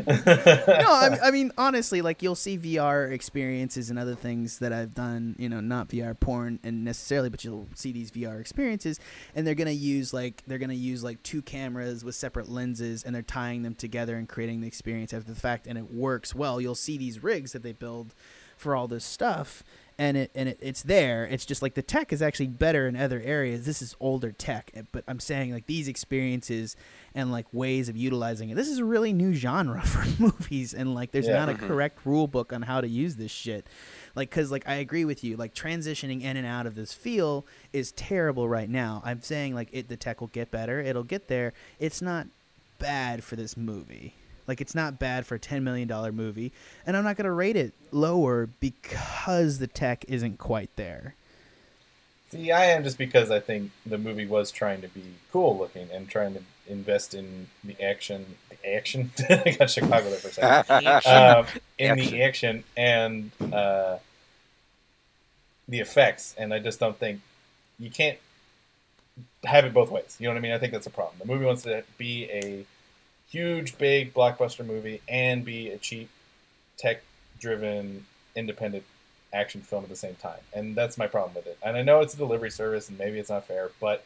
no, 0.06 0.14
I, 0.16 1.18
I 1.24 1.30
mean 1.30 1.52
honestly, 1.58 2.02
like 2.02 2.22
you'll 2.22 2.34
see 2.34 2.58
VR 2.58 3.10
experiences 3.10 3.90
and 3.90 3.98
other 3.98 4.14
things 4.14 4.58
that 4.58 4.72
I've 4.72 4.94
done. 4.94 5.36
You 5.38 5.48
know, 5.48 5.60
not 5.60 5.88
VR 5.88 6.18
porn 6.18 6.58
and 6.62 6.84
necessarily, 6.84 7.28
but 7.28 7.44
you'll 7.44 7.68
see 7.74 7.92
these 7.92 8.10
VR 8.10 8.40
experiences, 8.40 9.00
and 9.34 9.46
they're 9.46 9.54
gonna 9.54 9.70
use 9.70 10.12
like 10.12 10.42
they're 10.46 10.58
gonna 10.58 10.74
use 10.74 11.02
like 11.02 11.22
two 11.22 11.42
cameras 11.42 12.04
with 12.04 12.14
separate 12.14 12.48
lenses, 12.48 13.02
and 13.04 13.14
they're 13.14 13.22
tying 13.22 13.62
them 13.62 13.74
together 13.74 14.16
and 14.16 14.28
creating 14.28 14.60
the 14.60 14.66
experience 14.66 15.12
after 15.12 15.32
the 15.32 15.40
fact, 15.40 15.66
and 15.66 15.78
it 15.78 15.90
works 15.90 16.34
well. 16.34 16.60
You'll 16.60 16.74
see 16.74 16.98
these 16.98 17.22
rigs 17.22 17.52
that 17.52 17.62
they 17.62 17.72
build 17.72 18.14
for 18.56 18.74
all 18.74 18.88
this 18.88 19.04
stuff. 19.04 19.62
And 20.00 20.16
it 20.16 20.30
and 20.36 20.48
it, 20.48 20.58
it's 20.62 20.82
there. 20.84 21.24
It's 21.26 21.44
just 21.44 21.60
like 21.60 21.74
the 21.74 21.82
tech 21.82 22.12
is 22.12 22.22
actually 22.22 22.46
better 22.46 22.86
in 22.86 22.94
other 22.94 23.20
areas. 23.20 23.66
This 23.66 23.82
is 23.82 23.96
older 23.98 24.30
tech, 24.30 24.70
eh, 24.74 24.82
but 24.92 25.02
I'm 25.08 25.18
saying 25.18 25.52
like 25.52 25.66
these 25.66 25.88
experiences 25.88 26.76
and 27.16 27.32
like 27.32 27.46
ways 27.52 27.88
of 27.88 27.96
utilizing 27.96 28.50
it. 28.50 28.54
This 28.54 28.68
is 28.68 28.78
a 28.78 28.84
really 28.84 29.12
new 29.12 29.34
genre 29.34 29.82
for 29.84 30.04
movies, 30.22 30.72
and 30.72 30.94
like 30.94 31.10
there's 31.10 31.26
Yeah. 31.26 31.44
not 31.44 31.48
a 31.48 31.54
Mhm. 31.54 31.66
correct 31.66 31.98
rule 32.06 32.28
book 32.28 32.52
on 32.52 32.62
how 32.62 32.80
to 32.80 32.86
use 32.86 33.16
this 33.16 33.32
shit. 33.32 33.66
Like, 34.14 34.30
cause 34.30 34.52
like 34.52 34.68
I 34.68 34.74
agree 34.74 35.04
with 35.04 35.24
you. 35.24 35.36
Like 35.36 35.52
transitioning 35.52 36.22
in 36.22 36.36
and 36.36 36.46
out 36.46 36.66
of 36.66 36.76
this 36.76 36.92
feel 36.92 37.44
is 37.72 37.90
terrible 37.90 38.48
right 38.48 38.70
now. 38.70 39.02
I'm 39.04 39.20
saying 39.20 39.56
like 39.56 39.68
it, 39.72 39.88
the 39.88 39.96
tech 39.96 40.20
will 40.20 40.28
get 40.28 40.52
better. 40.52 40.80
It'll 40.80 41.02
get 41.02 41.26
there. 41.26 41.54
It's 41.80 42.00
not 42.00 42.28
bad 42.78 43.24
for 43.24 43.34
this 43.34 43.56
movie. 43.56 44.14
Like 44.48 44.60
it's 44.60 44.74
not 44.74 44.98
bad 44.98 45.26
for 45.26 45.34
a 45.34 45.38
ten 45.38 45.62
million 45.62 45.86
dollar 45.86 46.10
movie, 46.10 46.52
and 46.86 46.96
I'm 46.96 47.04
not 47.04 47.16
gonna 47.16 47.32
rate 47.32 47.56
it 47.56 47.74
lower 47.92 48.48
because 48.60 49.58
the 49.58 49.66
tech 49.66 50.04
isn't 50.08 50.38
quite 50.38 50.70
there. 50.76 51.14
See, 52.30 52.50
I 52.52 52.66
am 52.66 52.84
just 52.84 52.98
because 52.98 53.30
I 53.30 53.40
think 53.40 53.70
the 53.86 53.96
movie 53.96 54.26
was 54.26 54.50
trying 54.50 54.82
to 54.82 54.88
be 54.88 55.02
cool 55.32 55.56
looking 55.56 55.88
and 55.90 56.08
trying 56.08 56.34
to 56.34 56.42
invest 56.66 57.14
in 57.14 57.48
the 57.64 57.80
action. 57.82 58.36
The 58.50 58.74
action? 58.74 59.10
I 59.30 59.56
got 59.58 59.70
Chicago 59.70 60.10
there 60.10 60.18
for 60.18 60.28
a 60.28 60.32
second. 60.32 60.86
um, 61.06 61.46
in 61.78 61.92
Action. 61.92 62.10
the 62.10 62.22
action 62.22 62.64
and 62.76 63.30
uh, 63.52 63.98
the 65.68 65.80
effects, 65.80 66.34
and 66.36 66.52
I 66.52 66.58
just 66.58 66.78
don't 66.80 66.98
think 66.98 67.20
you 67.78 67.90
can't 67.90 68.18
have 69.44 69.64
it 69.64 69.72
both 69.72 69.90
ways. 69.90 70.16
You 70.18 70.26
know 70.26 70.32
what 70.32 70.38
I 70.38 70.42
mean? 70.42 70.52
I 70.52 70.58
think 70.58 70.72
that's 70.72 70.86
a 70.86 70.90
problem. 70.90 71.16
The 71.18 71.26
movie 71.26 71.44
wants 71.44 71.62
to 71.62 71.82
be 71.96 72.24
a 72.30 72.66
huge, 73.30 73.76
big 73.78 74.14
blockbuster 74.14 74.64
movie 74.64 75.00
and 75.08 75.44
be 75.44 75.68
a 75.70 75.78
cheap, 75.78 76.08
tech-driven, 76.76 78.06
independent 78.34 78.84
action 79.32 79.60
film 79.60 79.82
at 79.84 79.90
the 79.90 79.96
same 79.96 80.14
time, 80.16 80.38
and 80.54 80.74
that's 80.74 80.96
my 80.96 81.06
problem 81.06 81.34
with 81.34 81.46
it. 81.46 81.58
And 81.62 81.76
I 81.76 81.82
know 81.82 82.00
it's 82.00 82.14
a 82.14 82.16
delivery 82.16 82.50
service, 82.50 82.88
and 82.88 82.98
maybe 82.98 83.18
it's 83.18 83.28
not 83.30 83.46
fair, 83.46 83.70
but 83.80 84.04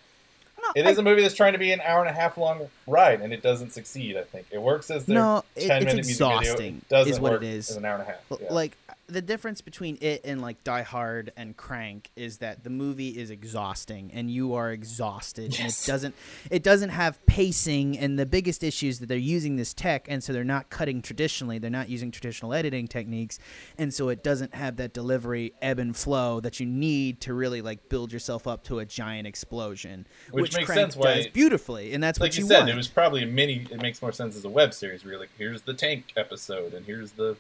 it 0.74 0.87
is 0.87 0.98
a 0.98 1.02
movie 1.02 1.22
that's 1.22 1.35
trying 1.35 1.52
to 1.52 1.58
be 1.58 1.72
an 1.72 1.80
hour 1.80 2.00
and 2.00 2.08
a 2.08 2.12
half 2.12 2.37
long 2.37 2.68
ride, 2.87 3.20
and 3.20 3.32
it 3.32 3.42
doesn't 3.42 3.70
succeed. 3.72 4.16
I 4.16 4.22
think 4.24 4.46
it 4.50 4.61
works 4.61 4.90
as 4.90 5.06
their 5.06 5.14
No, 5.14 5.44
it- 5.54 5.66
ten 5.66 5.76
it's 5.78 5.87
minute 5.87 6.06
music 6.06 6.18
video. 6.26 6.38
exhausting, 6.40 6.76
It 6.78 6.88
doesn't 6.88 7.12
is 7.12 7.20
what 7.20 7.32
it 7.32 7.35
work 7.37 7.42
is. 7.44 7.70
as 7.70 7.76
an 7.76 7.85
hour 7.85 7.94
and 7.94 8.02
a 8.02 8.06
half. 8.06 8.20
Yeah. 8.40 8.52
Like 8.52 8.76
the 9.12 9.22
difference 9.22 9.61
between 9.61 9.98
it 10.01 10.22
and 10.25 10.40
like 10.42 10.64
Die 10.64 10.83
Hard 10.83 11.33
and 11.37 11.57
Crank 11.57 12.11
is 12.16 12.38
that 12.38 12.64
the 12.64 12.70
movie 12.70 13.11
is 13.11 13.31
exhausting 13.31 14.11
and 14.12 14.31
you 14.31 14.55
are 14.55 14.70
exhausted 14.72 15.55
and 15.61 15.68
it 15.70 15.83
doesn't 15.87 16.14
it 16.51 16.62
doesn't 16.62 16.90
have 16.90 17.25
pacing 17.27 17.98
and 17.98 18.18
the 18.18 18.27
biggest 18.27 18.62
issue 18.64 18.88
is 18.88 18.98
that 19.01 19.07
they're 19.07 19.16
using 19.18 19.57
this 19.57 19.75
tech 19.75 20.07
and 20.09 20.22
so 20.25 20.33
they're 20.33 20.44
not 20.44 20.70
cutting 20.70 21.03
traditionally 21.03 21.59
they're 21.59 21.70
not 21.70 21.88
using 21.88 22.11
traditional 22.11 22.53
editing 22.55 22.87
techniques 22.88 23.38
and 23.79 23.92
so 23.94 24.09
it 24.09 24.22
doesn't 24.25 24.55
have 24.55 24.77
that 24.77 24.92
delivery 24.92 25.53
ebb 25.62 25.79
and 25.79 25.96
flow 25.96 26.40
that 26.40 26.59
you 26.61 26.66
need 26.66 27.20
to 27.20 27.35
really 27.35 27.61
like 27.62 27.88
build 27.88 28.12
yourself 28.12 28.46
up 28.46 28.64
to 28.64 28.79
a 28.79 28.85
giant 28.85 29.27
explosion 29.27 30.07
Which 30.31 30.55
makes 30.55 30.66
Crank 30.66 30.81
sense 30.81 30.96
why- 30.96 31.14
does 31.16 31.27
beautifully 31.29 31.92
and 31.92 32.03
that's 32.03 32.18
like 32.18 32.29
what 32.31 32.37
you 32.38 32.44
you 32.44 32.48
said, 32.48 32.59
want 32.61 32.70
it 32.70 32.77
was 32.77 32.88
probably 32.88 33.22
a 33.22 33.27
mini. 33.27 33.66
It 33.70 33.81
makes 33.81 34.01
more 34.03 34.12
sense 34.12 34.37
as 34.37 34.44
a 34.44 34.48
web 34.48 34.72
series. 34.75 35.05
Where 35.05 35.12
you're 35.12 35.20
like, 35.20 35.31
here's 35.38 35.62
the 35.62 35.75
tank 35.75 36.12
episode, 36.16 36.75
and 36.75 36.85
here's 36.87 37.12
the 37.12 37.37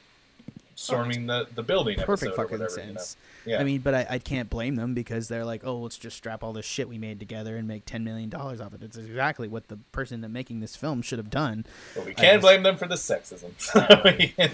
storming 0.74 1.26
the, 1.26 1.46
the 1.54 1.62
building 1.62 1.98
perfect 1.98 2.36
fucking 2.36 2.58
whatever. 2.58 2.70
sense. 2.70 3.16
You 3.44 3.52
know? 3.52 3.56
Yeah. 3.56 3.60
I 3.60 3.64
mean, 3.64 3.80
but 3.80 3.92
I, 3.94 4.06
I 4.08 4.18
can't 4.18 4.48
blame 4.48 4.76
them 4.76 4.94
because 4.94 5.26
they're 5.26 5.44
like, 5.44 5.62
oh, 5.64 5.78
let's 5.78 5.98
just 5.98 6.16
strap 6.16 6.44
all 6.44 6.52
this 6.52 6.64
shit 6.64 6.88
we 6.88 6.96
made 6.96 7.18
together 7.18 7.56
and 7.56 7.66
make 7.66 7.84
ten 7.84 8.04
million 8.04 8.28
dollars 8.28 8.60
off 8.60 8.72
it. 8.72 8.82
It's 8.82 8.96
exactly 8.96 9.48
what 9.48 9.66
the 9.68 9.78
person 9.90 10.20
that 10.20 10.28
making 10.28 10.60
this 10.60 10.76
film 10.76 11.02
should 11.02 11.18
have 11.18 11.28
done. 11.30 11.66
but 11.96 12.06
we 12.06 12.14
can't 12.14 12.40
blame 12.40 12.62
them 12.62 12.76
for 12.76 12.86
the 12.86 12.94
sexism. 12.94 13.50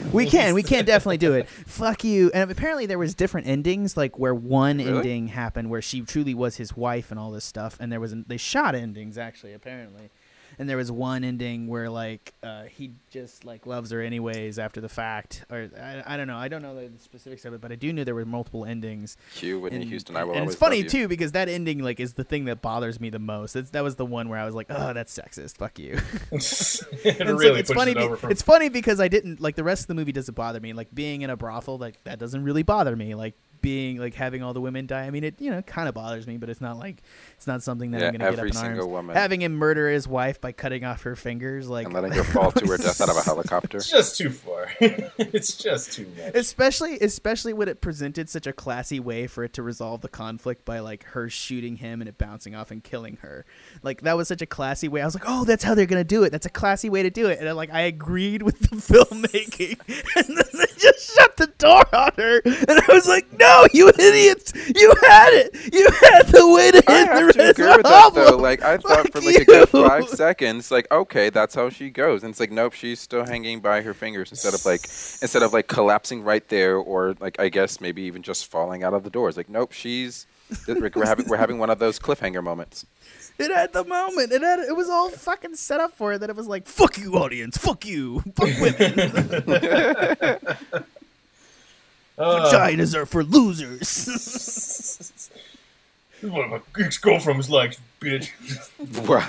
We 0.13 0.27
can, 0.27 0.55
we 0.55 0.63
can 0.63 0.85
definitely 0.85 1.19
do 1.19 1.35
it. 1.35 1.49
Fuck 1.49 2.03
you. 2.05 2.31
And 2.33 2.51
apparently 2.51 2.87
there 2.87 2.99
was 2.99 3.15
different 3.15 3.47
endings, 3.47 3.97
like 3.97 4.19
where 4.19 4.35
one 4.35 4.79
Really? 4.79 4.91
ending 4.97 5.29
happened 5.29 5.71
where 5.71 5.83
she 5.83 6.01
truly 6.01 6.35
was 6.35 6.57
his 6.57 6.77
wife 6.77 7.11
and 7.11 7.21
all 7.21 7.31
this 7.31 7.45
stuff, 7.45 7.77
and 7.81 7.93
there 7.93 8.01
was 8.01 8.13
an, 8.13 8.25
they 8.27 8.37
shot 8.39 8.75
endings 8.75 9.19
actually 9.19 9.53
apparently. 9.53 10.11
And 10.59 10.68
there 10.68 10.77
was 10.77 10.90
one 10.90 11.25
ending 11.25 11.68
where 11.68 11.88
like 11.88 12.35
uh, 12.42 12.64
he 12.64 12.92
just 13.11 13.44
like 13.44 13.66
loves 13.66 13.90
her 13.90 14.01
anyways 14.01 14.59
after 14.59 14.81
the 14.81 14.88
fact, 14.88 15.44
or 15.51 15.71
I, 15.81 16.03
I 16.07 16.16
don't 16.16 16.27
know. 16.27 16.37
I 16.37 16.49
don't 16.49 16.62
know 16.62 16.75
the 16.75 16.90
specifics 16.99 17.44
of 17.44 17.55
it, 17.55 17.61
but 17.61 17.71
I 17.71 17.77
do 17.77 17.92
know 17.92 18.05
there 18.05 18.14
were 18.14 18.25
multiple 18.25 18.64
endings. 18.64 19.16
Cue 19.35 19.61
Whitney 19.61 19.83
and, 19.83 19.88
Houston. 19.88 20.16
I 20.16 20.25
will 20.25 20.35
and 20.35 20.47
it's 20.47 20.57
funny 20.57 20.79
love 20.79 20.85
you. 20.85 20.90
too 20.90 21.09
because 21.09 21.33
that 21.33 21.49
ending 21.49 21.79
like 21.79 22.01
is 22.01 22.14
the 22.14 22.25
thing 22.25 22.47
that 22.47 22.61
bothers 22.61 23.01
me 23.01 23.11
the 23.11 23.18
most. 23.18 23.57
It's, 23.57 23.71
that 23.71 23.85
was 23.85 23.97
the 23.97 24.07
one 24.07 24.29
where 24.29 24.38
I 24.38 24.44
was 24.44 24.55
like, 24.55 24.66
"Oh, 24.71 24.92
that's 24.92 25.16
sexist. 25.16 25.59
Fuck 25.59 25.79
you." 25.79 25.92
it 26.33 27.21
really 27.21 27.51
like, 27.51 27.61
it's 27.61 27.73
funny. 27.73 27.92
it 27.92 27.99
be- 27.99 28.01
over 28.01 28.16
from 28.16 28.31
it's 28.31 28.42
funny 28.42 28.68
because 28.68 29.01
I 29.01 29.09
didn't 29.09 29.40
like 29.40 29.57
the 29.57 29.64
rest 29.64 29.83
of 29.83 29.88
the 29.88 29.94
movie 29.94 30.12
doesn't 30.12 30.35
bother 30.35 30.61
me. 30.61 30.73
Like 30.73 30.94
being 30.94 31.23
in 31.23 31.31
a 31.31 31.37
brothel, 31.37 31.79
like 31.79 32.03
that 32.05 32.18
doesn't 32.18 32.42
really 32.42 32.62
bother 32.62 32.97
me. 32.97 33.14
Like 33.14 33.35
being 33.61 33.99
like 33.99 34.14
having 34.14 34.42
all 34.42 34.53
the 34.55 34.61
women 34.61 34.87
die. 34.87 35.05
I 35.05 35.11
mean, 35.11 35.25
it 35.25 35.40
you 35.40 35.51
know 35.51 35.62
kind 35.62 35.88
of 35.88 35.94
bothers 35.94 36.27
me, 36.27 36.37
but 36.37 36.49
it's 36.49 36.61
not 36.61 36.79
like 36.79 37.03
it's 37.37 37.47
not 37.47 37.62
something 37.62 37.90
that 37.92 38.01
Yeah, 38.01 38.07
I'm 38.09 38.12
gonna 38.14 38.25
get 38.25 38.33
up 38.35 38.38
every 38.38 38.49
in 38.51 38.55
single 38.55 38.81
arms. 38.83 38.90
woman. 38.92 39.16
Having 39.16 39.42
him 39.42 39.55
murder 39.55 39.88
his 39.90 40.07
wife 40.09 40.40
by 40.40 40.53
cutting 40.53 40.85
off 40.85 41.03
her 41.03 41.16
fingers, 41.16 41.68
like 41.68 41.87
and 41.87 41.94
letting 41.94 42.12
her 42.12 42.25
fall 42.25 42.53
to 42.53 42.66
her 42.66 42.77
death 42.79 43.01
out 43.01 43.09
of 43.11 43.16
a 43.16 43.23
helicopter. 43.23 43.79
It's 43.79 43.90
just 43.90 44.16
too 44.18 44.31
far. 44.31 44.68
it's 44.81 45.57
just 45.57 45.92
too 45.92 46.07
much. 46.16 46.35
especially 46.35 46.99
especially 47.01 47.53
when 47.53 47.68
it 47.68 47.81
presented 47.81 48.29
such 48.29 48.47
a 48.47 48.53
classy 48.53 49.01
way 49.01 49.27
for 49.27 49.44
it 49.44 49.53
to 49.55 49.62
resolve 49.62 50.01
the 50.01 50.09
conflict 50.09 50.64
by 50.64 50.79
like 50.81 51.05
her 51.05 51.29
shooting 51.29 51.77
him 51.77 52.01
and 52.01 52.09
it 52.09 52.18
bouncing 52.18 52.55
off 52.55 52.71
and 52.71 52.83
killing 52.85 53.18
her 53.23 53.44
like 53.83 54.03
that 54.03 54.16
was 54.16 54.29
such 54.29 54.42
a 54.42 54.47
classy 54.47 54.88
way 54.88 55.01
i 55.01 55.05
was 55.05 55.14
like 55.14 55.25
oh 55.27 55.44
that's 55.44 55.64
how 55.64 55.75
they're 55.75 55.87
gonna 55.87 56.05
do 56.05 56.23
it 56.23 56.31
that's 56.31 56.47
a 56.47 56.51
classy 56.51 56.88
way 56.90 57.03
to 57.03 57.11
do 57.11 57.27
it 57.29 57.38
and 57.38 57.49
I, 57.49 57.53
like 57.53 57.73
i 57.73 57.83
agreed 57.83 58.42
with 58.42 58.59
the 58.61 58.77
filmmaking 58.77 59.79
and 60.16 60.37
then 60.37 60.47
they 60.53 60.68
just 60.79 61.14
shut 61.14 61.37
the 61.37 61.47
door 61.59 61.85
on 61.95 62.12
her. 62.17 62.41
And 62.45 62.71
i 62.71 62.85
was 62.88 63.07
like 63.07 63.27
no 63.38 63.67
you 63.73 63.88
idiots. 63.88 64.53
You 64.55 64.93
had 65.07 65.33
it. 65.33 65.55
You 65.73 65.88
had 65.91 66.27
the 66.29 66.49
way 66.49 66.71
to 66.71 66.83
I 66.88 66.93
have 66.93 67.27
the 67.27 67.33
to 67.33 67.51
agree 67.51 67.77
with 67.77 67.83
that 67.83 68.14
though. 68.14 68.37
Like 68.37 68.62
I 68.62 68.77
thought 68.79 69.05
Fuck 69.05 69.12
for 69.12 69.21
like 69.21 69.37
a 69.37 69.45
good 69.45 69.69
five 69.69 70.09
seconds, 70.09 70.71
like 70.71 70.91
okay, 70.91 71.31
that's 71.31 71.55
how 71.55 71.71
she 71.71 71.91
goes, 71.91 72.23
and 72.23 72.31
it's 72.31 72.41
like 72.41 72.51
nope, 72.51 72.73
she's 72.73 73.01
still 73.01 73.25
hanging 73.25 73.61
by 73.61 73.83
her 73.83 73.95
fingers 73.95 74.31
instead 74.31 74.55
of 74.55 74.64
like 74.64 74.83
instead 74.85 75.43
of 75.43 75.53
like 75.53 75.69
collapsing 75.69 76.23
right 76.23 76.47
there, 76.49 76.77
or 76.77 77.14
like 77.21 77.38
I 77.41 77.49
guess 77.49 77.81
maybe 77.81 78.03
even 78.03 78.23
just 78.23 78.51
falling 78.51 78.83
out 78.83 78.95
of 78.95 79.05
the 79.05 79.11
door. 79.11 79.29
It's 79.29 79.37
Like 79.37 79.49
nope, 79.49 79.73
she's 79.73 80.27
we're 80.67 81.05
having 81.07 81.29
we're 81.29 81.37
having 81.37 81.59
one 81.59 81.71
of 81.71 81.79
those 81.79 81.99
cliffhanger 81.99 82.43
moments. 82.43 82.87
It 83.39 83.51
had 83.55 83.73
the 83.73 83.85
moment. 83.85 84.33
It 84.33 84.43
had. 84.43 84.59
It 84.61 84.75
was 84.77 84.89
all 84.89 85.11
fucking 85.11 85.55
set 85.57 85.81
up 85.81 85.93
for 85.95 86.15
it. 86.15 86.19
That 86.21 86.31
it 86.31 86.37
was 86.37 86.47
like, 86.49 86.67
"Fuck 86.67 86.99
you, 86.99 87.15
audience. 87.15 87.57
Fuck 87.57 87.87
you. 87.87 88.21
Fuck 88.35 88.49
women. 88.61 88.99
Uh, 92.19 92.51
Vaginas 92.51 92.95
are 92.95 93.07
for 93.07 93.23
losers." 93.23 93.79
this 94.07 95.01
is 96.23 96.31
what 96.31 96.49
my 96.49 96.61
ex-girlfriend's 96.85 97.49
like, 97.49 97.77
bitch. 98.01 98.31
Wow. 99.07 99.25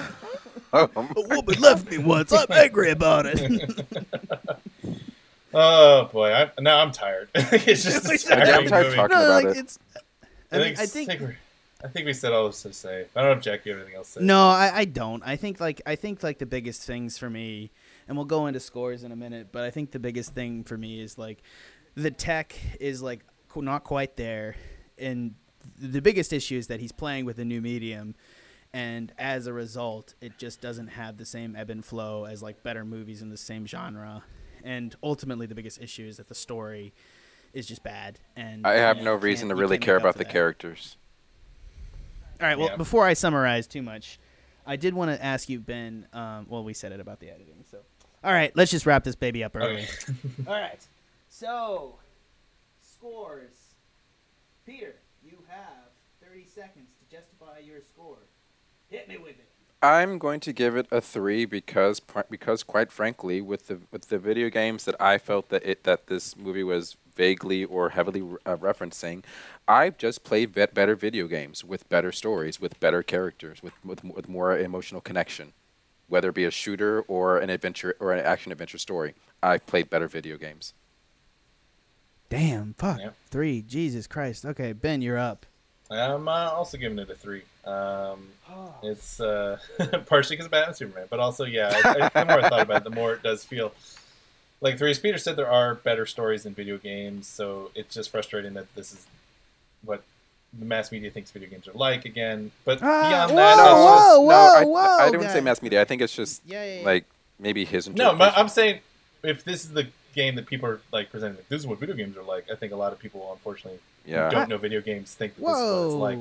A 0.73 0.89
woman 0.95 1.59
left 1.61 1.89
me 1.91 1.97
once. 1.99 2.31
I'm 2.33 2.51
angry 2.51 2.89
about 2.91 3.25
it. 3.27 3.85
Oh 5.51 6.05
boy, 6.13 6.31
I, 6.31 6.51
now 6.61 6.77
I'm 6.77 6.91
tired. 6.91 7.29
it's 7.33 7.83
just 7.83 8.29
Yeah, 8.29 8.35
I'm 8.57 8.67
tired 8.67 8.83
movie. 8.85 8.95
talking 8.95 9.17
no, 9.17 9.25
about 9.25 9.43
like 9.45 9.55
it. 9.57 9.59
it's. 9.61 9.79
I, 10.51 10.57
mean, 10.57 10.75
I 10.77 10.85
think 10.85 11.09
we're- 11.19 11.37
I 11.83 11.87
think 11.87 12.05
we 12.05 12.13
said 12.13 12.33
all 12.33 12.47
this 12.47 12.61
to 12.63 12.73
say. 12.73 13.05
I 13.15 13.21
don't 13.21 13.31
know 13.31 13.37
if 13.37 13.41
Jack 13.43 13.65
you 13.65 13.71
have 13.71 13.79
anything 13.81 13.95
else 13.97 14.13
to 14.13 14.19
say. 14.19 14.25
No, 14.25 14.49
I, 14.49 14.71
I 14.79 14.85
don't. 14.85 15.23
I 15.25 15.37
think 15.37 15.61
like 15.61 15.81
I 15.85 15.95
think 15.95 16.23
like 16.23 16.37
the 16.37 16.45
biggest 16.45 16.83
things 16.83 17.17
for 17.17 17.29
me, 17.29 17.71
and 18.07 18.17
we'll 18.17 18.25
go 18.25 18.47
into 18.47 18.59
scores 18.59 19.03
in 19.03 19.11
a 19.13 19.15
minute. 19.15 19.49
But 19.53 19.63
I 19.63 19.69
think 19.71 19.91
the 19.91 19.99
biggest 19.99 20.33
thing 20.33 20.63
for 20.65 20.77
me 20.77 20.99
is 20.99 21.17
like 21.17 21.41
the 21.95 22.11
tech 22.11 22.53
is 22.81 23.01
like 23.01 23.21
not 23.55 23.85
quite 23.85 24.17
there, 24.17 24.55
and 24.97 25.35
the 25.77 26.01
biggest 26.01 26.33
issue 26.33 26.57
is 26.57 26.67
that 26.67 26.81
he's 26.81 26.91
playing 26.91 27.23
with 27.23 27.39
a 27.39 27.45
new 27.45 27.61
medium, 27.61 28.13
and 28.73 29.13
as 29.17 29.47
a 29.47 29.53
result, 29.53 30.15
it 30.19 30.37
just 30.37 30.59
doesn't 30.59 30.87
have 30.87 31.17
the 31.17 31.25
same 31.25 31.55
ebb 31.55 31.69
and 31.69 31.85
flow 31.85 32.25
as 32.25 32.43
like 32.43 32.61
better 32.61 32.83
movies 32.83 33.21
in 33.21 33.29
the 33.29 33.37
same 33.37 33.65
genre. 33.65 34.23
And 34.65 34.93
ultimately, 35.01 35.45
the 35.45 35.55
biggest 35.55 35.81
issue 35.81 36.05
is 36.05 36.17
that 36.17 36.27
the 36.27 36.35
story 36.35 36.91
is 37.53 37.67
just 37.67 37.83
bad. 37.83 38.19
And 38.35 38.65
I 38.65 38.73
have 38.75 38.97
you 38.97 39.03
no 39.03 39.15
reason 39.15 39.49
to 39.49 39.55
really 39.55 39.77
care 39.77 39.97
about 39.97 40.15
the 40.15 40.23
that. 40.23 40.31
characters. 40.31 40.97
All 42.41 42.47
right. 42.47 42.57
Well, 42.57 42.69
Yeah. 42.69 42.75
before 42.77 43.05
I 43.05 43.13
summarize 43.13 43.67
too 43.67 43.81
much, 43.81 44.19
I 44.65 44.75
did 44.75 44.93
want 44.93 45.11
to 45.11 45.23
ask 45.23 45.49
you, 45.49 45.59
Ben. 45.59 46.07
Um, 46.13 46.45
well, 46.49 46.63
we 46.63 46.73
said 46.73 46.91
it 46.91 46.99
about 46.99 47.19
the 47.19 47.29
editing. 47.29 47.63
So, 47.69 47.79
all 48.23 48.31
right, 48.31 48.55
let's 48.55 48.71
just 48.71 48.85
wrap 48.85 49.03
this 49.03 49.15
baby 49.15 49.43
up 49.43 49.55
early. 49.55 49.83
Okay. 49.83 50.13
all 50.47 50.53
right. 50.53 50.79
So, 51.27 51.95
scores. 52.81 53.53
Peter, 54.65 54.95
you 55.23 55.37
have 55.47 55.89
30 56.23 56.45
seconds 56.45 56.89
to 56.99 57.15
justify 57.17 57.59
your 57.59 57.81
score. 57.81 58.17
Hit 58.89 59.07
me 59.07 59.17
with 59.17 59.31
it. 59.31 59.45
I'm 59.81 60.17
going 60.17 60.41
to 60.41 60.51
give 60.51 60.75
it 60.75 60.87
a 60.91 60.99
three 60.99 61.45
because 61.45 62.01
because 62.29 62.63
quite 62.63 62.91
frankly, 62.91 63.39
with 63.39 63.67
the 63.67 63.79
with 63.91 64.09
the 64.09 64.19
video 64.19 64.49
games 64.49 64.83
that 64.83 65.01
I 65.01 65.17
felt 65.17 65.47
that 65.49 65.65
it 65.65 65.85
that 65.85 66.07
this 66.07 66.35
movie 66.35 66.65
was 66.65 66.97
vaguely 67.19 67.65
or 67.65 67.89
heavily 67.89 68.21
uh, 68.45 68.55
referencing, 68.55 69.21
I've 69.67 69.97
just 69.97 70.23
played 70.23 70.53
bet 70.53 70.73
better 70.73 70.95
video 70.95 71.27
games 71.27 71.65
with 71.65 71.89
better 71.89 72.13
stories, 72.13 72.61
with 72.61 72.79
better 72.79 73.03
characters, 73.03 73.61
with, 73.61 73.73
with 73.83 74.05
with 74.05 74.29
more 74.29 74.57
emotional 74.57 75.01
connection, 75.01 75.51
whether 76.07 76.29
it 76.29 76.35
be 76.35 76.45
a 76.45 76.51
shooter 76.51 77.01
or 77.01 77.37
an 77.37 77.49
adventure 77.49 77.93
or 77.99 78.13
an 78.13 78.25
action 78.25 78.53
adventure 78.53 78.77
story. 78.77 79.15
I've 79.43 79.67
played 79.67 79.89
better 79.89 80.07
video 80.07 80.37
games. 80.37 80.73
Damn, 82.29 82.73
fuck. 82.77 82.99
Yep. 82.99 83.15
Three. 83.29 83.61
Jesus 83.63 84.07
Christ. 84.07 84.45
Okay, 84.45 84.71
Ben, 84.71 85.01
you're 85.01 85.17
up. 85.17 85.45
I'm 85.91 86.27
uh, 86.27 86.51
also 86.51 86.77
giving 86.77 86.99
it 86.99 87.09
a 87.09 87.15
three. 87.15 87.41
Um, 87.65 88.29
it's 88.83 89.19
uh, 89.19 89.57
partially 90.05 90.35
because 90.35 90.45
of 90.45 90.51
Batman 90.51 90.75
Superman, 90.75 91.07
but 91.09 91.19
also, 91.19 91.43
yeah, 91.43 91.69
I, 91.83 92.09
I, 92.13 92.23
the 92.23 92.25
more 92.25 92.45
I 92.45 92.49
thought 92.49 92.61
about 92.61 92.77
it, 92.77 92.83
the 92.85 92.95
more 92.95 93.13
it 93.13 93.23
does 93.23 93.43
feel 93.43 93.73
like 94.61 94.77
three. 94.77 94.91
As 94.91 94.99
Peter 94.99 95.17
said, 95.17 95.35
there 95.35 95.49
are 95.49 95.75
better 95.75 96.05
stories 96.05 96.45
in 96.45 96.53
video 96.53 96.77
games, 96.77 97.27
so 97.27 97.71
it's 97.75 97.93
just 97.95 98.09
frustrating 98.09 98.53
that 98.53 98.73
this 98.75 98.91
is 98.91 99.05
what 99.83 100.03
the 100.57 100.65
mass 100.65 100.91
media 100.91 101.11
thinks 101.11 101.31
video 101.31 101.49
games 101.49 101.67
are 101.67 101.73
like 101.73 102.05
again. 102.05 102.51
But 102.65 102.79
Ah, 102.81 103.07
beyond 103.07 103.31
whoa, 103.31 103.37
that, 103.37 103.59
it's 103.59 103.67
whoa, 103.67 103.95
just- 103.97 104.29
no, 104.29 104.35
I, 104.35 104.63
whoa, 104.65 104.97
I, 105.03 105.07
I 105.07 105.11
don't 105.11 105.29
say 105.29 105.41
mass 105.41 105.61
media. 105.61 105.81
I 105.81 105.85
think 105.85 106.01
it's 106.01 106.15
just 106.15 106.41
Yeah, 106.45 106.63
yeah, 106.63 106.79
yeah. 106.79 106.85
like 106.85 107.05
maybe 107.39 107.65
his 107.65 107.87
No, 107.87 107.91
interpretation. 108.11 108.17
but 108.17 108.37
I'm 108.37 108.49
saying 108.49 108.79
if 109.23 109.43
this 109.43 109.63
is 109.63 109.71
the 109.71 109.87
game 110.15 110.35
that 110.35 110.47
people 110.47 110.67
are 110.67 110.81
like 110.91 111.11
presenting, 111.11 111.37
like, 111.37 111.49
this 111.49 111.61
is 111.61 111.67
what 111.67 111.79
video 111.79 111.95
games 111.95 112.17
are 112.17 112.23
like. 112.23 112.49
I 112.51 112.55
think 112.55 112.73
a 112.73 112.75
lot 112.75 112.91
of 112.93 112.99
people, 112.99 113.29
unfortunately, 113.31 113.79
who 114.05 114.11
yeah, 114.11 114.29
don't 114.29 114.49
know 114.49 114.57
video 114.57 114.81
games 114.81 115.13
think 115.13 115.35
that 115.35 115.41
this 115.45 115.57
is 115.57 115.63
what 115.71 115.85
it's 115.85 115.93
like. 115.95 116.19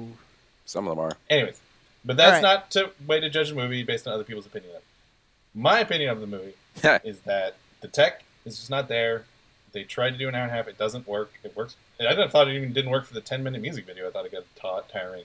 some 0.67 0.87
of 0.87 0.97
them 0.97 1.05
are. 1.05 1.13
Anyways, 1.31 1.59
but 2.05 2.17
that's 2.17 2.29
All 2.37 2.43
right. 2.43 2.43
not 2.43 2.71
to 2.73 2.91
way 3.07 3.19
to 3.21 3.31
judge 3.31 3.51
a 3.51 3.55
movie 3.55 3.83
based 3.83 4.07
on 4.07 4.13
other 4.13 4.25
people's 4.25 4.47
opinion 4.47 4.71
of 4.73 4.77
it. 4.77 4.85
My 5.55 5.81
opinion 5.81 6.11
of 6.11 6.21
the 6.21 6.27
movie 6.27 6.53
is 7.03 7.21
that 7.21 7.57
the 7.81 7.89
tech 7.89 8.23
is 8.49 8.59
just 8.59 8.71
not 8.71 8.89
there. 8.89 9.25
They 9.73 9.85
tried 9.85 10.11
to 10.11 10.19
do 10.19 10.29
an 10.29 10.35
hour 10.35 10.43
and 10.43 10.51
a 10.51 10.55
half. 10.55 10.67
It 10.69 10.79
doesn't 10.79 11.07
work. 11.07 11.33
It 11.45 11.55
works. 11.57 11.77
I 12.01 12.05
didn't 12.05 12.31
thought 12.31 12.49
it 12.49 12.57
even 12.57 12.73
didn't 12.73 12.91
work 12.91 13.05
for 13.05 13.15
the 13.15 13.21
ten 13.21 13.43
minute 13.43 13.61
music 13.61 13.87
video. 13.87 14.09
I 14.09 14.11
thought 14.11 14.25
it 14.25 14.33
got 14.33 14.45
ta- 14.57 14.81
tiring. 14.93 15.25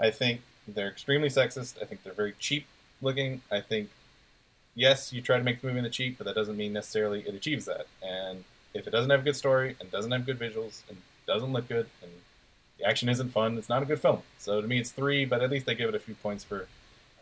I 0.00 0.10
think 0.10 0.40
they're 0.66 0.88
extremely 0.88 1.28
sexist. 1.28 1.80
I 1.80 1.84
think 1.84 2.02
they're 2.02 2.12
very 2.12 2.34
cheap 2.38 2.66
looking. 3.02 3.42
I 3.50 3.60
think 3.60 3.90
yes, 4.74 5.12
you 5.12 5.20
try 5.20 5.38
to 5.38 5.44
make 5.44 5.60
the 5.60 5.66
movie 5.66 5.78
in 5.78 5.84
the 5.84 5.90
cheap, 5.90 6.18
but 6.18 6.26
that 6.26 6.34
doesn't 6.36 6.56
mean 6.56 6.72
necessarily 6.72 7.20
it 7.20 7.34
achieves 7.34 7.64
that. 7.64 7.86
And 8.02 8.44
if 8.74 8.86
it 8.86 8.90
doesn't 8.90 9.10
have 9.10 9.20
a 9.20 9.24
good 9.24 9.36
story 9.36 9.74
and 9.80 9.90
doesn't 9.90 10.12
have 10.12 10.24
good 10.24 10.38
visuals 10.38 10.82
and 10.88 10.98
doesn't 11.26 11.52
look 11.52 11.66
good 11.68 11.86
and 12.02 12.12
the 12.78 12.84
action 12.84 13.08
isn't 13.08 13.30
fun, 13.30 13.58
it's 13.58 13.68
not 13.68 13.82
a 13.82 13.86
good 13.86 14.00
film. 14.00 14.22
So 14.38 14.60
to 14.60 14.68
me, 14.68 14.78
it's 14.78 14.90
three, 14.90 15.24
but 15.24 15.42
at 15.42 15.50
least 15.50 15.66
they 15.66 15.74
give 15.74 15.88
it 15.88 15.94
a 15.94 15.98
few 15.98 16.14
points 16.14 16.44
for. 16.44 16.68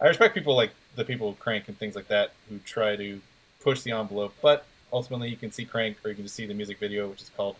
I 0.01 0.09
respect 0.09 0.35
people 0.35 0.57
like 0.57 0.73
the 0.97 1.05
people 1.05 1.31
who 1.31 1.37
Crank 1.37 1.69
and 1.69 1.79
things 1.79 1.95
like 1.95 2.09
that 2.09 2.33
who 2.49 2.59
try 2.59 2.97
to 2.97 3.21
push 3.63 3.83
the 3.83 3.93
envelope, 3.93 4.35
but 4.43 4.67
ultimately 4.95 5.29
you 5.29 5.37
can 5.37 5.51
see 5.51 5.65
Crank 5.67 5.97
or 6.05 6.09
you 6.09 6.15
can 6.15 6.25
just 6.25 6.35
see 6.37 6.47
the 6.47 6.55
music 6.55 6.79
video, 6.79 7.09
which 7.09 7.21
is 7.21 7.31
called, 7.37 7.57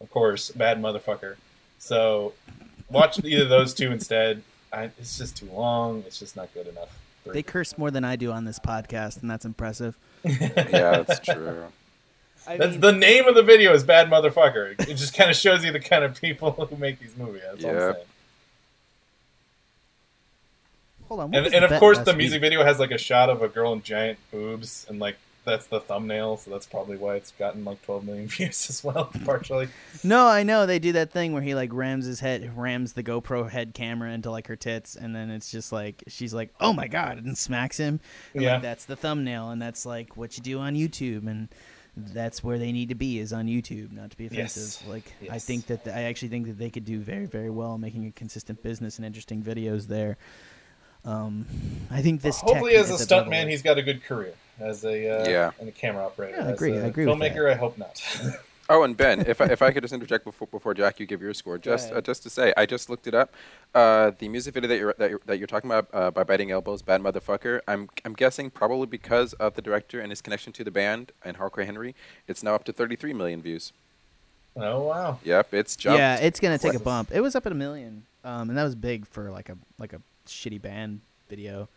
of 0.00 0.10
course, 0.10 0.50
Bad 0.50 0.78
Motherfucker. 0.82 1.36
So 1.78 2.34
watch 2.90 3.22
either 3.24 3.44
of 3.44 3.48
those 3.48 3.72
two 3.72 3.92
instead. 3.92 4.42
I, 4.72 4.90
it's 4.98 5.16
just 5.16 5.36
too 5.36 5.46
long. 5.46 6.02
It's 6.06 6.18
just 6.18 6.34
not 6.36 6.52
good 6.52 6.66
enough. 6.66 6.98
They 7.24 7.32
Three. 7.32 7.42
curse 7.44 7.78
more 7.78 7.90
than 7.90 8.04
I 8.04 8.16
do 8.16 8.32
on 8.32 8.44
this 8.44 8.58
podcast, 8.58 9.22
and 9.22 9.30
that's 9.30 9.44
impressive. 9.46 9.96
Yeah, 10.24 11.02
that's 11.02 11.20
true. 11.20 11.64
I 12.46 12.58
That's 12.58 12.72
mean- 12.72 12.80
the 12.80 12.92
name 12.92 13.26
of 13.26 13.34
the 13.34 13.42
video 13.42 13.72
is 13.72 13.84
Bad 13.84 14.10
Motherfucker. 14.10 14.78
It 14.88 14.94
just 14.96 15.14
kind 15.14 15.30
of 15.30 15.36
shows 15.36 15.64
you 15.64 15.72
the 15.72 15.80
kind 15.80 16.04
of 16.04 16.20
people 16.20 16.50
who 16.70 16.76
make 16.76 16.98
these 17.00 17.16
movies. 17.16 17.40
That's 17.50 17.64
all 17.64 17.70
Yeah. 17.72 17.86
I'm 17.88 17.92
saying. 17.94 18.04
Hold 21.08 21.20
on. 21.20 21.34
And, 21.34 21.46
and 21.54 21.64
of 21.64 21.78
course, 21.80 21.98
last 21.98 22.06
the 22.06 22.12
week? 22.12 22.18
music 22.18 22.40
video 22.40 22.64
has 22.64 22.78
like 22.78 22.90
a 22.90 22.98
shot 22.98 23.28
of 23.30 23.42
a 23.42 23.48
girl 23.48 23.72
in 23.72 23.82
giant 23.82 24.18
boobs, 24.30 24.86
and 24.88 24.98
like 24.98 25.16
that's 25.44 25.66
the 25.66 25.80
thumbnail. 25.80 26.36
So 26.36 26.50
that's 26.50 26.66
probably 26.66 26.96
why 26.96 27.16
it's 27.16 27.32
gotten 27.32 27.64
like 27.64 27.82
12 27.82 28.04
million 28.04 28.26
views 28.28 28.68
as 28.70 28.82
well, 28.82 29.10
partially. 29.24 29.68
No, 30.02 30.26
I 30.26 30.42
know 30.42 30.66
they 30.66 30.78
do 30.78 30.92
that 30.92 31.10
thing 31.12 31.32
where 31.32 31.42
he 31.42 31.54
like 31.54 31.72
rams 31.72 32.06
his 32.06 32.20
head, 32.20 32.56
rams 32.56 32.94
the 32.94 33.02
GoPro 33.02 33.48
head 33.48 33.74
camera 33.74 34.10
into 34.12 34.30
like 34.30 34.46
her 34.48 34.56
tits, 34.56 34.96
and 34.96 35.14
then 35.14 35.30
it's 35.30 35.50
just 35.50 35.72
like 35.72 36.02
she's 36.08 36.34
like, 36.34 36.52
"Oh 36.60 36.72
my 36.72 36.88
god!" 36.88 37.18
and 37.18 37.36
smacks 37.36 37.76
him. 37.76 38.00
And, 38.32 38.42
Yeah. 38.42 38.54
like, 38.54 38.62
that's 38.62 38.84
the 38.86 38.96
thumbnail, 38.96 39.50
and 39.50 39.60
that's 39.60 39.86
like 39.86 40.16
what 40.16 40.36
you 40.36 40.42
do 40.42 40.58
on 40.60 40.74
YouTube, 40.74 41.26
and 41.28 41.48
that's 41.96 42.42
where 42.42 42.58
they 42.58 42.72
need 42.72 42.88
to 42.88 42.94
be 42.96 43.18
is 43.20 43.32
on 43.32 43.46
YouTube, 43.46 43.92
not 43.92 44.10
to 44.10 44.16
be 44.16 44.26
offensive. 44.26 44.62
Yes. 44.62 44.84
Like 44.88 45.12
I 45.30 45.38
think 45.38 45.66
that 45.66 45.86
I 45.86 46.02
actually 46.04 46.28
think 46.28 46.46
that 46.46 46.58
they 46.58 46.70
could 46.70 46.84
do 46.84 46.98
very, 47.00 47.26
very 47.26 47.50
well 47.50 47.78
making 47.78 48.06
a 48.06 48.10
consistent 48.12 48.62
business 48.62 48.96
and 48.96 49.06
interesting 49.06 49.42
videos 49.42 49.86
there. 49.86 50.16
Um, 51.04 51.46
I 51.90 52.00
think 52.00 52.22
this 52.22 52.40
tech 52.40 52.48
Hopefully, 52.48 52.76
as 52.76 52.90
a 52.90 52.94
stuntman, 53.06 53.48
he's 53.48 53.62
got 53.62 53.76
a 53.78 53.82
good 53.82 54.02
career 54.02 54.34
as 54.60 54.84
a 54.84 55.22
uh, 55.22 55.28
Yeah. 55.28 55.50
and 55.60 55.68
a 55.68 55.72
camera 55.72 56.04
operator. 56.04 56.36
Yeah, 56.38 56.44
I 56.46 56.50
As 56.50 56.54
agree. 56.54 56.76
a 56.76 56.84
I 56.84 56.86
agree 56.86 57.06
with 57.06 57.14
Filmmaker, 57.14 57.50
I 57.50 57.54
hope 57.54 57.78
not. 57.78 58.02
Oh, 58.70 58.82
and 58.82 58.96
Ben, 58.96 59.20
if 59.26 59.42
I, 59.42 59.44
if 59.44 59.60
I 59.60 59.72
could 59.72 59.82
just 59.82 59.92
interject 59.92 60.24
before 60.24 60.48
before 60.48 60.72
Jack, 60.72 60.98
you 60.98 61.04
give 61.04 61.20
your 61.20 61.34
score, 61.34 61.58
just 61.58 61.92
uh, 61.92 62.00
just 62.00 62.22
to 62.22 62.30
say, 62.30 62.54
I 62.56 62.64
just 62.64 62.88
looked 62.88 63.06
it 63.06 63.14
up. 63.14 63.34
Uh, 63.74 64.12
the 64.18 64.26
music 64.26 64.54
video 64.54 64.68
that 64.68 64.78
you're 64.78 64.94
that 64.96 65.10
you're, 65.10 65.20
that 65.26 65.36
you're 65.36 65.46
talking 65.46 65.68
about 65.70 65.86
uh, 65.92 66.10
by 66.10 66.24
Biting 66.24 66.50
Elbows, 66.50 66.80
Bad 66.80 67.02
Motherfucker. 67.02 67.60
I'm 67.68 67.90
I'm 68.06 68.14
guessing 68.14 68.48
probably 68.48 68.86
because 68.86 69.34
of 69.34 69.52
the 69.52 69.60
director 69.60 70.00
and 70.00 70.10
his 70.10 70.22
connection 70.22 70.50
to 70.54 70.64
the 70.64 70.70
band 70.70 71.12
and 71.22 71.36
Hardcore 71.36 71.66
Henry, 71.66 71.94
it's 72.26 72.42
now 72.42 72.54
up 72.54 72.64
to 72.64 72.72
33 72.72 73.12
million 73.12 73.42
views. 73.42 73.74
oh 74.56 74.84
wow! 74.84 75.18
Yep, 75.24 75.52
it's 75.52 75.76
jumped. 75.76 75.98
Yeah, 75.98 76.16
it's 76.16 76.40
gonna 76.40 76.56
take 76.56 76.72
a 76.72 76.78
bump. 76.80 77.10
It 77.12 77.20
was 77.20 77.36
up 77.36 77.44
at 77.44 77.52
a 77.52 77.54
million, 77.54 78.06
um, 78.24 78.48
and 78.48 78.56
that 78.56 78.64
was 78.64 78.74
big 78.74 79.06
for 79.06 79.30
like 79.30 79.50
a 79.50 79.58
like 79.78 79.92
a 79.92 80.00
shitty 80.26 80.62
band 80.62 81.02
video. 81.28 81.68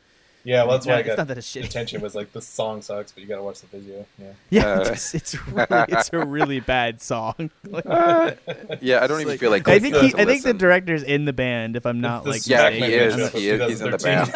Yeah, 0.44 0.64
well, 0.64 0.74
that's 0.74 0.86
No, 0.86 0.94
why 0.94 0.98
I 0.98 1.00
it's 1.02 1.08
got 1.10 1.18
not 1.18 1.28
that 1.28 1.38
it's 1.40 1.52
shitty. 1.54 1.66
attention 1.66 2.00
was 2.00 2.16
like 2.16 2.32
the 2.32 2.42
song 2.42 2.82
sucks, 2.82 3.12
but 3.12 3.22
you 3.22 3.28
got 3.28 3.36
to 3.36 3.44
watch 3.44 3.60
the 3.60 3.68
video. 3.68 4.06
Yeah. 4.18 4.32
Yeah, 4.50 4.66
Uh, 4.80 4.92
it's, 4.92 5.14
it's 5.14 5.36
really 5.48 5.68
it's 5.90 6.10
a 6.14 6.26
really 6.26 6.60
bad 6.62 7.02
song. 7.02 7.52
Like, 7.70 7.86
Uh, 7.86 8.32
yeah, 8.80 9.04
I 9.04 9.08
don't 9.08 9.20
even 9.20 9.32
like- 9.34 9.42
feel 9.42 9.52
like 9.52 9.68
I 9.68 9.80
think 9.80 9.98
he, 9.98 10.14
I 10.16 10.24
think 10.24 10.44
the 10.44 10.54
director's 10.54 11.04
in 11.04 11.26
the 11.26 11.34
band. 11.34 11.76
If 11.76 11.86
I'm 11.86 12.00
not 12.00 12.26
like 12.26 12.48
Yeah, 12.48 12.70
he 12.70 12.82
is. 12.86 13.14
Bitch 13.16 13.26
Up 13.26 13.34
of 13.34 13.40
He 13.42 13.50
is. 13.50 13.62
He's 13.70 13.82
in 13.82 13.92
the 13.92 13.98
band. 14.08 14.32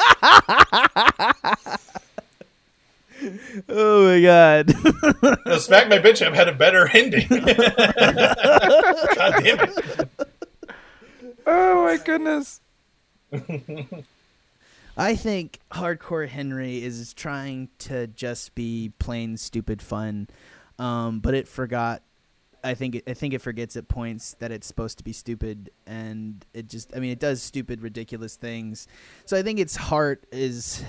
Oh 3.70 4.06
my 4.08 4.20
god! 4.22 4.74
No, 5.46 5.58
Smack 5.60 5.88
My 5.90 6.00
Bitch 6.00 6.26
Up 6.26 6.34
had 6.34 6.48
a 6.50 6.54
better 6.54 6.90
ending. 6.92 7.28
God 7.30 7.46
damn 9.44 9.60
it. 9.60 10.10
Oh 11.46 11.84
my 11.86 11.98
goodness. 12.04 12.60
I 14.98 15.16
think 15.16 15.60
Hardcore 15.72 16.28
Henry 16.28 16.84
is 16.84 17.14
trying 17.14 17.70
to 17.80 18.08
just 18.08 18.56
be 18.56 18.92
plain 19.00 19.38
stupid 19.38 19.82
fun, 19.82 20.28
um, 20.80 21.20
but 21.20 21.34
it 21.34 21.48
forgot. 21.48 22.04
I 22.64 22.76
think 22.76 22.96
it, 22.96 23.04
I 23.08 23.14
think 23.14 23.34
it 23.34 23.40
forgets 23.40 23.76
at 23.76 23.88
points 23.88 24.36
that 24.36 24.52
it's 24.52 24.68
supposed 24.68 24.98
to 25.00 25.04
be 25.04 25.14
stupid, 25.14 25.72
and 25.88 26.46
it 26.54 26.68
just 26.68 26.96
I 26.96 27.00
mean 27.00 27.12
it 27.12 27.20
does 27.20 27.42
stupid, 27.42 27.82
ridiculous 27.82 28.36
things. 28.36 28.88
So 29.26 29.38
I 29.38 29.44
think 29.44 29.60
its 29.60 29.76
heart 29.76 30.26
is. 30.32 30.84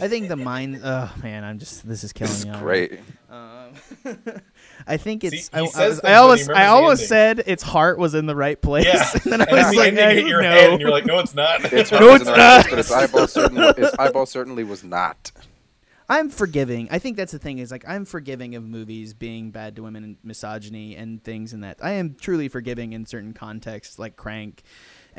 I 0.00 0.08
think 0.08 0.28
the 0.28 0.36
mind. 0.36 0.80
Oh 0.84 1.10
man, 1.22 1.42
I'm 1.44 1.58
just 1.58 1.86
this 1.88 2.04
is 2.04 2.12
killing 2.12 2.30
This 2.32 2.40
is 2.40 2.46
me. 2.46 2.52
already. 2.52 2.88
great. 2.88 3.00
Um, 3.30 3.72
I 4.86 4.96
think 4.96 5.24
it's. 5.24 5.46
See, 5.46 5.50
he 5.52 5.58
I, 5.58 5.60
I, 5.60 5.62
was- 5.88 5.98
I 6.00 6.02
but 6.02 6.08
he 6.10 6.14
almost, 6.14 6.50
I 6.50 6.64
the 6.64 6.68
almost 6.70 7.08
said 7.08 7.42
its 7.46 7.62
heart 7.62 7.98
was 7.98 8.14
in 8.14 8.26
the 8.26 8.36
right 8.36 8.60
place, 8.60 8.84
Yeah. 8.86 9.08
and 9.24 9.32
then 9.32 9.40
I 9.42 9.44
And 9.44 9.56
was 9.68 9.76
like, 9.76 9.94
the 9.94 10.06
I 10.06 10.14
hit 10.14 10.26
your 10.26 10.42
don't 10.42 10.52
head, 10.52 10.70
and 10.72 10.80
you're 10.80 10.90
like, 10.90 11.06
no, 11.06 11.18
it's 11.18 11.34
not. 11.34 11.72
Its 11.72 11.90
No, 11.92 12.10
it's 12.14 12.20
in 12.20 12.26
the 12.26 12.32
right 12.32 12.66
place, 12.66 12.66
not. 12.66 12.70
but 12.70 12.78
its 12.78 12.92
eyeball 12.92 13.26
certainly 13.26 13.66
its 13.78 13.94
eyeball 13.98 14.26
certainly 14.26 14.64
was 14.64 14.84
not. 14.84 15.32
I'm 16.08 16.28
forgiving. 16.28 16.88
I 16.90 16.98
think 16.98 17.16
that's 17.16 17.30
the 17.30 17.38
thing 17.38 17.58
is 17.58 17.70
like 17.70 17.84
I'm 17.88 18.04
forgiving 18.04 18.56
of 18.56 18.64
movies 18.64 19.14
being 19.14 19.52
bad 19.52 19.76
to 19.76 19.82
women 19.84 20.02
and 20.02 20.16
misogyny 20.24 20.96
and 20.96 21.22
things 21.22 21.52
and 21.52 21.62
that. 21.62 21.78
I 21.82 21.92
am 21.92 22.16
truly 22.16 22.48
forgiving 22.48 22.92
in 22.92 23.06
certain 23.06 23.32
contexts 23.32 23.96
like 23.98 24.16
Crank 24.16 24.62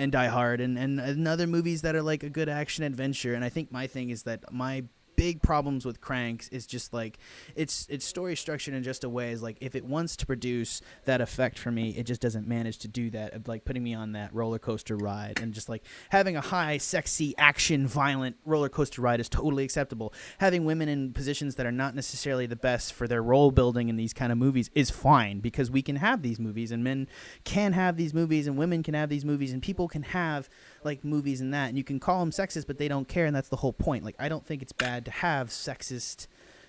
and 0.01 0.11
Die 0.11 0.27
Hard 0.27 0.61
and, 0.61 0.77
and 0.77 0.99
and 0.99 1.27
other 1.27 1.45
movies 1.45 1.83
that 1.83 1.95
are 1.95 2.01
like 2.01 2.23
a 2.23 2.29
good 2.29 2.49
action 2.49 2.83
adventure. 2.83 3.35
And 3.35 3.45
I 3.45 3.49
think 3.49 3.71
my 3.71 3.85
thing 3.85 4.09
is 4.09 4.23
that 4.23 4.51
my 4.51 4.83
big 5.21 5.39
problems 5.39 5.85
with 5.85 6.01
Cranks 6.01 6.47
is 6.47 6.65
just 6.65 6.95
like 6.95 7.19
it's 7.55 7.85
it's 7.91 8.03
story 8.03 8.35
structured 8.35 8.73
in 8.73 8.81
just 8.81 9.03
a 9.03 9.09
way 9.09 9.29
is 9.29 9.43
like 9.43 9.55
if 9.61 9.75
it 9.75 9.85
wants 9.85 10.15
to 10.15 10.25
produce 10.25 10.81
that 11.05 11.21
effect 11.21 11.59
for 11.59 11.69
me, 11.69 11.91
it 11.91 12.07
just 12.07 12.21
doesn't 12.21 12.47
manage 12.47 12.79
to 12.79 12.87
do 12.87 13.11
that 13.11 13.35
of 13.35 13.47
like 13.47 13.63
putting 13.63 13.83
me 13.83 13.93
on 13.93 14.13
that 14.13 14.33
roller 14.33 14.57
coaster 14.57 14.97
ride 14.97 15.39
and 15.39 15.53
just 15.53 15.69
like 15.69 15.83
having 16.09 16.35
a 16.35 16.41
high, 16.41 16.79
sexy, 16.79 17.35
action, 17.37 17.85
violent 17.85 18.35
roller 18.45 18.67
coaster 18.67 18.99
ride 18.99 19.19
is 19.19 19.29
totally 19.29 19.63
acceptable. 19.63 20.11
Having 20.39 20.65
women 20.65 20.89
in 20.89 21.13
positions 21.13 21.53
that 21.53 21.67
are 21.67 21.71
not 21.71 21.93
necessarily 21.93 22.47
the 22.47 22.55
best 22.55 22.91
for 22.91 23.07
their 23.07 23.21
role 23.21 23.51
building 23.51 23.89
in 23.89 23.97
these 23.97 24.13
kind 24.13 24.31
of 24.31 24.39
movies 24.39 24.71
is 24.73 24.89
fine 24.89 25.39
because 25.39 25.69
we 25.69 25.83
can 25.83 25.97
have 25.97 26.23
these 26.23 26.39
movies 26.39 26.71
and 26.71 26.83
men 26.83 27.07
can 27.43 27.73
have 27.73 27.95
these 27.95 28.11
movies 28.11 28.47
and 28.47 28.57
women 28.57 28.81
can 28.81 28.95
have 28.95 29.09
these 29.09 29.23
movies 29.23 29.53
and 29.53 29.61
people 29.61 29.87
can 29.87 30.01
have 30.01 30.49
like 30.85 31.03
movies 31.03 31.41
and 31.41 31.53
that 31.53 31.69
and 31.69 31.77
you 31.77 31.83
can 31.83 31.99
call 31.99 32.19
them 32.19 32.31
sexist 32.31 32.67
but 32.67 32.77
they 32.77 32.87
don't 32.87 33.07
care 33.07 33.25
and 33.25 33.35
that's 33.35 33.49
the 33.49 33.55
whole 33.57 33.73
point. 33.73 34.03
Like 34.03 34.15
i 34.19 34.29
don't 34.29 34.45
think 34.45 34.61
it's 34.61 34.71
bad 34.71 35.05
to 35.05 35.11
have 35.11 35.49
sexist 35.49 36.27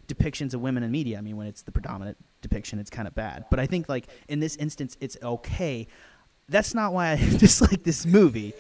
depictions 0.09 0.55
of 0.55 0.61
women 0.61 0.83
in 0.83 0.91
media. 0.91 1.19
I 1.19 1.21
mean 1.21 1.37
when 1.37 1.47
it's 1.47 1.63
the 1.63 1.73
predominant 1.73 2.19
depiction 2.41 2.79
it's 2.79 2.91
kind 2.91 3.07
of 3.09 3.15
bad. 3.15 3.47
But 3.51 3.61
i 3.61 3.67
think 3.67 3.89
like 3.89 4.09
in 4.29 4.41
this 4.41 4.57
instance 4.57 4.97
it's 5.01 5.17
okay. 5.23 5.87
That's 6.49 6.75
not 6.75 6.93
why 6.93 7.13
i 7.13 7.17
dislike 7.39 7.83
this 7.85 8.05
movie. 8.05 8.53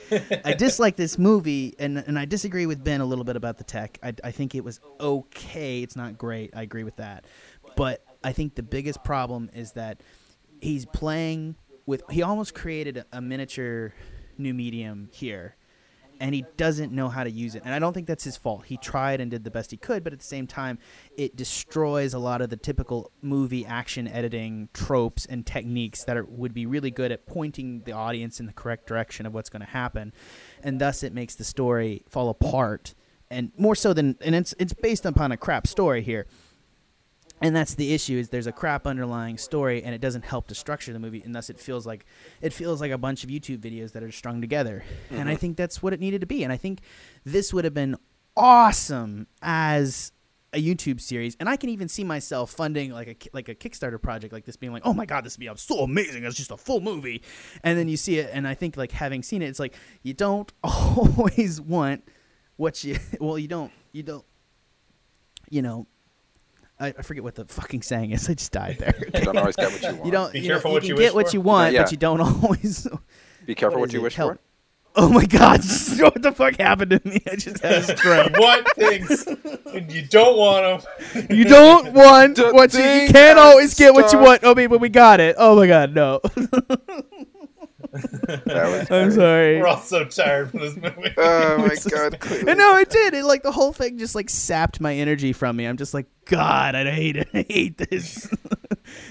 I 0.45 0.55
dislike 0.55 0.97
this 0.97 1.19
movie 1.19 1.75
and, 1.79 1.99
and 1.99 2.19
i 2.19 2.25
disagree 2.25 2.67
with 2.67 2.83
ben 2.83 3.01
a 3.01 3.07
little 3.07 3.25
bit 3.25 3.37
about 3.37 3.59
the 3.59 3.65
tech. 3.65 3.99
I, 4.03 4.15
I 4.25 4.31
think 4.31 4.55
it 4.55 4.65
was 4.65 4.81
okay. 5.01 5.83
It's 5.83 5.97
not 5.97 6.19
great. 6.19 6.51
I 6.55 6.63
agree 6.63 6.85
with 6.85 6.97
that. 6.97 7.25
But 7.77 8.05
i 8.25 8.33
think 8.33 8.55
the 8.55 8.63
biggest 8.63 9.03
problem 9.05 9.51
is 9.53 9.73
that 9.73 10.01
he's 10.61 10.87
playing 10.87 11.57
with 11.87 12.03
he 12.11 12.23
almost 12.23 12.55
created 12.55 12.99
a, 12.99 13.07
a 13.13 13.21
miniature 13.21 13.93
new 14.43 14.55
medium 14.55 15.09
here 15.13 15.57
and 16.21 16.37
he 16.37 16.45
doesn't 16.57 16.93
know 16.93 17.09
how 17.09 17.25
to 17.25 17.31
use 17.31 17.57
it. 17.57 17.63
And 17.65 17.75
i 17.75 17.81
don't 17.81 17.93
think 17.93 18.07
that's 18.07 18.23
his 18.23 18.37
fault. 18.37 18.67
He 18.67 18.77
tried 18.77 19.21
and 19.21 19.31
did 19.31 19.43
the 19.43 19.51
best 19.51 19.71
he 19.71 19.77
could 19.77 20.05
but 20.05 20.13
at 20.13 20.21
the 20.21 20.25
same 20.25 20.47
time 20.47 20.79
it 21.17 21.37
destroys 21.37 22.15
a 22.15 22.19
lot 22.19 22.41
of 22.41 22.51
the 22.51 22.57
typical 22.57 23.11
movie 23.23 23.67
action 23.67 24.07
editing 24.07 24.69
tropes 24.73 25.27
and 25.27 25.45
techniques 25.45 26.05
that 26.05 26.17
are, 26.17 26.25
would 26.25 26.55
be 26.55 26.67
really 26.67 26.91
good 26.91 27.11
at 27.13 27.27
pointing 27.27 27.83
the 27.85 27.93
audience 27.93 28.41
in 28.41 28.47
the 28.47 28.53
correct 28.53 28.87
direction 28.87 29.27
of 29.27 29.35
what's 29.35 29.51
going 29.51 29.63
to 29.63 29.71
happen. 29.71 30.13
And 30.63 30.81
thus 30.81 31.03
it 31.03 31.13
makes 31.13 31.35
the 31.35 31.45
story 31.45 32.05
fall 32.09 32.29
apart 32.29 32.95
and 33.33 33.51
more 33.57 33.75
so 33.75 33.93
than 33.93 34.17
and 34.21 34.35
it's 34.35 34.55
it's 34.59 34.75
based 34.75 35.07
upon 35.07 35.33
a 35.33 35.37
crap 35.37 35.67
story 35.67 36.03
here 36.03 36.27
and 37.43 37.55
that's 37.55 37.75
the 37.75 37.93
issue 37.93 38.19
is 38.19 38.29
there's 38.29 38.47
a 38.47 38.53
crap 38.53 38.87
underlying 38.87 39.37
story 39.37 39.83
and 39.83 39.95
it 39.95 40.01
doesn't 40.01 40.25
help 40.25 40.47
to 40.49 40.55
structure 40.55 40.93
the 40.93 40.99
movie 40.99 41.23
and 41.25 41.35
thus 41.35 41.51
it 41.51 41.59
feels 41.59 41.87
like 41.87 42.07
it 42.41 42.53
feels 42.53 42.81
like 42.81 42.91
a 42.91 42.99
bunch 42.99 43.25
of 43.25 43.31
youtube 43.31 43.59
videos 43.59 43.93
that 43.93 44.03
are 44.03 44.13
strung 44.13 44.41
together. 44.41 44.85
And 45.11 45.29
i 45.29 45.33
mm-hmm. 45.33 45.41
think 45.41 45.57
that's 45.57 45.83
what 45.83 45.93
it 45.93 46.01
needed 46.01 46.21
to 46.21 46.27
be 46.27 46.45
and 46.45 46.53
i 46.53 46.57
think 46.57 46.81
this 47.25 47.53
would 47.53 47.65
have 47.65 47.75
been 47.75 47.97
awesome 48.37 49.27
as 49.43 50.13
a 50.55 50.63
youtube 50.63 51.01
series. 51.01 51.37
And 51.41 51.49
i 51.49 51.57
can 51.57 51.69
even 51.71 51.89
see 51.89 52.05
myself 52.05 52.51
funding 52.51 52.93
like 52.93 53.09
a 53.09 53.29
like 53.33 53.49
a 53.49 53.55
kickstarter 53.55 54.01
project 54.01 54.33
like 54.33 54.45
this 54.45 54.57
being 54.57 54.73
like 54.73 54.83
oh 54.85 54.93
my 54.93 55.07
god 55.07 55.25
this 55.25 55.37
would 55.37 55.41
be 55.41 55.51
so 55.57 55.81
amazing 55.81 56.25
it's 56.25 56.37
just 56.37 56.51
a 56.51 56.57
full 56.57 56.81
movie. 56.81 57.23
And 57.65 57.79
then 57.79 57.89
you 57.89 57.97
see 57.97 58.19
it 58.19 58.31
and 58.33 58.47
i 58.47 58.55
think 58.55 58.77
like 58.77 58.93
having 58.93 59.23
seen 59.23 59.43
it 59.43 59.47
it's 59.47 59.61
like 59.61 59.75
you 60.03 60.15
don't 60.15 60.53
always 60.63 61.61
want 61.61 62.05
what 62.57 62.85
you 62.85 62.99
well 63.21 63.39
you 63.39 63.49
don't 63.49 63.73
you 63.93 64.03
don't 64.03 64.25
you 65.51 65.61
know 65.63 65.87
I, 66.83 66.89
I 66.99 67.03
forget 67.03 67.23
what 67.25 67.35
the 67.37 67.45
fucking 67.45 67.83
saying 67.83 68.11
is. 68.11 68.29
I 68.29 68.35
just 68.35 68.53
died 68.53 68.77
there. 68.79 68.95
You 69.15 69.21
don't 69.23 69.39
always 69.39 69.57
get 69.57 69.71
what 69.73 69.83
you 69.83 69.89
want. 69.95 70.05
You 70.07 70.11
don't. 70.13 70.33
Be 70.33 70.41
you 70.41 70.49
know, 70.49 70.55
careful 70.55 70.71
you 70.71 70.75
what 70.75 70.81
can 70.83 70.89
you 70.89 70.97
get 70.97 71.05
wish 71.05 71.15
what 71.15 71.31
for. 71.31 71.37
you 71.37 71.41
want, 71.41 71.73
Yeah. 71.75 71.83
but 71.83 71.91
you 71.93 71.97
don't 71.99 72.21
always. 72.45 72.87
Be 73.47 73.55
careful 73.55 73.79
what 73.79 73.81
what, 73.83 73.89
is 73.91 73.95
you 73.95 74.01
it? 74.01 74.03
wish 74.03 74.15
Help. 74.17 74.35
for. 74.35 74.41
Oh 74.95 75.09
my 75.09 75.25
god! 75.25 75.61
what 76.01 76.21
the 76.23 76.33
fuck 76.37 76.57
happened 76.61 76.91
to 76.91 77.01
me? 77.09 77.23
I 77.31 77.37
just 77.37 77.63
had 77.63 77.73
a 77.89 77.97
stroke. 77.97 78.33
what 78.37 78.77
things 78.77 79.27
and 79.73 79.91
you 79.91 80.03
don't 80.07 80.37
want 80.37 80.85
them? 81.15 81.27
You 81.31 81.45
don't 81.45 81.95
want 81.95 82.37
The 82.37 82.53
what 82.53 82.75
you, 82.75 82.81
you 82.83 83.09
can't 83.09 83.39
always 83.39 83.73
get 83.75 83.95
what 83.95 84.13
you 84.13 84.19
want. 84.19 84.41
Oh, 84.45 84.55
but 84.55 84.81
we 84.83 84.91
got 84.91 85.19
it. 85.19 85.37
Oh 85.39 85.57
my 85.57 85.67
god, 85.67 85.95
no. 85.95 86.21
That 87.93 88.45
was 88.47 88.91
I'm 88.91 89.11
sorry. 89.11 89.61
We're 89.61 89.67
all 89.67 89.77
so 89.79 90.05
tired 90.05 90.51
from 90.51 90.61
this 90.61 90.77
movie. 90.77 91.15
Oh 91.19 91.59
my 91.59 91.77
god! 91.91 92.19
Clearly. 92.21 92.49
And 92.51 92.59
no, 92.59 92.77
it 92.79 92.89
did. 92.89 93.15
It 93.15 93.25
like 93.25 93.43
the 93.43 93.53
whole 93.53 93.73
thing 93.73 93.99
just 93.99 94.15
like 94.15 94.31
sapped 94.31 94.81
my 94.81 94.95
energy 94.95 95.33
from 95.33 95.57
me. 95.57 95.67
I'm 95.67 95.77
just 95.77 95.93
like, 95.93 96.07
God, 96.25 96.75
I 96.75 96.91
hate 96.91 97.17
it. 97.17 97.29
I 97.35 97.45
hate 97.49 97.77
this. 97.77 98.27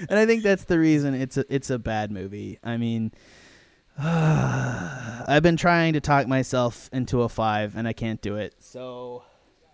and 0.08 0.18
I 0.18 0.26
think 0.26 0.42
that's 0.42 0.64
the 0.64 0.78
reason 0.78 1.14
it's 1.14 1.36
a 1.36 1.44
it's 1.48 1.70
a 1.70 1.78
bad 1.78 2.10
movie. 2.10 2.58
I 2.64 2.76
mean, 2.76 3.12
I've 3.98 5.42
been 5.42 5.56
trying 5.56 5.92
to 5.92 6.00
talk 6.00 6.26
myself 6.26 6.90
into 6.92 7.22
a 7.22 7.28
five, 7.28 7.76
and 7.76 7.86
I 7.86 7.92
can't 7.92 8.20
do 8.20 8.36
it. 8.36 8.54
So, 8.58 9.22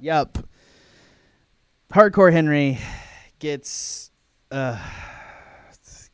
yep. 0.01 0.39
Hardcore 1.93 2.31
Henry 2.33 2.79
gets 3.39 4.11
uh 4.51 4.79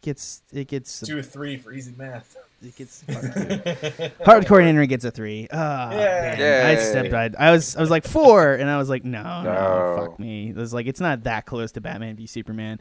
gets 0.00 0.42
it 0.52 0.68
gets 0.68 1.00
Two 1.00 1.18
or 1.18 1.22
three 1.22 1.56
for 1.56 1.72
easy 1.72 1.92
math. 1.96 2.36
It 2.64 2.76
gets 2.76 3.02
fuck 3.02 3.22
you. 3.22 3.30
Hardcore 4.24 4.62
Henry 4.62 4.86
gets 4.86 5.04
a 5.04 5.10
three. 5.10 5.46
Ah, 5.52 5.88
man. 5.90 6.66
I 6.66 6.80
stepped. 6.80 7.12
I, 7.12 7.30
I 7.38 7.50
was. 7.52 7.76
I 7.76 7.80
was 7.80 7.90
like 7.90 8.04
four, 8.06 8.54
and 8.54 8.68
I 8.70 8.76
was 8.78 8.88
like, 8.88 9.04
no, 9.04 9.22
no, 9.22 9.42
No. 9.42 9.96
fuck 9.98 10.18
me. 10.18 10.50
It 10.50 10.56
was 10.56 10.72
like 10.74 10.86
it's 10.86 11.00
not 11.00 11.24
that 11.24 11.46
close 11.46 11.72
to 11.72 11.80
Batman 11.80 12.16
v 12.16 12.26
Superman. 12.26 12.80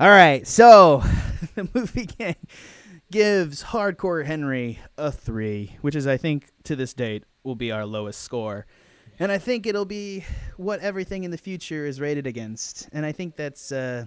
All 0.00 0.08
right, 0.08 0.46
so 0.46 1.02
the 1.54 1.68
movie 1.74 2.06
gang 2.06 2.36
gives 3.10 3.62
Hardcore 3.62 4.24
Henry 4.24 4.78
a 4.98 5.12
three, 5.12 5.76
which 5.82 5.94
is, 5.94 6.06
I 6.06 6.16
think, 6.16 6.50
to 6.64 6.74
this 6.76 6.94
date, 6.94 7.24
will 7.44 7.54
be 7.54 7.70
our 7.70 7.84
lowest 7.86 8.20
score. 8.22 8.66
And 9.20 9.30
I 9.30 9.38
think 9.38 9.66
it'll 9.66 9.84
be 9.84 10.24
what 10.56 10.80
everything 10.80 11.22
in 11.22 11.30
the 11.30 11.38
future 11.38 11.86
is 11.86 12.00
rated 12.00 12.26
against. 12.26 12.88
And 12.92 13.06
I 13.06 13.12
think 13.12 13.36
that's 13.36 13.70
uh, 13.70 14.06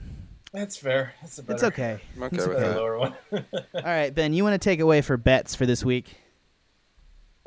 That's 0.53 0.77
fair. 0.77 1.13
That's 1.21 1.37
a 1.37 1.43
better, 1.43 1.53
it's 1.55 1.63
okay. 1.63 1.99
I'm 2.15 2.23
okay 2.23 2.37
It's 2.37 2.47
with 2.47 2.57
better 2.57 2.69
that. 2.69 2.77
lower 2.77 2.97
one. 2.97 3.15
All 3.31 3.81
right, 3.83 4.13
Ben, 4.13 4.33
you 4.33 4.43
want 4.43 4.53
to 4.59 4.63
take 4.69 4.79
away 4.79 5.01
for 5.01 5.17
bets 5.17 5.55
for 5.55 5.65
this 5.65 5.83
week? 5.83 6.15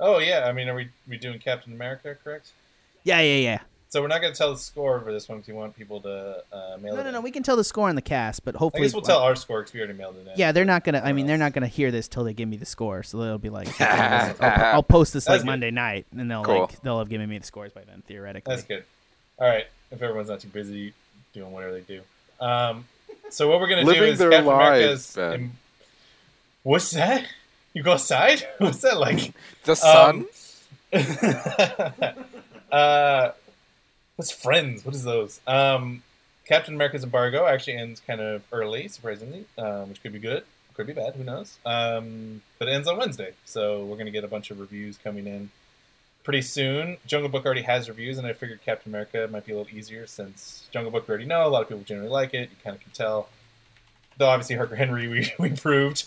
oh 0.03 0.19
yeah, 0.19 0.47
I 0.47 0.53
mean, 0.53 0.69
are 0.69 0.75
we 0.75 0.89
we 1.09 1.19
doing 1.19 1.39
Captain 1.39 1.73
America 1.73 2.17
correct? 2.25 2.53
Yeah, 3.05 3.21
yeah, 3.21 3.37
yeah. 3.37 3.59
So 3.89 4.01
we're 4.01 4.09
not 4.09 4.21
going 4.21 4.33
to 4.33 4.39
tell 4.39 4.53
the 4.53 4.59
score 4.59 5.01
for 5.01 5.13
this 5.13 5.29
one 5.29 5.39
because 5.39 5.49
we 5.49 5.55
want 5.55 5.77
people 5.77 6.01
to 6.03 6.45
uh, 6.53 6.77
mail 6.81 6.95
No, 6.95 7.01
it. 7.01 7.05
no, 7.05 7.11
no. 7.11 7.21
We 7.21 7.33
can 7.33 7.43
tell 7.43 7.57
the 7.57 7.65
score 7.65 7.89
on 7.89 7.97
the 7.97 8.03
cast, 8.03 8.45
but 8.45 8.55
I 8.55 8.59
hopefully, 8.59 8.85
guess 8.87 8.93
we'll 8.95 9.03
tell 9.03 9.19
our 9.19 9.35
score 9.35 9.61
because 9.63 9.73
we 9.75 9.81
already 9.81 9.99
mailed 9.99 10.15
it 10.17 10.29
in. 10.29 10.33
Yeah, 10.37 10.53
they're 10.53 10.65
not 10.65 10.85
gonna. 10.85 11.01
I 11.05 11.13
mean, 11.13 11.27
they're 11.27 11.37
not 11.37 11.53
gonna 11.55 11.67
hear 11.67 11.91
this 11.91 12.07
till 12.07 12.23
they 12.25 12.33
give 12.33 12.49
me 12.49 12.57
the 12.57 12.67
score. 12.67 13.03
So 13.03 13.19
they'll 13.19 13.37
be 13.39 13.51
like, 13.51 13.69
I'll, 13.81 14.37
I'll 14.41 14.83
post 14.85 15.13
this 15.13 15.29
like 15.29 15.41
good. 15.41 15.47
Monday 15.47 15.71
night, 15.73 16.07
and 16.17 16.31
they'll 16.31 16.45
Cool. 16.45 16.61
like 16.61 16.81
they'll 16.83 16.99
have 17.01 17.09
given 17.09 17.29
me 17.29 17.39
the 17.39 17.45
scores 17.47 17.73
by 17.73 17.83
then, 17.83 18.03
theoretically. 18.07 18.55
That's 18.55 18.67
good. 18.67 18.85
All 19.39 19.49
right, 19.49 19.67
if 19.91 20.01
everyone's 20.03 20.29
not 20.29 20.39
too 20.41 20.49
busy 20.49 20.95
doing 21.33 21.51
whatever 21.51 21.73
they 21.73 21.81
do. 21.81 22.03
Um, 22.41 22.87
so 23.31 23.49
what 23.49 23.61
we're 23.61 23.69
gonna 23.69 23.85
do 23.85 23.91
is 24.05 24.19
Captain 24.19 24.45
lives, 24.45 25.17
America's. 25.17 25.17
Im- 25.19 25.53
What's 26.63 26.91
that? 26.93 27.27
You 27.73 27.83
go 27.83 27.93
outside? 27.93 28.47
What's 28.59 28.83
that 28.83 28.99
like? 28.99 29.33
The 29.65 29.77
sun. 29.77 30.27
uh, 32.73 33.31
what's 34.17 34.31
Friends? 34.33 34.85
What 34.85 34.95
is 34.95 35.05
those? 35.05 35.41
Um, 35.47 36.03
Captain 36.47 36.75
America's 36.75 37.05
embargo 37.05 37.47
actually 37.47 37.77
ends 37.77 38.01
kind 38.05 38.21
of 38.21 38.43
early, 38.53 38.89
surprisingly, 38.89 39.45
um, 39.57 39.89
which 39.89 40.03
could 40.03 40.13
be 40.13 40.19
good, 40.19 40.43
could 40.75 40.87
be 40.89 40.93
bad. 40.93 41.15
Who 41.15 41.23
knows? 41.23 41.59
Um, 41.65 42.43
but 42.59 42.67
it 42.69 42.73
ends 42.73 42.89
on 42.89 42.97
Wednesday, 42.97 43.33
so 43.45 43.85
we're 43.85 43.97
gonna 43.97 44.11
get 44.11 44.25
a 44.25 44.29
bunch 44.29 44.51
of 44.51 44.59
reviews 44.59 44.99
coming 44.99 45.27
in 45.27 45.51
pretty 46.23 46.43
soon. 46.43 46.97
Jungle 47.07 47.29
Book 47.29 47.45
already 47.45 47.63
has 47.63 47.89
reviews, 47.89 48.19
and 48.19 48.27
I 48.27 48.33
figured 48.33 48.61
Captain 48.65 48.91
America 48.91 49.29
might 49.31 49.45
be 49.45 49.53
a 49.53 49.57
little 49.57 49.77
easier 49.77 50.07
since 50.07 50.69
Jungle 50.71 50.91
Book 50.91 51.09
we 51.09 51.13
already 51.13 51.27
know 51.27 51.47
a 51.47 51.49
lot 51.49 51.63
of 51.63 51.69
people 51.69 51.83
generally 51.85 52.11
like 52.11 52.35
it. 52.35 52.51
You 52.51 52.57
kind 52.63 52.77
of 52.77 52.83
can 52.83 52.93
tell. 52.93 53.29
Though 54.19 54.29
obviously 54.29 54.57
Hardcore 54.57 54.77
Henry 54.77 55.09
we, 55.09 55.33
we 55.39 55.51
proved 55.51 56.05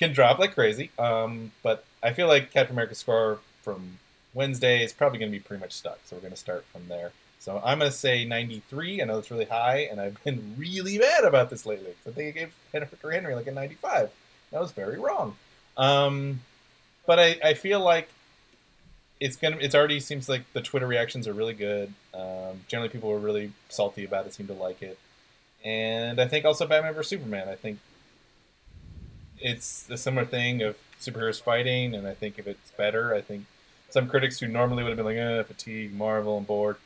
can 0.00 0.12
drop 0.12 0.38
like 0.38 0.54
crazy. 0.54 0.90
Um, 0.98 1.52
but 1.62 1.84
I 2.02 2.12
feel 2.12 2.26
like 2.26 2.50
Captain 2.50 2.74
America's 2.74 2.98
score 2.98 3.38
from 3.62 3.98
Wednesday 4.34 4.82
is 4.82 4.92
probably 4.92 5.18
going 5.18 5.30
to 5.30 5.38
be 5.38 5.42
pretty 5.42 5.60
much 5.60 5.72
stuck. 5.72 5.98
So 6.04 6.16
we're 6.16 6.22
going 6.22 6.32
to 6.32 6.38
start 6.38 6.64
from 6.72 6.88
there. 6.88 7.12
So 7.38 7.60
I'm 7.64 7.78
going 7.78 7.90
to 7.90 7.96
say 7.96 8.24
93. 8.24 9.00
I 9.00 9.04
know 9.04 9.18
it's 9.18 9.30
really 9.30 9.44
high, 9.44 9.88
and 9.90 10.00
I've 10.00 10.22
been 10.24 10.54
really 10.58 10.98
mad 10.98 11.24
about 11.24 11.50
this 11.50 11.66
lately. 11.66 11.94
I 12.06 12.10
think 12.10 12.36
I 12.36 12.40
gave 12.40 12.54
Hardcore 12.72 13.12
Henry 13.12 13.34
like 13.34 13.46
a 13.46 13.52
95. 13.52 14.10
That 14.52 14.60
was 14.60 14.72
very 14.72 14.98
wrong. 14.98 15.36
Um, 15.76 16.40
but 17.06 17.18
I, 17.18 17.38
I 17.44 17.54
feel 17.54 17.80
like 17.80 18.08
it's 19.20 19.36
gonna. 19.36 19.58
It's 19.60 19.74
already 19.74 20.00
seems 20.00 20.28
like 20.28 20.50
the 20.54 20.62
Twitter 20.62 20.86
reactions 20.86 21.28
are 21.28 21.32
really 21.32 21.54
good. 21.54 21.92
Um, 22.14 22.60
generally, 22.66 22.88
people 22.88 23.10
were 23.10 23.18
really 23.18 23.52
salty 23.68 24.04
about 24.04 24.26
it, 24.26 24.32
seem 24.34 24.46
to 24.46 24.54
like 24.54 24.82
it, 24.82 24.98
and 25.64 26.20
I 26.20 26.26
think 26.26 26.44
also 26.44 26.66
Batman 26.66 26.94
vs 26.94 27.08
Superman. 27.10 27.48
I 27.48 27.54
think 27.54 27.78
it's 29.38 29.88
a 29.90 29.96
similar 29.96 30.24
thing 30.24 30.62
of 30.62 30.76
superheroes 31.00 31.40
fighting, 31.40 31.94
and 31.94 32.06
I 32.06 32.14
think 32.14 32.38
if 32.38 32.46
it's 32.46 32.70
better, 32.72 33.14
I 33.14 33.20
think 33.20 33.44
some 33.90 34.08
critics 34.08 34.40
who 34.40 34.48
normally 34.48 34.82
would 34.82 34.90
have 34.90 34.96
been 34.96 35.06
like, 35.06 35.16
eh, 35.16 35.42
fatigue, 35.42 35.92
Marvel, 35.94 36.38
and 36.38 36.46
bored. 36.46 36.76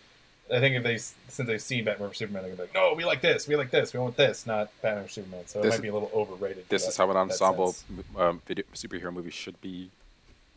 I 0.53 0.61
think 0.61 0.77
if 0.77 0.83
they 0.83 0.99
since 0.99 1.47
they've 1.47 1.61
seen 1.63 1.85
Batman 1.85 2.09
vs 2.09 2.19
Superman, 2.19 2.43
they're 2.43 2.51
gonna 2.57 2.69
be 2.69 2.75
like, 2.75 2.75
no, 2.75 2.95
we 2.95 3.05
like 3.05 3.21
this, 3.21 3.49
we 3.49 3.57
like 3.57 3.71
this, 3.71 3.95
we 3.95 4.01
want 4.01 4.17
this, 4.17 4.47
not 4.47 4.71
Batman 4.83 5.05
vs 5.05 5.15
Superman. 5.15 5.47
So 5.47 5.63
it 5.63 5.69
might 5.69 5.81
be 5.83 5.89
a 5.89 5.95
little 5.95 6.11
overrated. 6.13 6.69
This 6.69 6.83
that- 6.83 6.89
is 6.91 6.97
how 6.97 7.11
an 7.11 7.17
ensemble 7.17 7.77
um, 8.17 8.43
video 8.47 8.65
superhero 8.75 9.13
movie 9.13 9.31
should 9.31 9.61
be. 9.61 9.91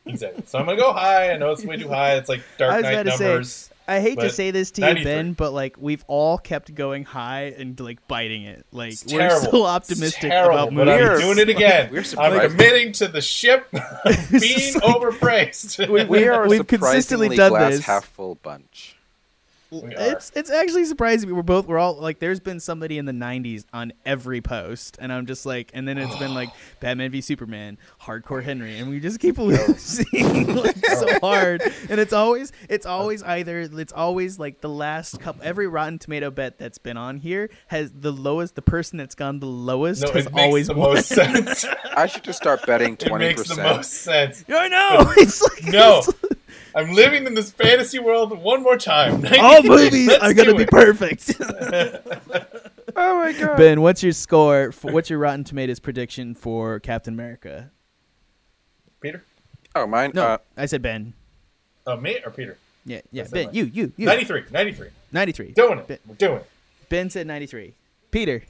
exactly. 0.14 0.44
So 0.48 0.60
I'm 0.60 0.66
gonna 0.66 0.78
go 0.78 0.94
high. 0.94 1.32
I 1.32 1.38
know 1.38 1.52
it's 1.52 1.64
way 1.64 1.78
too 1.78 1.90
high. 1.90 2.16
It's 2.16 2.30
like 2.30 2.42
Dark 2.58 2.72
I 2.74 2.76
was 2.78 2.84
Knight 2.84 2.92
about 2.94 3.04
to 3.12 3.18
say, 3.18 3.28
numbers. 3.28 3.70
I 3.90 4.02
hate 4.02 4.20
to 4.20 4.30
say 4.30 4.52
this 4.52 4.72
to 4.72 4.82
you, 4.96 5.04
Ben, 5.06 5.32
but 5.32 5.54
like 5.54 5.78
we've 5.80 6.04
all 6.08 6.38
kept 6.38 6.76
going 6.76 7.06
high 7.06 7.54
and 7.58 7.80
like 7.80 8.06
biting 8.10 8.44
it. 8.44 8.66
Like 8.74 8.92
It's 8.92 9.06
we're 9.06 9.20
terrible. 9.20 9.40
so 9.52 9.58
It's 9.60 9.66
optimistic 9.66 10.30
terrible, 10.30 10.56
about 10.56 10.76
but. 10.76 10.90
I'm 10.90 11.00
We're- 11.00 11.22
doing 11.22 11.38
it 11.40 11.48
again. 11.48 11.90
we're 11.94 12.04
I'm 12.20 12.50
committing 12.52 12.92
to 12.94 13.08
the 13.08 13.22
ship 13.22 13.66
being 13.72 13.84
It's 14.04 14.76
like- 14.76 14.84
overpraised. 14.84 15.88
We, 15.90 16.04
we 16.04 16.28
are 16.28 16.50
we've 16.50 16.68
consistently 16.68 17.36
done 17.38 17.52
glass 17.52 17.78
this. 17.78 17.86
half 17.86 18.06
full 18.10 18.36
bunch. 18.36 18.97
Oh, 19.70 19.82
we 19.82 19.94
are. 19.96 20.12
It's 20.14 20.32
it's 20.34 20.50
actually 20.50 20.86
surprising. 20.86 21.36
We're 21.36 21.42
both 21.44 21.68
we're 21.68 21.78
all 21.78 21.96
like 22.00 22.20
there's 22.20 22.40
been 22.40 22.60
somebody 22.62 22.98
in 22.98 23.06
the 23.06 23.12
90s 23.12 23.66
on 23.74 23.92
every 24.06 24.40
post 24.40 24.98
and 25.02 25.12
I'm 25.12 25.26
just 25.26 25.46
like 25.46 25.72
and 25.74 25.86
then 25.86 25.98
it's 25.98 26.16
been 26.18 26.34
like 26.34 26.50
Batman 26.80 27.12
v 27.12 27.20
Superman, 27.20 27.78
Hardcore 28.02 28.42
Henry 28.42 28.78
and 28.80 28.90
we 28.90 29.02
just 29.02 29.20
keep 29.20 29.38
losing 29.38 30.06
like, 30.56 30.78
so 30.86 31.20
hard 31.20 31.62
and 31.90 32.00
it's 32.00 32.14
always 32.14 32.54
it's 32.70 32.86
always 32.86 33.22
either 33.24 33.60
it's 33.60 33.92
always 33.92 34.40
like 34.40 34.62
the 34.62 34.70
last 34.70 35.20
couple 35.20 35.42
every 35.44 35.68
Rotten 35.68 36.00
Tomato 36.00 36.32
bet 36.32 36.58
that's 36.58 36.78
been 36.78 36.96
on 36.98 37.18
here 37.18 37.50
has 37.68 37.92
the 37.92 38.12
lowest 38.14 38.56
the 38.56 38.62
person 38.62 38.98
that's 38.98 39.16
gone 39.16 39.40
the 39.40 39.48
lowest 39.48 40.02
no, 40.04 40.12
has 40.14 40.28
it 40.28 40.34
makes 40.34 40.44
always 40.46 40.68
the 40.68 40.76
won. 40.76 40.94
most 40.94 41.08
sense. 41.10 41.66
I 41.96 42.06
should 42.08 42.24
just 42.24 42.38
start 42.40 42.66
betting 42.66 42.94
it 43.00 43.00
twenty 43.00 43.26
makes 43.26 43.42
the 43.44 43.56
percent. 43.56 43.76
most 43.78 43.92
sense. 43.92 44.46
I 44.48 44.68
know. 44.70 45.12
It's 45.18 45.42
like 45.42 45.74
No. 45.74 45.98
it's- 46.00 46.37
I'm 46.78 46.94
living 46.94 47.26
in 47.26 47.34
this 47.34 47.52
fantasy 47.52 47.98
world 47.98 48.38
one 48.38 48.62
more 48.62 48.78
time. 48.78 49.26
all 49.40 49.64
movies 49.64 50.08
Let's 50.08 50.24
are 50.24 50.34
gonna 50.34 50.52
do 50.52 50.58
be 50.58 50.64
it. 50.64 50.70
perfect. 50.70 51.34
Oh 53.00 53.18
my 53.20 53.32
god! 53.32 53.58
Ben, 53.58 53.82
what's 53.82 54.02
your 54.02 54.12
score? 54.14 54.72
For, 54.72 54.92
what's 54.92 55.08
your 55.08 55.20
Rotten 55.20 55.44
Tomatoes 55.44 55.80
prediction 55.80 56.34
for 56.34 56.80
Captain 56.80 57.14
America? 57.14 57.70
Peter? 59.02 59.24
Oh, 59.76 59.86
mine. 59.86 60.14
No, 60.16 60.24
Uh, 60.26 60.38
I 60.56 60.66
said 60.66 60.82
Ben. 60.82 61.14
Uh, 61.86 61.96
me 61.98 62.18
or 62.26 62.32
Peter? 62.32 62.58
Yeah, 62.86 63.02
yeah, 63.12 63.26
Ben. 63.32 63.50
it. 63.50 63.54
You, 63.54 63.66
you, 63.66 63.94
you. 63.98 64.06
93. 64.08 64.46
93. 64.50 64.90
93. 65.12 65.52
Doing 65.52 65.78
it. 65.80 65.88
Ben, 65.88 66.00
We're 66.08 66.16
doing 66.16 66.36
it. 66.38 66.50
ben 66.90 67.10
said 67.12 67.28
93. 67.28 67.74
Peter. 68.10 68.42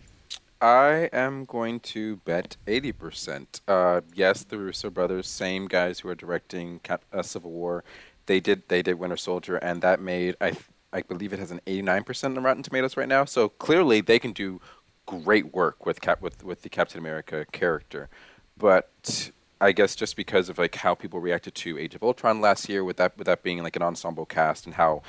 I 0.61 1.09
am 1.11 1.43
going 1.45 1.79
to 1.81 2.15
bet 2.17 2.55
eighty 2.67 2.91
percent. 2.91 3.61
Uh, 3.67 4.01
yes, 4.15 4.43
the 4.43 4.57
Russo 4.57 4.89
brothers, 4.89 5.27
same 5.27 5.67
guys 5.67 5.99
who 5.99 6.09
are 6.09 6.15
directing 6.15 6.79
Cap- 6.79 7.03
uh, 7.13 7.21
Civil 7.21 7.51
War, 7.51 7.83
they 8.27 8.39
did 8.39 8.63
they 8.69 8.81
did 8.81 8.99
Winter 8.99 9.17
Soldier, 9.17 9.57
and 9.57 9.81
that 9.81 9.99
made 9.99 10.35
I 10.39 10.53
I 10.93 11.01
believe 11.01 11.33
it 11.33 11.39
has 11.39 11.51
an 11.51 11.59
eighty 11.67 11.81
nine 11.81 12.03
percent 12.03 12.37
on 12.37 12.43
Rotten 12.43 12.63
Tomatoes 12.63 12.95
right 12.95 13.07
now. 13.09 13.25
So 13.25 13.49
clearly 13.49 13.99
they 14.01 14.19
can 14.19 14.31
do 14.31 14.61
great 15.05 15.53
work 15.53 15.85
with 15.85 15.99
Cap 15.99 16.21
with 16.21 16.43
with 16.43 16.61
the 16.61 16.69
Captain 16.69 16.99
America 16.99 17.45
character, 17.51 18.09
but. 18.57 19.31
I 19.59 19.71
guess 19.71 19.95
just 19.95 20.15
because 20.15 20.49
of 20.49 20.59
like 20.59 20.75
how 20.75 20.93
people 20.93 21.19
reacted 21.19 21.55
to 21.55 21.79
Age 21.79 21.95
of 21.95 22.03
Ultron 22.03 22.41
last 22.41 22.69
year, 22.69 22.83
with 22.83 22.97
that 22.97 23.17
with 23.17 23.25
that 23.25 23.41
being 23.41 23.63
like 23.63 23.75
an 23.75 23.81
ensemble 23.81 24.27
cast, 24.27 24.67
and 24.67 24.75
how 24.75 25.01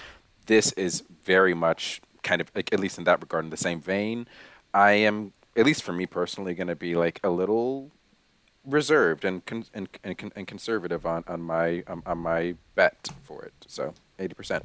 this 0.47 0.73
is 0.73 1.03
very 1.23 1.53
much 1.53 2.01
kind 2.23 2.41
of 2.41 2.51
like 2.55 2.73
at 2.73 2.81
least 2.81 2.97
in 2.97 3.05
that 3.05 3.21
regard 3.21 3.45
in 3.45 3.51
the 3.51 3.59
same 3.59 3.79
vein. 3.79 4.27
I 4.73 4.93
am 4.93 5.35
at 5.55 5.67
least 5.67 5.83
for 5.83 5.93
me 5.93 6.07
personally 6.07 6.55
going 6.55 6.69
to 6.69 6.77
be 6.77 6.95
like 6.95 7.21
a 7.23 7.29
little 7.29 7.91
reserved 8.69 9.25
and 9.25 9.45
con- 9.45 9.65
and, 9.75 9.89
and, 10.05 10.17
con- 10.19 10.33
and 10.37 10.47
conservative 10.47 11.07
on 11.07 11.25
on 11.27 11.41
my 11.41 11.83
um, 11.87 12.03
on 12.07 12.19
my 12.19 12.55
bet 12.75 13.09
for 13.25 13.45
it. 13.45 13.55
So 13.67 13.95
eighty 14.19 14.35
percent. 14.35 14.65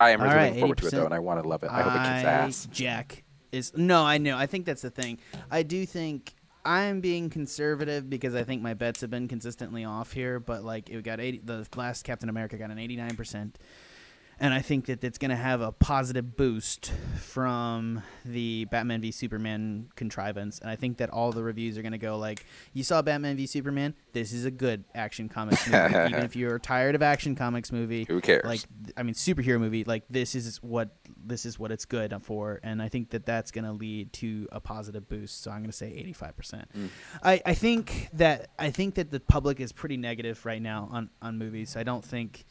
I 0.00 0.10
am 0.10 0.20
All 0.20 0.26
really 0.26 0.36
right, 0.36 0.46
looking 0.46 0.60
forward 0.60 0.78
to 0.78 0.86
it 0.86 0.90
though, 0.92 1.04
and 1.04 1.14
I 1.14 1.18
want 1.18 1.42
to 1.42 1.48
love 1.48 1.62
it. 1.64 1.70
I 1.70 1.82
hope 1.82 1.94
it 1.94 1.98
kicks 1.98 2.24
ass. 2.24 2.68
Jack 2.70 3.24
is 3.50 3.76
no, 3.76 4.04
I 4.04 4.18
know. 4.18 4.36
I 4.36 4.46
think 4.46 4.66
that's 4.66 4.82
the 4.82 4.90
thing. 4.90 5.18
I 5.50 5.62
do 5.62 5.84
think 5.86 6.34
I'm 6.64 7.00
being 7.00 7.30
conservative 7.30 8.08
because 8.08 8.34
I 8.34 8.44
think 8.44 8.62
my 8.62 8.74
bets 8.74 9.00
have 9.00 9.10
been 9.10 9.26
consistently 9.26 9.84
off 9.84 10.12
here. 10.12 10.38
But 10.38 10.62
like 10.64 10.90
it 10.90 11.02
got 11.02 11.20
80. 11.20 11.40
The 11.44 11.66
last 11.76 12.04
Captain 12.04 12.28
America 12.28 12.56
got 12.56 12.70
an 12.70 12.78
89 12.78 13.16
percent. 13.16 13.58
And 14.40 14.54
I 14.54 14.60
think 14.60 14.86
that 14.86 15.02
it's 15.02 15.18
going 15.18 15.30
to 15.30 15.36
have 15.36 15.60
a 15.60 15.72
positive 15.72 16.36
boost 16.36 16.92
from 17.16 18.02
the 18.24 18.66
Batman 18.66 19.00
v 19.00 19.10
Superman 19.10 19.88
contrivance. 19.96 20.58
And 20.60 20.70
I 20.70 20.76
think 20.76 20.98
that 20.98 21.10
all 21.10 21.32
the 21.32 21.42
reviews 21.42 21.76
are 21.76 21.82
going 21.82 21.92
to 21.92 21.98
go 21.98 22.16
like, 22.18 22.46
"You 22.72 22.84
saw 22.84 23.02
Batman 23.02 23.36
v 23.36 23.46
Superman? 23.46 23.94
This 24.12 24.32
is 24.32 24.44
a 24.44 24.50
good 24.50 24.84
action 24.94 25.28
comics 25.28 25.66
movie. 25.66 25.94
Even 26.08 26.22
if 26.24 26.36
you're 26.36 26.58
tired 26.58 26.94
of 26.94 27.02
action 27.02 27.34
comics 27.34 27.72
movie, 27.72 28.04
Who 28.08 28.20
cares? 28.20 28.44
like 28.44 28.60
I 28.96 29.02
mean 29.02 29.14
superhero 29.14 29.58
movie 29.58 29.84
like 29.84 30.04
this 30.08 30.34
is 30.34 30.62
what 30.62 30.96
this 31.24 31.44
is 31.44 31.58
what 31.58 31.72
it's 31.72 31.84
good 31.84 32.14
for 32.22 32.60
and 32.62 32.80
I 32.80 32.88
think 32.88 33.10
that 33.10 33.26
that's 33.26 33.50
going 33.50 33.64
to 33.64 33.72
lead 33.72 34.12
to 34.14 34.48
a 34.52 34.60
positive 34.60 35.08
boost 35.08 35.42
so 35.42 35.50
I'm 35.50 35.58
going 35.58 35.70
to 35.70 35.76
say 35.76 35.90
85%. 36.14 36.32
Mm. 36.76 36.88
I 37.22 37.42
I 37.44 37.54
think 37.54 38.08
that 38.14 38.50
I 38.58 38.70
think 38.70 38.94
that 38.94 39.10
the 39.10 39.20
public 39.20 39.60
is 39.60 39.72
pretty 39.72 39.96
negative 39.96 40.44
right 40.46 40.62
now 40.62 40.88
on 40.92 41.10
on 41.20 41.38
movies. 41.38 41.76
I 41.76 41.82
don't 41.82 42.04
think 42.04 42.44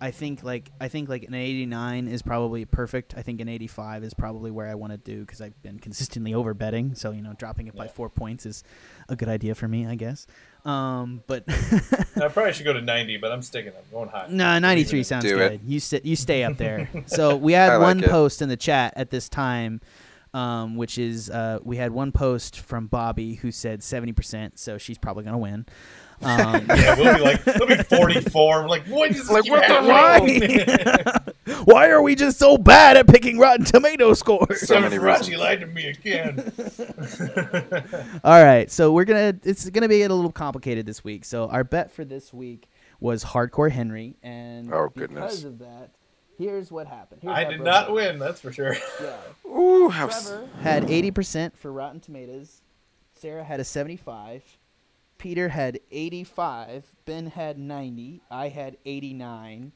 I 0.00 0.10
think 0.10 0.42
like 0.42 0.70
I 0.80 0.88
think 0.88 1.08
like 1.08 1.24
an 1.24 1.34
89 1.34 2.08
is 2.08 2.22
probably 2.22 2.64
perfect. 2.64 3.14
I 3.16 3.22
think 3.22 3.40
an 3.40 3.48
85 3.48 4.04
is 4.04 4.14
probably 4.14 4.50
where 4.50 4.68
I 4.68 4.74
want 4.74 4.92
to 4.92 4.98
do 4.98 5.20
because 5.20 5.40
I've 5.40 5.60
been 5.62 5.78
consistently 5.78 6.34
over 6.34 6.54
betting. 6.54 6.94
So 6.94 7.10
you 7.10 7.22
know, 7.22 7.32
dropping 7.34 7.66
it 7.66 7.76
by 7.76 7.88
four 7.88 8.08
points 8.10 8.46
is 8.46 8.64
a 9.08 9.16
good 9.16 9.28
idea 9.28 9.54
for 9.54 9.68
me, 9.68 9.86
I 9.86 9.94
guess. 9.94 10.26
Um, 10.64 11.22
but 11.26 11.44
I 11.48 12.28
probably 12.28 12.52
should 12.54 12.64
go 12.64 12.72
to 12.72 12.80
90, 12.80 13.18
but 13.18 13.30
I'm 13.32 13.42
sticking. 13.42 13.72
I'm 13.76 13.84
going 13.92 14.08
high. 14.08 14.26
No, 14.30 14.58
93 14.58 15.02
sounds 15.02 15.24
Do 15.24 15.36
good. 15.36 15.52
it. 15.52 15.60
You 15.64 15.80
sit 15.80 16.04
you 16.04 16.16
stay 16.16 16.44
up 16.44 16.56
there. 16.56 16.88
so 17.06 17.36
we 17.36 17.52
had 17.52 17.74
like 17.74 17.80
one 17.80 18.02
it. 18.02 18.10
post 18.10 18.42
in 18.42 18.48
the 18.48 18.56
chat 18.56 18.94
at 18.96 19.10
this 19.10 19.28
time 19.28 19.80
um, 20.34 20.74
which 20.74 20.98
is 20.98 21.30
uh, 21.30 21.60
we 21.62 21.76
had 21.76 21.92
one 21.92 22.10
post 22.10 22.58
from 22.60 22.88
Bobby 22.88 23.36
who 23.36 23.52
said 23.52 23.80
70%, 23.80 24.58
so 24.58 24.76
she's 24.76 24.98
probably 24.98 25.22
going 25.22 25.34
to 25.34 25.38
win. 25.38 25.64
Um, 26.24 26.66
Yeah, 26.68 26.96
we'll 26.98 27.14
be 27.16 27.20
like, 27.22 27.44
we'll 27.46 27.68
be 27.68 27.76
44. 27.76 28.62
I'm 28.62 28.68
like, 28.68 28.86
what 28.86 29.10
is 29.10 29.30
Like, 29.30 29.48
what 29.48 29.66
the 29.68 29.92
happening? 29.92 31.54
Why 31.64 31.88
are 31.90 32.02
we 32.02 32.14
just 32.14 32.38
so 32.38 32.56
bad 32.58 32.96
at 32.96 33.06
picking 33.06 33.38
Rotten 33.38 33.64
Tomato 33.64 34.14
scores? 34.14 34.66
So 34.66 34.80
many 34.80 34.96
it, 34.96 35.00
Farachi 35.02 35.18
reasons. 35.18 35.36
lied 35.38 35.60
to 35.60 35.66
me 35.66 35.86
again. 35.86 36.52
All 38.24 38.42
right, 38.42 38.70
so 38.70 38.92
we're 38.92 39.04
gonna 39.04 39.34
it's 39.44 39.68
gonna 39.70 39.88
be 39.88 40.02
a 40.02 40.08
little 40.08 40.32
complicated 40.32 40.86
this 40.86 41.04
week. 41.04 41.24
So 41.24 41.48
our 41.48 41.64
bet 41.64 41.92
for 41.92 42.04
this 42.04 42.32
week 42.32 42.68
was 43.00 43.24
Hardcore 43.24 43.70
Henry, 43.70 44.16
and 44.22 44.72
Oh, 44.72 44.88
goodness, 44.94 45.22
because 45.40 45.44
of 45.44 45.58
that, 45.60 45.90
here's 46.38 46.70
what 46.72 46.86
happened. 46.86 47.20
Here's 47.22 47.34
I 47.34 47.44
did 47.44 47.56
broke 47.58 47.66
not 47.66 47.86
down. 47.86 47.94
win, 47.94 48.18
that's 48.18 48.40
for 48.40 48.52
sure. 48.52 48.76
Yeah. 49.02 49.16
Ooh, 49.50 49.88
how 49.90 50.06
s- 50.08 50.28
Trevor 50.30 50.48
had 50.62 50.84
80% 50.84 51.56
for 51.56 51.70
Rotten 51.72 52.00
Tomatoes. 52.00 52.62
Sarah 53.14 53.44
had 53.44 53.60
a 53.60 53.64
75. 53.64 54.42
Peter 55.18 55.48
had 55.50 55.80
85. 55.90 56.92
Ben 57.04 57.26
had 57.28 57.58
90. 57.58 58.20
I 58.30 58.48
had 58.48 58.76
89. 58.84 59.72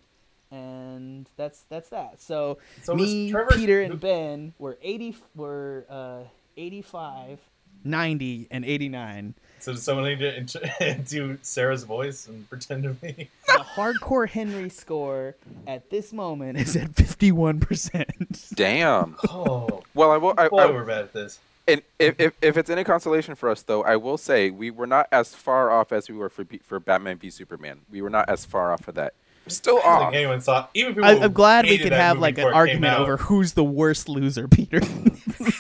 And 0.51 1.29
that's 1.37 1.61
that's 1.69 1.91
that. 1.91 2.21
So, 2.23 2.59
So 2.83 2.95
me, 2.95 3.35
Peter, 3.53 3.83
and 3.83 4.01
Ben 4.01 4.55
were 4.59 4.79
80 4.83 5.17
were 5.35 5.85
uh, 5.91 6.21
85, 6.57 7.39
90, 7.85 8.49
and 8.51 8.65
89. 8.65 9.35
So 9.61 9.73
does 9.73 9.83
someone 9.83 10.05
need 10.05 10.49
to 10.49 10.99
do 11.09 11.39
Sarah's 11.43 11.85
voice 11.85 12.27
and 12.29 12.49
pretend 12.49 12.85
to 12.85 12.91
be? 12.95 13.29
The 13.47 13.65
hardcore 13.75 14.29
Henry 14.29 14.71
score 14.71 15.37
at 15.67 15.91
this 15.91 16.13
moment 16.15 16.59
is 16.59 16.77
at 16.77 16.93
51%. 16.93 18.55
damn. 18.55 19.17
Oh, 19.29 19.83
Well, 19.95 20.11
I 20.13 20.17
will. 20.17 20.35
I, 20.39 20.49
boy, 20.49 20.59
I, 20.59 20.71
we're 20.71 20.85
bad 20.85 21.05
at 21.05 21.13
this. 21.13 21.41
And 21.69 21.83
if, 21.99 22.15
if, 22.19 22.33
if 22.41 22.57
it's 22.57 22.71
any 22.71 22.83
consolation 22.83 23.35
for 23.35 23.51
us, 23.51 23.63
though, 23.63 23.85
I 23.85 23.97
will 23.97 24.17
say 24.17 24.49
we 24.49 24.71
were 24.71 24.87
not 24.87 25.07
as 25.13 25.35
far 25.35 25.71
off 25.71 25.93
as 25.93 26.09
we 26.09 26.17
were 26.17 26.31
for 26.31 26.45
B- 26.45 26.63
for 26.65 26.81
Batman 26.81 27.19
v 27.19 27.29
Superman. 27.29 27.81
We 27.91 28.01
were 28.01 28.09
not 28.09 28.31
as 28.31 28.47
far 28.47 28.73
off 28.73 28.89
of 28.89 28.95
that. 28.95 29.13
We're 29.45 29.51
still 29.51 29.79
I 29.79 29.83
don't 29.83 29.93
off. 29.93 30.01
think 30.01 30.15
anyone 30.15 30.41
saw. 30.41 30.67
Even 30.73 30.95
people. 30.95 31.09
I, 31.09 31.17
who 31.17 31.25
I'm 31.25 31.33
glad 31.35 31.67
we 31.67 31.73
hated 31.73 31.85
could 31.85 31.93
have 31.93 32.19
like 32.19 32.39
an 32.39 32.47
before 32.47 32.51
it 32.51 32.53
came 32.71 32.85
argument 32.85 32.99
over 32.99 33.17
who's 33.19 33.53
the 33.53 33.65
worst 33.65 34.09
loser, 34.09 34.49
Peter. 34.49 34.81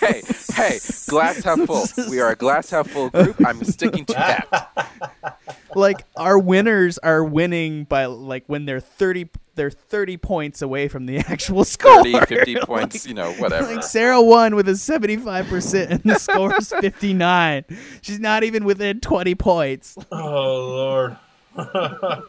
hey, 0.00 0.22
hey, 0.54 0.78
glass 1.08 1.44
half 1.44 1.60
full. 1.66 1.84
We 2.10 2.20
are 2.20 2.30
a 2.30 2.36
glass 2.36 2.70
half 2.70 2.88
full 2.88 3.10
group. 3.10 3.36
I'm 3.46 3.62
sticking 3.64 4.06
to 4.06 4.14
that. 4.14 5.38
like 5.74 6.06
our 6.16 6.38
winners 6.38 6.96
are 6.98 7.22
winning 7.22 7.84
by 7.84 8.06
like 8.06 8.44
when 8.46 8.64
they're 8.64 8.80
30 8.80 9.28
they're 9.58 9.70
30 9.70 10.16
points 10.16 10.62
away 10.62 10.88
from 10.88 11.04
the 11.04 11.18
actual 11.28 11.64
score 11.64 12.02
30, 12.02 12.20
50 12.24 12.54
Like- 12.54 12.64
points, 12.64 13.06
you 13.06 13.12
know, 13.12 13.32
whatever. 13.34 13.74
like 13.74 13.82
Sarah 13.82 14.22
won 14.22 14.54
with 14.56 14.66
a 14.68 14.72
75% 14.72 15.90
and 15.90 16.02
the 16.04 16.18
score 16.18 16.56
is 16.56 16.70
59. 16.72 17.64
She's 18.00 18.18
not 18.20 18.44
even 18.44 18.64
within 18.64 19.00
20 19.00 19.34
points. 19.34 19.96
Oh 20.10 20.68
lord. 20.68 21.16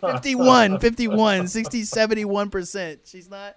51, 0.01 0.79
51, 0.79 1.47
60, 1.47 1.81
71%. 1.83 2.97
She's 3.05 3.29
not 3.29 3.55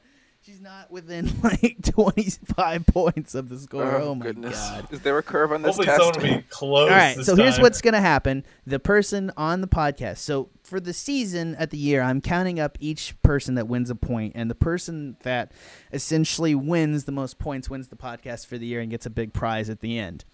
she's 0.53 0.61
not 0.61 0.91
within 0.91 1.31
like 1.43 1.77
25 1.83 2.87
points 2.87 3.35
of 3.35 3.49
the 3.49 3.59
score. 3.59 3.85
Oh, 3.85 4.09
oh, 4.09 4.15
my 4.15 4.27
goodness. 4.27 4.59
god. 4.59 4.89
Is 4.91 5.01
there 5.01 5.17
a 5.17 5.23
curve 5.23 5.53
on 5.53 5.63
this 5.63 5.77
Hopefully, 5.77 5.87
test? 5.87 5.99
someone 5.99 6.31
will 6.31 6.39
be 6.39 6.47
close. 6.49 6.91
All 6.91 6.97
right, 6.97 7.17
this 7.17 7.27
so 7.27 7.37
here's 7.37 7.59
what's 7.59 7.81
going 7.81 7.95
to 7.95 8.01
happen. 8.01 8.45
The 8.67 8.79
person 8.79 9.33
on 9.37 9.61
the 9.61 9.67
podcast. 9.67 10.19
So 10.19 10.51
for 10.63 10.79
the 10.79 10.93
season 10.93 11.55
at 11.57 11.71
the 11.71 11.79
year, 11.79 12.03
I'm 12.03 12.21
counting 12.21 12.61
up 12.61 12.77
each 12.81 13.21
person 13.23 13.55
that 13.55 13.67
wins 13.67 13.89
a 13.91 13.95
point, 13.95 14.33
and 14.35 14.51
the 14.51 14.55
person 14.55 15.17
that 15.23 15.53
essentially 15.93 16.55
wins 16.55 17.05
the 17.05 17.13
most 17.13 17.39
points 17.39 17.71
wins 17.71 17.89
the 17.89 17.97
podcast 17.97 18.47
for 18.47 18.59
the 18.59 18.67
year 18.67 18.81
and 18.81 18.91
gets 18.91 19.07
a 19.07 19.11
big 19.11 19.33
prize 19.33 19.71
at 19.71 19.81
the 19.81 19.99
end. 19.99 20.25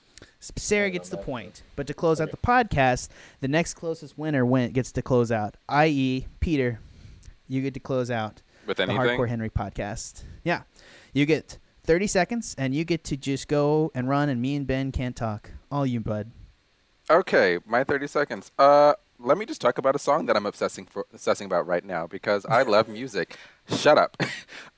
Sarah 0.40 0.90
gets 0.90 1.08
the 1.10 1.16
point. 1.16 1.62
But 1.76 1.86
to 1.86 1.94
close 1.94 2.20
out 2.20 2.32
the 2.32 2.36
podcast, 2.36 3.08
the 3.40 3.46
next 3.46 3.74
closest 3.74 4.18
winner 4.18 4.44
win 4.44 4.72
gets 4.72 4.90
to 4.92 5.02
close 5.02 5.30
out. 5.30 5.56
I.e., 5.68 6.26
Peter, 6.40 6.80
you 7.46 7.62
get 7.62 7.74
to 7.74 7.80
close 7.80 8.10
out 8.10 8.42
With 8.68 8.76
the? 8.76 8.84
Hardcore 8.84 9.28
Henry 9.28 9.48
podcast. 9.48 10.24
Yeah, 10.44 10.62
you 11.14 11.24
get 11.24 11.58
30 11.84 12.06
seconds, 12.06 12.54
and 12.58 12.74
you 12.74 12.84
get 12.84 13.02
to 13.04 13.16
just 13.16 13.48
go 13.48 13.90
and 13.94 14.10
run, 14.10 14.28
and 14.28 14.42
me 14.42 14.54
and 14.56 14.66
Ben 14.66 14.92
can't 14.92 15.16
talk. 15.16 15.52
All 15.72 15.86
you, 15.86 16.00
bud. 16.00 16.30
Okay, 17.10 17.58
my 17.64 17.82
30 17.82 18.06
seconds. 18.06 18.52
Uh, 18.58 18.92
let 19.18 19.38
me 19.38 19.46
just 19.46 19.62
talk 19.62 19.78
about 19.78 19.96
a 19.96 19.98
song 19.98 20.26
that 20.26 20.36
I'm 20.36 20.44
obsessing 20.44 20.84
for, 20.84 21.06
obsessing 21.14 21.46
about 21.46 21.66
right 21.66 21.82
now 21.82 22.06
because 22.06 22.44
I 22.44 22.60
love 22.62 22.88
music. 23.00 23.38
Shut 23.68 23.98
up. 23.98 24.16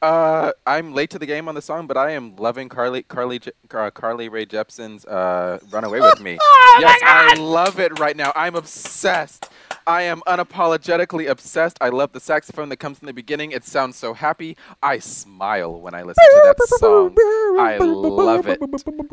Uh, 0.02 0.52
I'm 0.66 0.94
late 0.94 1.10
to 1.10 1.18
the 1.18 1.26
game 1.26 1.46
on 1.46 1.54
the 1.54 1.60
song, 1.60 1.86
but 1.86 1.98
I 1.98 2.12
am 2.12 2.34
loving 2.36 2.70
Carly 2.70 3.02
Carly 3.02 3.38
uh, 3.70 3.90
Carly 3.90 4.30
Rae 4.30 4.46
Jepsen's 4.46 5.04
uh, 5.04 5.58
"Run 5.70 5.84
Away 5.84 6.00
with 6.00 6.22
Me." 6.22 6.38
yes, 6.78 6.98
I 7.04 7.34
love 7.38 7.78
it 7.78 7.98
right 7.98 8.16
now. 8.16 8.32
I'm 8.34 8.54
obsessed. 8.54 9.50
I 9.86 10.02
am 10.02 10.20
unapologetically 10.26 11.28
obsessed. 11.28 11.78
I 11.80 11.88
love 11.88 12.12
the 12.12 12.20
saxophone 12.20 12.68
that 12.70 12.76
comes 12.76 13.00
in 13.00 13.06
the 13.06 13.12
beginning. 13.12 13.52
It 13.52 13.64
sounds 13.64 13.96
so 13.96 14.14
happy. 14.14 14.56
I 14.82 14.98
smile 14.98 15.80
when 15.80 15.94
I 15.94 16.02
listen 16.02 16.22
to 16.22 16.54
that 16.58 16.68
song. 16.78 17.14
I 17.58 17.78
love 17.78 18.46
it. 18.46 18.60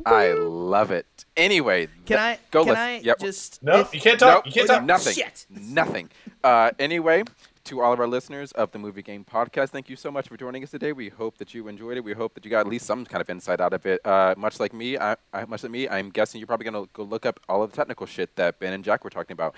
I 0.05 0.33
love 0.33 0.91
it. 0.91 1.05
Anyway, 1.35 1.87
Can 2.05 2.19
I? 2.19 2.39
go 2.51 2.63
can 2.63 2.69
listen. 2.73 2.83
I 2.83 2.97
Yep. 2.99 3.19
just? 3.19 3.63
No, 3.63 3.79
if- 3.79 3.93
you 3.93 4.01
can't 4.01 4.19
talk. 4.19 4.45
Nope. 4.45 4.45
You 4.47 4.51
can't 4.51 4.67
talk. 4.67 4.83
Nothing. 4.83 5.13
Shit. 5.13 5.45
Nothing. 5.49 6.09
Uh, 6.43 6.71
anyway, 6.79 7.23
to 7.67 7.81
all 7.81 7.91
of 7.91 7.99
our 7.99 8.07
listeners 8.07 8.53
of 8.53 8.71
the 8.71 8.79
Movie 8.79 9.01
Gang 9.01 9.25
Podcast, 9.29 9.71
thank 9.71 9.89
you 9.89 9.97
so 9.97 10.09
much 10.09 10.29
for 10.29 10.37
joining 10.37 10.63
us 10.63 10.71
today. 10.71 10.93
We 10.93 11.09
hope 11.09 11.37
that 11.37 11.53
you 11.53 11.67
enjoyed 11.67 11.97
it. 11.97 12.03
We 12.03 12.13
hope 12.13 12.33
that 12.35 12.45
you 12.45 12.49
got 12.49 12.61
at 12.61 12.67
least 12.67 12.85
some 12.85 13.05
kind 13.05 13.21
of 13.21 13.29
insight 13.29 13.59
out 13.59 13.73
of 13.73 13.85
it. 13.85 13.99
Uh, 14.05 14.35
much 14.37 14.61
like 14.61 14.73
me, 14.73 14.97
I, 14.97 15.17
I, 15.33 15.43
much 15.43 15.63
like 15.63 15.71
me, 15.73 15.89
I'm 15.89 16.09
guessing 16.09 16.39
you're 16.39 16.47
probably 16.47 16.63
gonna 16.63 16.85
go 16.93 17.03
look 17.03 17.25
up 17.25 17.41
all 17.49 17.61
of 17.61 17.71
the 17.71 17.75
technical 17.75 18.05
shit 18.05 18.33
that 18.37 18.57
Ben 18.59 18.71
and 18.71 18.85
Jack 18.85 19.03
were 19.03 19.09
talking 19.09 19.33
about. 19.33 19.53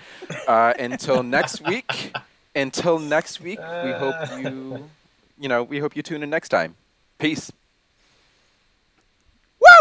Uh, 0.48 0.74
until 0.80 1.22
next 1.22 1.64
week. 1.64 2.12
Until 2.56 2.98
next 2.98 3.40
week, 3.40 3.60
we 3.60 3.92
hope 3.92 4.16
you, 4.40 4.90
you 5.38 5.48
know, 5.48 5.62
we 5.62 5.78
hope 5.78 5.94
you 5.94 6.02
tune 6.02 6.24
in 6.24 6.30
next 6.30 6.48
time. 6.48 6.74
Peace. 7.18 7.52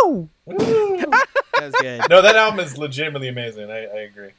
Woo! 0.04 0.30
Woo! 0.46 1.04
That 1.60 1.74
was 1.74 1.76
good. 1.82 2.02
no, 2.10 2.22
that 2.22 2.38
album 2.38 2.62
is 2.62 2.78
legitimately 2.78 3.28
amazing. 3.28 3.70
I, 3.70 3.80
I 3.80 4.00
agree. 4.02 4.30